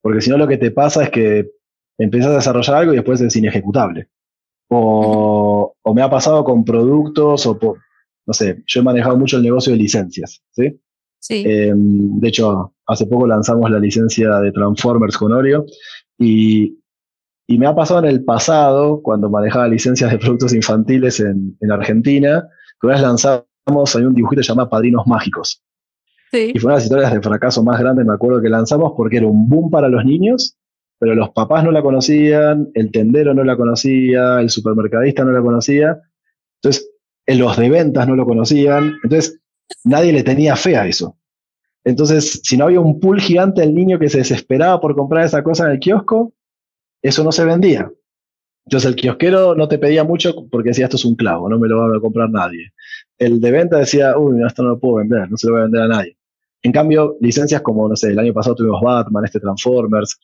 Porque 0.00 0.20
si 0.20 0.30
no, 0.30 0.38
lo 0.38 0.46
que 0.46 0.58
te 0.58 0.70
pasa 0.70 1.02
es 1.02 1.10
que 1.10 1.50
empiezas 1.98 2.32
a 2.32 2.36
desarrollar 2.36 2.76
algo 2.76 2.92
y 2.92 2.96
después 2.96 3.20
es 3.20 3.34
inejecutable. 3.36 4.08
O, 4.68 5.74
me 5.94 6.02
ha 6.02 6.10
pasado 6.10 6.44
con 6.44 6.64
productos 6.64 7.46
o 7.46 7.58
por, 7.58 7.78
no 8.26 8.34
sé, 8.34 8.62
yo 8.66 8.80
he 8.80 8.84
manejado 8.84 9.16
mucho 9.16 9.36
el 9.36 9.42
negocio 9.42 9.72
de 9.72 9.78
licencias, 9.78 10.42
¿sí? 10.50 10.80
Sí. 11.18 11.42
Em, 11.46 12.18
de 12.20 12.28
hecho, 12.28 12.74
hace 12.86 13.06
poco 13.06 13.26
lanzamos 13.26 13.70
la 13.70 13.78
licencia 13.78 14.40
de 14.40 14.52
Transformers 14.52 15.16
con 15.16 15.32
Oreo 15.32 15.64
y 16.18 16.78
y 17.46 17.58
me 17.58 17.66
ha 17.66 17.74
pasado 17.74 18.00
en 18.00 18.06
el 18.06 18.24
pasado, 18.24 19.00
cuando 19.02 19.30
manejaba 19.30 19.68
licencias 19.68 20.10
de 20.10 20.18
productos 20.18 20.52
infantiles 20.52 21.20
en, 21.20 21.56
en 21.60 21.70
Argentina, 21.70 22.48
que 22.80 22.86
una 22.86 22.94
vez 22.94 23.02
lanzamos, 23.02 23.96
hay 23.96 24.02
un 24.02 24.14
dibujito 24.14 24.42
llamado 24.42 24.68
Padrinos 24.68 25.06
Mágicos. 25.06 25.62
Sí. 26.32 26.52
Y 26.54 26.58
fue 26.58 26.68
una 26.68 26.74
de 26.74 26.78
las 26.78 26.84
historias 26.84 27.12
de 27.12 27.22
fracaso 27.22 27.62
más 27.62 27.78
grandes, 27.78 28.04
me 28.04 28.14
acuerdo 28.14 28.42
que 28.42 28.48
lanzamos, 28.48 28.94
porque 28.96 29.18
era 29.18 29.28
un 29.28 29.48
boom 29.48 29.70
para 29.70 29.88
los 29.88 30.04
niños, 30.04 30.55
pero 30.98 31.14
los 31.14 31.30
papás 31.30 31.64
no 31.64 31.70
la 31.70 31.82
conocían, 31.82 32.70
el 32.74 32.90
tendero 32.90 33.34
no 33.34 33.44
la 33.44 33.56
conocía, 33.56 34.40
el 34.40 34.50
supermercadista 34.50 35.24
no 35.24 35.32
la 35.32 35.42
conocía. 35.42 36.00
Entonces, 36.62 36.90
los 37.26 37.56
de 37.56 37.70
ventas 37.70 38.08
no 38.08 38.16
lo 38.16 38.24
conocían. 38.24 38.94
Entonces, 39.02 39.40
nadie 39.84 40.12
le 40.12 40.22
tenía 40.22 40.56
fe 40.56 40.76
a 40.76 40.86
eso. 40.86 41.16
Entonces, 41.84 42.40
si 42.42 42.56
no 42.56 42.64
había 42.64 42.80
un 42.80 42.98
pool 42.98 43.20
gigante 43.20 43.60
del 43.60 43.74
niño 43.74 43.98
que 43.98 44.08
se 44.08 44.18
desesperaba 44.18 44.80
por 44.80 44.96
comprar 44.96 45.24
esa 45.24 45.42
cosa 45.42 45.66
en 45.66 45.72
el 45.72 45.78
kiosco, 45.78 46.32
eso 47.02 47.22
no 47.22 47.30
se 47.30 47.44
vendía. 47.44 47.90
Entonces 48.66 48.90
el 48.90 48.96
kiosquero 48.96 49.54
no 49.54 49.68
te 49.68 49.78
pedía 49.78 50.02
mucho 50.02 50.34
porque 50.50 50.70
decía 50.70 50.86
esto 50.86 50.96
es 50.96 51.04
un 51.04 51.14
clavo, 51.14 51.48
no 51.48 51.58
me 51.58 51.68
lo 51.68 51.78
va 51.78 51.96
a 51.96 52.00
comprar 52.00 52.28
nadie. 52.30 52.72
El 53.16 53.40
de 53.40 53.52
venta 53.52 53.78
decía, 53.78 54.18
uy, 54.18 54.44
esto 54.44 54.64
no 54.64 54.70
lo 54.70 54.80
puedo 54.80 54.96
vender, 54.96 55.30
no 55.30 55.36
se 55.36 55.46
lo 55.46 55.52
voy 55.52 55.60
a 55.60 55.64
vender 55.64 55.82
a 55.82 55.88
nadie. 55.88 56.16
En 56.62 56.72
cambio, 56.72 57.16
licencias 57.20 57.62
como, 57.62 57.88
no 57.88 57.94
sé, 57.94 58.08
el 58.08 58.18
año 58.18 58.34
pasado 58.34 58.56
tuvimos 58.56 58.82
Batman, 58.82 59.24
este 59.24 59.38
Transformers. 59.38 60.18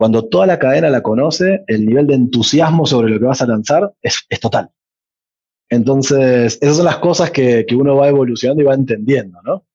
Cuando 0.00 0.26
toda 0.26 0.46
la 0.46 0.58
cadena 0.58 0.88
la 0.88 1.02
conoce, 1.02 1.62
el 1.66 1.84
nivel 1.84 2.06
de 2.06 2.14
entusiasmo 2.14 2.86
sobre 2.86 3.10
lo 3.10 3.18
que 3.18 3.26
vas 3.26 3.42
a 3.42 3.46
lanzar 3.46 3.92
es, 4.00 4.26
total. 4.40 4.70
Entonces, 5.68 6.56
esas 6.62 6.76
son 6.78 6.86
las 6.86 6.96
cosas 6.96 7.30
que, 7.30 7.66
que 7.68 7.76
uno 7.76 7.96
va 7.96 8.08
evolucionando 8.08 8.62
y 8.62 8.64
va 8.64 8.72
entendiendo, 8.72 9.42
¿no? 9.42 9.66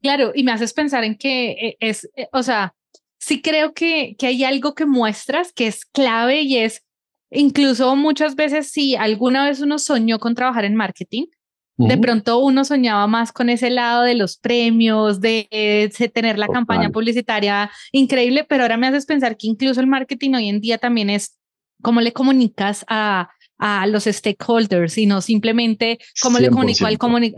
Claro, 0.00 0.30
y 0.32 0.44
me 0.44 0.52
haces 0.52 0.72
pensar 0.72 1.02
en 1.02 1.16
que 1.16 1.50
eh, 1.50 1.76
es, 1.80 2.08
eh, 2.14 2.28
o 2.32 2.44
sea, 2.44 2.76
sí 3.18 3.42
creo 3.42 3.74
que, 3.74 4.14
que 4.16 4.28
hay 4.28 4.44
algo 4.44 4.76
que 4.76 4.86
muestras 4.86 5.52
que 5.52 5.66
es 5.66 5.86
clave 5.86 6.42
y 6.42 6.58
es, 6.58 6.84
incluso 7.32 7.96
muchas 7.96 8.36
veces 8.36 8.70
si 8.70 8.94
alguna 8.94 9.44
vez 9.48 9.60
uno 9.60 9.80
soñó 9.80 10.20
con 10.20 10.36
trabajar 10.36 10.64
en 10.66 10.76
marketing, 10.76 11.26
de 11.88 11.98
pronto 11.98 12.38
uno 12.38 12.64
soñaba 12.64 13.06
más 13.06 13.32
con 13.32 13.48
ese 13.48 13.70
lado 13.70 14.02
de 14.02 14.14
los 14.14 14.36
premios, 14.38 15.20
de, 15.20 15.90
tener 16.12 16.38
la 16.38 16.48
campaña 16.48 16.90
publicitaria 16.90 17.70
increíble, 17.92 18.44
pero 18.48 18.64
ahora 18.64 18.76
me 18.76 18.86
haces 18.86 19.06
pensar 19.06 19.36
que 19.36 19.46
incluso 19.46 19.80
el 19.80 19.86
marketing 19.86 20.34
hoy 20.34 20.48
en 20.48 20.60
día 20.60 20.78
también 20.78 21.10
es 21.10 21.38
cómo 21.82 22.00
le 22.00 22.12
comunicas 22.12 22.84
a, 22.88 23.30
a 23.62 23.86
los 23.86 24.04
stakeholders, 24.04 24.94
sino 24.94 25.20
simplemente 25.20 25.98
cómo 26.20 26.38
le 26.40 26.50
comunico 26.50 26.84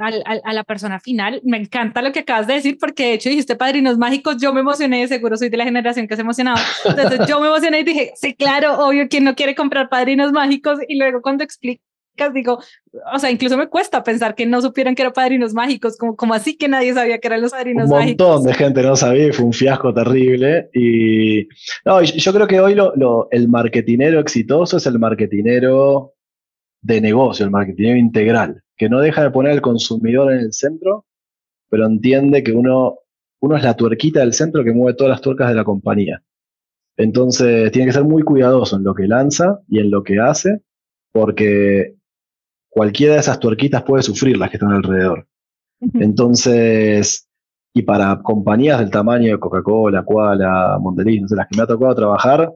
al, 0.03 0.23
al, 0.25 0.41
a 0.43 0.53
la 0.55 0.65
persona 0.65 0.99
final. 0.99 1.43
Me 1.45 1.59
encanta 1.59 2.01
lo 2.01 2.13
que 2.13 2.21
acabas 2.21 2.47
de 2.47 2.55
decir, 2.55 2.79
porque 2.81 3.05
de 3.05 3.13
hecho 3.15 3.29
dijiste 3.29 3.57
padrinos 3.57 3.99
mágicos, 3.99 4.37
yo 4.41 4.55
me 4.55 4.61
emocioné, 4.61 5.07
seguro 5.07 5.37
soy 5.37 5.51
de 5.51 5.59
la 5.59 5.65
generación 5.65 6.09
que 6.09 6.17
se 6.17 6.23
emocionaba. 6.23 6.61
Entonces 6.85 7.21
yo 7.29 7.41
me 7.41 7.49
emocioné 7.49 7.81
y 7.81 7.85
dije, 7.85 8.13
sí, 8.17 8.35
claro, 8.35 8.87
obvio, 8.87 9.07
quien 9.09 9.25
no 9.25 9.35
quiere 9.35 9.55
comprar 9.55 9.91
padrinos 9.91 10.33
mágicos? 10.33 10.79
Y 10.89 10.97
luego 10.97 11.21
cuando 11.21 11.45
explicas, 11.45 11.85
digo, 12.33 12.59
o 13.13 13.19
sea, 13.19 13.31
incluso 13.31 13.57
me 13.57 13.69
cuesta 13.69 14.03
pensar 14.03 14.35
que 14.35 14.47
no 14.47 14.61
supieran 14.61 14.95
que 14.95 15.03
eran 15.03 15.13
padrinos 15.13 15.55
mágicos, 15.55 15.97
como, 15.97 16.17
como 16.17 16.35
así 16.35 16.57
que 16.57 16.69
nadie 16.69 16.95
sabía 16.95 17.19
que 17.19 17.29
eran 17.29 17.43
los 17.43 17.53
padrinos 17.53 17.89
mágicos. 17.89 18.27
Un 18.27 18.33
montón 18.33 18.47
de 18.51 18.55
gente 18.55 18.83
no 18.83 18.97
sabía 18.97 19.27
y 19.27 19.33
fue 19.33 19.47
un 19.47 19.53
fiasco 19.53 19.93
terrible. 19.93 20.71
Y 20.73 21.49
no, 21.85 22.03
yo 22.03 22.33
creo 22.33 22.47
que 22.47 22.61
hoy 22.61 22.75
lo, 22.75 22.95
lo, 22.97 23.29
el 23.31 23.49
marketinero 23.49 24.21
exitoso 24.21 24.77
es 24.77 24.87
el 24.87 24.99
marketinero 24.99 26.15
de 26.83 27.01
negocio, 27.01 27.45
el 27.45 27.51
marketing 27.51 27.97
integral. 27.97 28.63
que 28.77 28.89
no 28.89 29.01
deja 29.01 29.23
de 29.23 29.31
poner 29.31 29.53
al 29.53 29.61
consumidor 29.61 30.33
en 30.33 30.41
el 30.41 30.53
centro, 30.53 31.07
pero 31.71 31.87
entiende 31.87 32.43
que 32.43 32.53
uno, 32.53 32.99
uno 33.41 33.57
es 33.57 33.63
la 33.63 33.75
tuerquita 33.75 34.21
del 34.21 34.35
centro 34.35 34.65
que 34.65 34.73
mueve 34.73 34.97
todas 34.97 35.11
las 35.11 35.21
tuercas 35.21 35.49
de 35.49 35.55
la 35.55 35.65
compañía. 35.65 36.23
Entonces 36.97 37.73
tiene 37.73 37.87
que 37.87 37.93
ser 37.93 38.05
muy 38.05 38.23
cuidadoso 38.23 38.77
en 38.77 38.85
lo 38.85 38.95
que 38.95 39.07
lanza 39.07 39.61
y 39.69 39.81
en 39.81 39.91
lo 39.91 40.03
que 40.03 40.19
hace, 40.21 40.61
porque 41.13 41.95
cualquiera 42.75 43.15
de 43.15 43.21
esas 43.21 43.39
tuerquitas 43.39 43.85
puede 43.85 44.03
sufrir 44.03 44.37
las 44.37 44.51
que 44.51 44.57
están 44.57 44.73
alrededor. 44.73 45.29
Entonces, 45.95 47.29
y 47.73 47.83
para 47.83 48.21
compañías 48.21 48.81
del 48.81 48.91
tamaño 48.91 49.31
de 49.31 49.39
Coca-Cola, 49.39 50.05
Koala, 50.05 50.77
Mondelez, 50.81 51.23
no 51.23 51.29
sé, 51.29 51.37
las 51.37 51.47
que 51.47 51.57
me 51.57 51.63
ha 51.63 51.67
tocado 51.69 51.95
trabajar, 51.95 52.53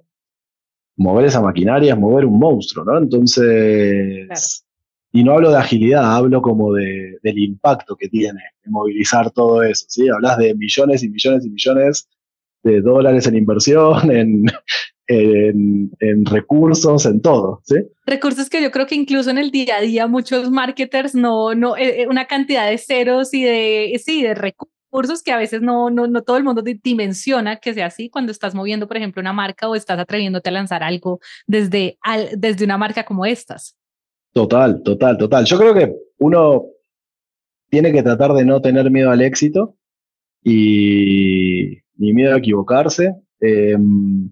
mover 0.97 1.27
esa 1.27 1.41
maquinaria 1.41 1.93
es 1.93 1.99
mover 1.99 2.25
un 2.25 2.37
monstruo, 2.37 2.85
¿no? 2.85 2.99
Entonces, 2.99 4.65
y 5.13 5.23
no 5.23 5.35
hablo 5.35 5.53
de 5.53 5.59
agilidad, 5.59 6.17
hablo 6.17 6.43
como 6.43 6.73
de, 6.75 7.19
del 7.23 7.39
impacto 7.39 7.95
que 7.95 8.09
tiene 8.09 8.41
de 8.65 8.71
movilizar 8.73 9.31
todo 9.31 9.63
eso, 9.63 9.87
¿sí? 9.89 10.09
Hablas 10.09 10.37
de 10.39 10.53
millones 10.57 11.05
y 11.05 11.11
millones 11.11 11.47
y 11.47 11.51
millones 11.51 12.09
de 12.65 12.81
dólares 12.81 13.29
en 13.29 13.37
inversión, 13.37 14.11
en, 14.11 14.47
en, 15.09 16.27
recursos, 16.27 17.07
en 17.07 17.21
todo, 17.21 17.63
¿sí? 17.65 17.77
Recursos 18.07 18.51
que 18.51 18.63
yo 18.63 18.71
creo 18.71 18.87
que 18.87 18.95
incluso 18.95 19.31
en 19.31 19.39
el 19.39 19.51
día 19.51 19.77
a 19.77 19.81
día 19.81 20.07
muchos 20.07 20.51
marketers 20.51 21.15
no, 21.15 21.55
no, 21.55 21.77
eh, 21.77 22.03
eh, 22.03 22.07
una 22.09 22.27
cantidad 22.27 22.69
de 22.69 22.79
ceros 22.79 23.33
y 23.33 23.43
de, 23.43 24.01
sí, 24.05 24.23
de 24.23 24.35
recursos 24.35 25.23
que 25.25 25.33
a 25.33 25.39
veces 25.39 25.63
no, 25.63 25.91
no, 25.91 26.07
no 26.07 26.23
todo 26.23 26.37
el 26.37 26.45
mundo 26.45 26.63
dimensiona 26.63 27.57
que 27.57 27.75
sea 27.75 27.87
así 27.87 28.11
cuando 28.11 28.33
estás 28.33 28.55
moviendo, 28.55 28.87
por 28.87 28.99
ejemplo, 28.99 29.21
una 29.21 29.33
marca 29.33 29.69
o 29.69 29.75
estás 29.75 29.99
atreviéndote 29.99 30.51
a 30.51 30.53
lanzar 30.53 30.83
algo 30.83 31.21
desde, 31.47 31.99
desde 32.37 32.65
una 32.65 32.79
marca 32.79 33.05
como 33.05 33.25
estas. 33.25 33.77
Total, 34.33 34.83
total, 34.83 35.17
total. 35.17 35.45
Yo 35.47 35.59
creo 35.59 35.75
que 35.75 35.95
uno 36.19 36.67
tiene 37.71 37.93
que 37.93 38.03
tratar 38.03 38.33
de 38.35 38.45
no 38.45 38.61
tener 38.61 38.91
miedo 38.91 39.11
al 39.11 39.23
éxito 39.23 39.77
y 40.43 41.79
ni 41.97 42.13
miedo 42.13 42.35
a 42.35 42.39
equivocarse. 42.39 43.15
Em, 43.41 44.31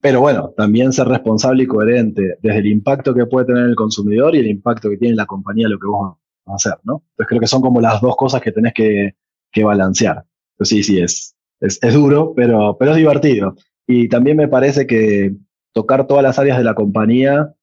pero 0.00 0.20
bueno, 0.20 0.52
también 0.56 0.92
ser 0.92 1.08
responsable 1.08 1.64
y 1.64 1.66
coherente 1.66 2.38
desde 2.42 2.58
el 2.58 2.66
impacto 2.66 3.14
que 3.14 3.26
puede 3.26 3.46
tener 3.46 3.64
el 3.66 3.74
consumidor 3.74 4.34
y 4.34 4.38
el 4.38 4.46
impacto 4.46 4.88
que 4.88 4.96
tiene 4.96 5.14
la 5.14 5.26
compañía 5.26 5.68
lo 5.68 5.78
que 5.78 5.86
vos 5.86 6.16
vas 6.46 6.66
a 6.66 6.70
hacer, 6.70 6.80
¿no? 6.84 7.02
Entonces 7.10 7.28
creo 7.28 7.40
que 7.40 7.46
son 7.46 7.60
como 7.60 7.80
las 7.80 8.00
dos 8.00 8.16
cosas 8.16 8.40
que 8.40 8.52
tenés 8.52 8.72
que, 8.72 9.14
balancear. 9.62 10.24
Entonces 10.54 10.68
sí, 10.68 10.82
sí, 10.82 11.00
es, 11.00 11.36
es, 11.60 11.78
es, 11.82 11.94
duro, 11.94 12.32
pero, 12.34 12.76
pero 12.78 12.92
es 12.92 12.96
divertido. 12.96 13.54
Y 13.86 14.08
también 14.08 14.36
me 14.36 14.48
parece 14.48 14.86
que 14.86 15.34
tocar 15.72 16.06
todas 16.06 16.22
las 16.22 16.38
áreas 16.38 16.56
de 16.56 16.64
la 16.64 16.74
compañía 16.74 17.54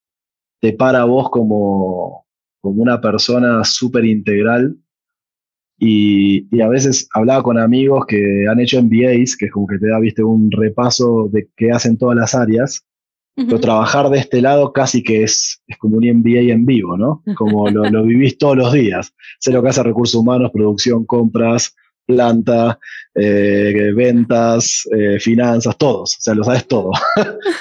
te 0.60 0.74
para 0.74 1.02
a 1.02 1.06
vos 1.06 1.30
como, 1.30 2.26
como 2.62 2.82
una 2.84 3.02
persona 3.02 3.64
súper 3.64 4.06
integral 4.06 4.78
y, 5.80 6.62
a 6.62 6.68
veces 6.68 7.08
hablaba 7.14 7.44
con 7.44 7.60
amigos 7.60 8.06
que 8.08 8.48
han 8.50 8.60
hecho 8.60 8.82
MBAs, 8.82 9.38
que 9.38 9.46
es 9.46 9.52
como 9.52 9.68
que 9.68 9.78
te 9.78 9.88
da, 9.88 10.00
viste, 10.00 10.24
un 10.24 10.52
repaso 10.52 11.30
de 11.32 11.50
qué 11.56 11.72
hacen 11.72 11.98
todas 11.98 12.18
las 12.18 12.36
áreas. 12.36 12.84
Pero 13.36 13.60
trabajar 13.60 14.10
de 14.10 14.18
este 14.18 14.42
lado 14.42 14.74
casi 14.74 15.04
que 15.04 15.22
es, 15.22 15.62
es 15.68 15.78
como 15.78 15.98
un 15.98 16.06
MBA 16.06 16.52
en 16.52 16.66
vivo, 16.66 16.98
¿no? 16.98 17.22
Como 17.36 17.70
lo, 17.70 17.88
lo 17.88 18.04
vivís 18.04 18.40
todos 18.40 18.58
los 18.58 18.74
días. 18.74 19.14
Sé 19.40 19.52
lo 19.52 19.62
que 19.62 19.70
hace 19.70 19.84
recursos 19.84 20.16
humanos, 20.20 20.50
producción, 20.52 21.06
compras, 21.06 21.76
planta, 22.08 22.80
eh, 23.14 23.92
ventas, 23.94 24.88
eh, 24.98 25.20
finanzas, 25.20 25.78
todos, 25.78 26.16
o 26.18 26.22
sea, 26.22 26.34
lo 26.34 26.44
sabes 26.44 26.68
todo. 26.68 26.92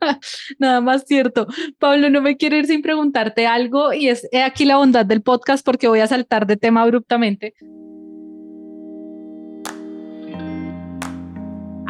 Nada 0.58 0.80
más 0.80 1.04
cierto. 1.06 1.46
Pablo, 1.78 2.10
no 2.10 2.20
me 2.22 2.36
quiero 2.36 2.56
ir 2.56 2.66
sin 2.66 2.82
preguntarte 2.82 3.46
algo 3.46 3.92
y 3.92 4.08
es 4.08 4.26
aquí 4.44 4.64
la 4.64 4.78
bondad 4.78 5.06
del 5.06 5.22
podcast 5.22 5.64
porque 5.64 5.88
voy 5.88 6.00
a 6.00 6.06
saltar 6.06 6.46
de 6.46 6.56
tema 6.56 6.82
abruptamente. 6.82 7.54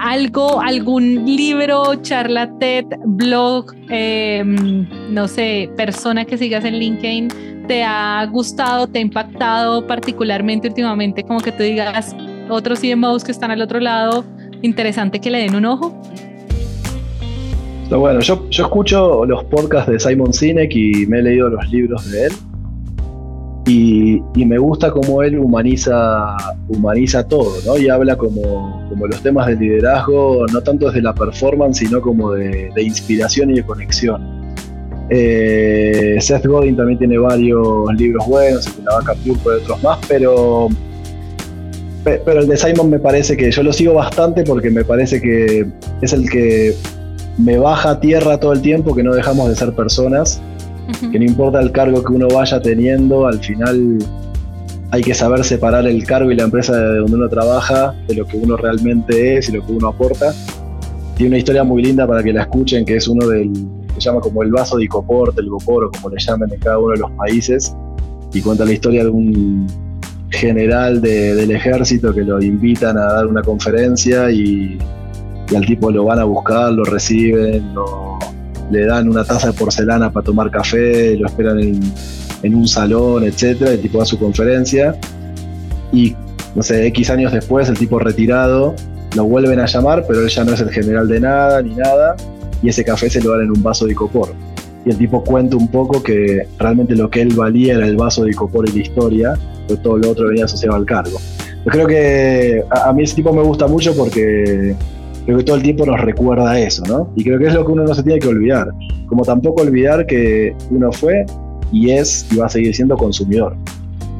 Algo, 0.02 0.60
algún 0.60 1.24
libro, 1.24 1.94
charla 2.02 2.50
TED, 2.58 2.86
blog, 3.06 3.72
em, 3.88 4.84
no 5.14 5.28
sé, 5.28 5.70
persona 5.76 6.24
que 6.24 6.36
sigas 6.36 6.64
en 6.64 6.74
LinkedIn 6.74 7.28
te 7.68 7.84
ha 7.84 8.26
gustado, 8.26 8.88
te 8.88 8.98
ha 8.98 9.02
impactado 9.02 9.86
particularmente 9.86 10.66
últimamente, 10.66 11.22
como 11.22 11.38
que 11.38 11.52
tú 11.52 11.62
digas, 11.62 12.16
otros 12.50 12.80
CMOs 12.80 13.22
que 13.22 13.30
están 13.30 13.52
al 13.52 13.62
otro 13.62 13.78
lado, 13.78 14.24
interesante 14.60 15.20
que 15.20 15.30
le 15.30 15.38
den 15.38 15.54
un 15.54 15.66
ojo? 15.66 15.96
bueno, 17.90 18.20
yo, 18.20 18.48
yo 18.50 18.64
escucho 18.64 19.24
los 19.24 19.44
podcasts 19.44 19.92
de 19.92 20.00
Simon 20.00 20.32
Sinek 20.32 20.74
y 20.74 21.06
me 21.06 21.18
he 21.18 21.22
leído 21.22 21.48
los 21.50 21.70
libros 21.70 22.10
de 22.10 22.26
él. 22.26 22.32
Y, 23.66 24.20
me 24.34 24.58
gusta 24.58 24.90
cómo 24.90 25.22
él 25.22 25.38
humaniza, 25.38 26.36
humaniza 26.68 27.26
todo, 27.26 27.52
¿no? 27.64 27.78
Y 27.78 27.88
habla 27.88 28.16
como, 28.16 28.86
como 28.88 29.06
los 29.06 29.22
temas 29.22 29.46
de 29.46 29.56
liderazgo, 29.56 30.46
no 30.52 30.60
tanto 30.62 30.86
desde 30.86 31.00
la 31.00 31.14
performance, 31.14 31.78
sino 31.78 32.00
como 32.00 32.32
de, 32.32 32.70
de 32.74 32.82
inspiración 32.82 33.50
y 33.50 33.54
de 33.54 33.62
conexión. 33.62 34.42
Eh, 35.14 36.16
Seth 36.20 36.46
Godin 36.46 36.74
también 36.74 36.98
tiene 36.98 37.18
varios 37.18 37.92
libros 37.98 38.26
buenos, 38.26 38.66
el 38.66 38.76
de 38.76 38.82
la 38.82 38.94
vaca 38.94 39.14
por 39.42 39.54
otros 39.54 39.82
más, 39.82 39.98
pero, 40.08 40.68
pero 42.02 42.40
el 42.40 42.48
de 42.48 42.56
Simon 42.56 42.88
me 42.88 42.98
parece 42.98 43.36
que 43.36 43.50
yo 43.50 43.62
lo 43.62 43.74
sigo 43.74 43.92
bastante 43.92 44.42
porque 44.42 44.70
me 44.70 44.84
parece 44.84 45.20
que 45.20 45.66
es 46.00 46.12
el 46.14 46.30
que 46.30 46.74
me 47.36 47.58
baja 47.58 47.90
a 47.90 48.00
tierra 48.00 48.40
todo 48.40 48.54
el 48.54 48.62
tiempo, 48.62 48.94
que 48.94 49.02
no 49.02 49.14
dejamos 49.14 49.50
de 49.50 49.56
ser 49.56 49.74
personas, 49.74 50.40
que 51.10 51.18
no 51.18 51.24
importa 51.24 51.60
el 51.60 51.72
cargo 51.72 52.02
que 52.02 52.12
uno 52.12 52.28
vaya 52.28 52.60
teniendo, 52.60 53.26
al 53.26 53.38
final 53.38 53.98
hay 54.90 55.02
que 55.02 55.14
saber 55.14 55.42
separar 55.44 55.86
el 55.86 56.04
cargo 56.04 56.30
y 56.30 56.36
la 56.36 56.44
empresa 56.44 56.76
de 56.76 56.98
donde 56.98 57.16
uno 57.16 57.28
trabaja 57.28 57.94
de 58.08 58.14
lo 58.14 58.26
que 58.26 58.36
uno 58.36 58.56
realmente 58.56 59.38
es 59.38 59.48
y 59.48 59.52
lo 59.52 59.64
que 59.64 59.72
uno 59.72 59.88
aporta. 59.88 60.32
Tiene 61.16 61.28
una 61.28 61.38
historia 61.38 61.64
muy 61.64 61.82
linda 61.82 62.06
para 62.06 62.22
que 62.22 62.32
la 62.32 62.42
escuchen, 62.42 62.84
que 62.84 62.96
es 62.96 63.08
uno 63.08 63.26
del, 63.26 63.52
se 63.94 64.00
llama 64.00 64.20
como 64.20 64.42
el 64.42 64.50
vaso 64.50 64.76
de 64.76 64.84
Icopor, 64.84 65.32
el 65.36 65.48
Gopor, 65.48 65.84
o 65.84 65.90
como 65.90 66.10
le 66.10 66.18
llamen 66.18 66.52
en 66.52 66.60
cada 66.60 66.78
uno 66.78 66.92
de 66.92 66.98
los 66.98 67.10
países, 67.12 67.74
y 68.34 68.40
cuenta 68.40 68.64
la 68.64 68.72
historia 68.72 69.04
de 69.04 69.10
un 69.10 69.66
general 70.30 71.00
del 71.00 71.50
ejército 71.50 72.14
que 72.14 72.22
lo 72.22 72.42
invitan 72.42 72.96
a 72.96 73.04
dar 73.12 73.26
una 73.26 73.42
conferencia 73.42 74.30
y, 74.30 74.78
al 75.54 75.66
tipo 75.66 75.90
lo 75.90 76.04
van 76.04 76.18
a 76.18 76.24
buscar, 76.24 76.72
lo 76.72 76.84
reciben, 76.84 77.74
le 78.72 78.86
dan 78.86 79.08
una 79.08 79.24
taza 79.24 79.48
de 79.48 79.52
porcelana 79.52 80.10
para 80.10 80.24
tomar 80.24 80.50
café, 80.50 81.16
lo 81.16 81.26
esperan 81.26 81.60
en, 81.60 82.54
un 82.54 82.66
salón, 82.66 83.22
etcétera, 83.24 83.70
el 83.70 83.80
tipo 83.80 83.98
da 83.98 84.04
su 84.04 84.18
conferencia 84.18 84.96
y 85.92 86.16
no 86.56 86.62
sé, 86.62 86.86
X 86.86 87.10
años 87.10 87.32
después 87.32 87.68
el 87.68 87.78
tipo 87.78 87.98
retirado 87.98 88.74
lo 89.14 89.24
vuelven 89.24 89.60
a 89.60 89.66
llamar, 89.66 90.04
pero 90.08 90.22
él 90.22 90.28
ya 90.28 90.42
no 90.42 90.54
es 90.54 90.60
el 90.60 90.70
general 90.70 91.06
de 91.06 91.20
nada 91.20 91.62
ni 91.62 91.74
nada 91.74 92.16
y 92.62 92.68
ese 92.68 92.82
café 92.82 93.10
se 93.10 93.20
lo 93.20 93.30
dan 93.32 93.42
en 93.42 93.50
un 93.50 93.62
vaso 93.62 93.86
de 93.86 93.92
icopor. 93.92 94.34
Y 94.84 94.90
el 94.90 94.98
tipo 94.98 95.22
cuenta 95.22 95.56
un 95.56 95.68
poco 95.68 96.02
que 96.02 96.48
realmente 96.58 96.96
lo 96.96 97.08
que 97.08 97.20
él 97.20 97.34
valía 97.34 97.74
era 97.74 97.86
el 97.86 97.96
vaso 97.96 98.24
de 98.24 98.30
icopor 98.30 98.68
y 98.68 98.72
la 98.72 98.82
historia, 98.82 99.34
pero 99.68 99.78
todo 99.80 99.98
lo 99.98 100.10
otro 100.10 100.28
venía 100.28 100.46
asociado 100.46 100.76
al 100.76 100.84
cargo. 100.84 101.18
Yo 101.64 101.70
creo 101.70 101.86
que 101.86 102.64
a, 102.70 102.92
mí 102.92 103.04
ese 103.04 103.16
tipo 103.16 103.32
me 103.32 103.42
gusta 103.42 103.68
mucho 103.68 103.94
porque 103.94 104.74
creo 105.24 105.38
que 105.38 105.44
todo 105.44 105.56
el 105.56 105.62
tiempo 105.62 105.86
nos 105.86 106.00
recuerda 106.00 106.58
eso, 106.58 106.82
¿no? 106.86 107.10
Y 107.16 107.24
creo 107.24 107.38
que 107.38 107.46
es 107.46 107.54
lo 107.54 107.64
que 107.64 107.72
uno 107.72 107.84
no 107.84 107.94
se 107.94 108.02
tiene 108.02 108.18
que 108.18 108.28
olvidar. 108.28 108.68
Como 109.06 109.24
tampoco 109.24 109.62
olvidar 109.62 110.06
que 110.06 110.54
uno 110.70 110.92
fue 110.92 111.24
y 111.70 111.90
es 111.90 112.26
y 112.30 112.36
va 112.36 112.46
a 112.46 112.48
seguir 112.48 112.74
siendo 112.74 112.96
consumidor. 112.96 113.56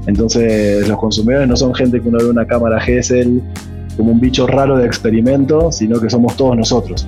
Entonces, 0.07 0.89
los 0.89 0.99
consumidores 0.99 1.49
no 1.49 1.57
son 1.57 1.75
gente 1.75 2.01
que 2.01 2.09
uno 2.09 2.19
ve 2.19 2.31
una 2.31 2.47
cámara 2.47 2.81
Gesell 2.81 3.41
como 3.97 4.13
un 4.13 4.21
bicho 4.21 4.47
raro 4.47 4.79
de 4.79 4.87
experimento, 4.87 5.71
sino 5.71 6.01
que 6.01 6.11
somos 6.11 6.37
todos 6.37 6.57
nosotros. 6.57 7.07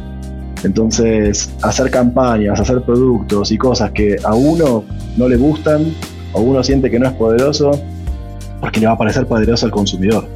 Entonces, 0.65 1.53
hacer 1.63 1.91
campañas, 1.91 2.61
hacer 2.61 2.81
productos 2.83 3.53
y 3.53 3.59
cosas 3.59 3.91
que 3.91 4.17
a 4.25 4.35
uno 4.35 4.85
no 5.17 5.29
le 5.29 5.37
gustan, 5.37 5.93
o 6.33 6.41
uno 6.41 6.63
siente 6.63 6.91
que 6.91 6.99
no 6.99 7.07
es 7.07 7.13
poderoso, 7.15 7.71
porque 8.61 8.81
le 8.81 8.87
va 8.87 8.93
a 8.93 8.99
parecer 8.99 9.27
poderoso 9.27 9.67
al 9.67 9.73
consumidor. 9.73 10.27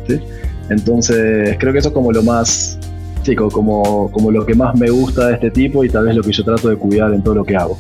Entonces, 0.70 1.56
creo 1.59 1.72
que 1.72 1.78
eso 1.78 1.88
es 1.88 1.94
como 1.94 2.12
lo 2.12 2.22
más, 2.22 2.78
chico, 3.22 3.50
como, 3.50 4.10
como 4.10 4.30
lo 4.30 4.44
que 4.44 4.54
más 4.54 4.78
me 4.78 4.90
gusta 4.90 5.28
de 5.28 5.34
este 5.34 5.50
tipo 5.50 5.84
y 5.84 5.88
tal 5.88 6.06
vez 6.06 6.16
lo 6.16 6.22
que 6.22 6.32
yo 6.32 6.44
trato 6.44 6.68
de 6.68 6.76
cuidar 6.76 7.12
en 7.12 7.22
todo 7.22 7.34
lo 7.34 7.44
que 7.44 7.56
hago. 7.56 7.78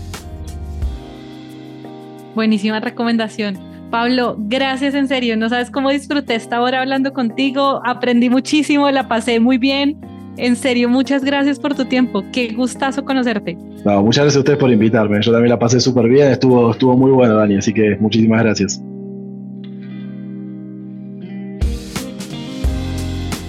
Buenísima 2.34 2.80
recomendación. 2.80 3.58
Pablo, 3.90 4.36
gracias 4.38 4.94
en 4.94 5.08
serio. 5.08 5.36
No 5.36 5.48
sabes 5.48 5.70
cómo 5.70 5.90
disfruté 5.90 6.34
esta 6.34 6.60
hora 6.60 6.80
hablando 6.82 7.12
contigo. 7.12 7.80
Aprendí 7.84 8.28
muchísimo, 8.30 8.90
la 8.90 9.08
pasé 9.08 9.40
muy 9.40 9.58
bien. 9.58 9.98
En 10.36 10.54
serio, 10.54 10.88
muchas 10.88 11.24
gracias 11.24 11.58
por 11.58 11.74
tu 11.74 11.84
tiempo. 11.84 12.22
Qué 12.32 12.52
gustazo 12.52 13.04
conocerte. 13.04 13.56
No, 13.84 14.02
muchas 14.02 14.24
gracias 14.24 14.36
a 14.36 14.38
ustedes 14.40 14.58
por 14.58 14.70
invitarme. 14.70 15.20
Yo 15.20 15.32
también 15.32 15.50
la 15.50 15.58
pasé 15.58 15.80
súper 15.80 16.08
bien. 16.08 16.30
Estuvo, 16.30 16.70
estuvo 16.70 16.96
muy 16.96 17.10
bueno, 17.10 17.34
Dani. 17.34 17.56
Así 17.56 17.72
que 17.72 17.96
muchísimas 17.98 18.42
gracias. 18.42 18.80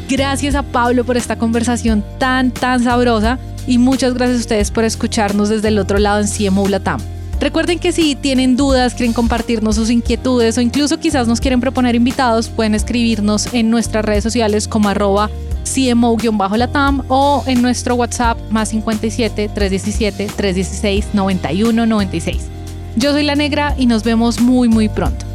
Gracias 0.10 0.55
a 0.55 0.64
Pablo 0.64 1.05
por 1.05 1.18
esta 1.18 1.38
conversación 1.38 2.03
tan, 2.18 2.49
tan 2.49 2.84
sabrosa 2.84 3.38
y 3.68 3.78
muchas 3.78 4.16
gracias 4.16 4.38
a 4.38 4.41
ustedes 4.41 4.72
por 4.72 4.84
escucharnos 4.84 5.49
desde 5.49 5.68
el 5.68 5.78
otro 5.78 5.99
lado 5.99 6.20
en 6.20 6.28
CMO 6.28 6.68
Latam. 6.68 6.99
Recuerden 7.39 7.78
que 7.78 7.91
si 7.91 8.16
tienen 8.16 8.57
dudas, 8.57 8.95
quieren 8.95 9.14
compartirnos 9.14 9.76
sus 9.76 9.91
inquietudes 9.91 10.57
o 10.57 10.62
incluso 10.62 10.99
quizás 10.99 11.28
nos 11.28 11.39
quieren 11.39 11.62
proponer 11.62 11.93
invitados, 11.93 12.49
pueden 12.49 12.74
escribirnos 12.74 13.53
en 13.53 13.70
nuestras 13.70 14.03
redes 14.03 14.24
sociales 14.24 14.68
como 14.68 14.89
arroba 14.89 15.30
CMO-Latam 15.64 17.05
o 17.07 17.43
en 17.45 17.62
nuestro 17.62 17.93
WhatsApp 17.93 18.39
más 18.49 18.70
57 18.70 19.47
317 19.53 20.26
316 20.36 21.14
9196. 21.14 22.47
Yo 22.95 23.12
soy 23.12 23.22
La 23.22 23.36
Negra 23.36 23.76
y 23.78 23.86
nos 23.86 24.03
vemos 24.03 24.41
muy 24.41 24.70
muy 24.70 24.89
pronto. 24.89 25.28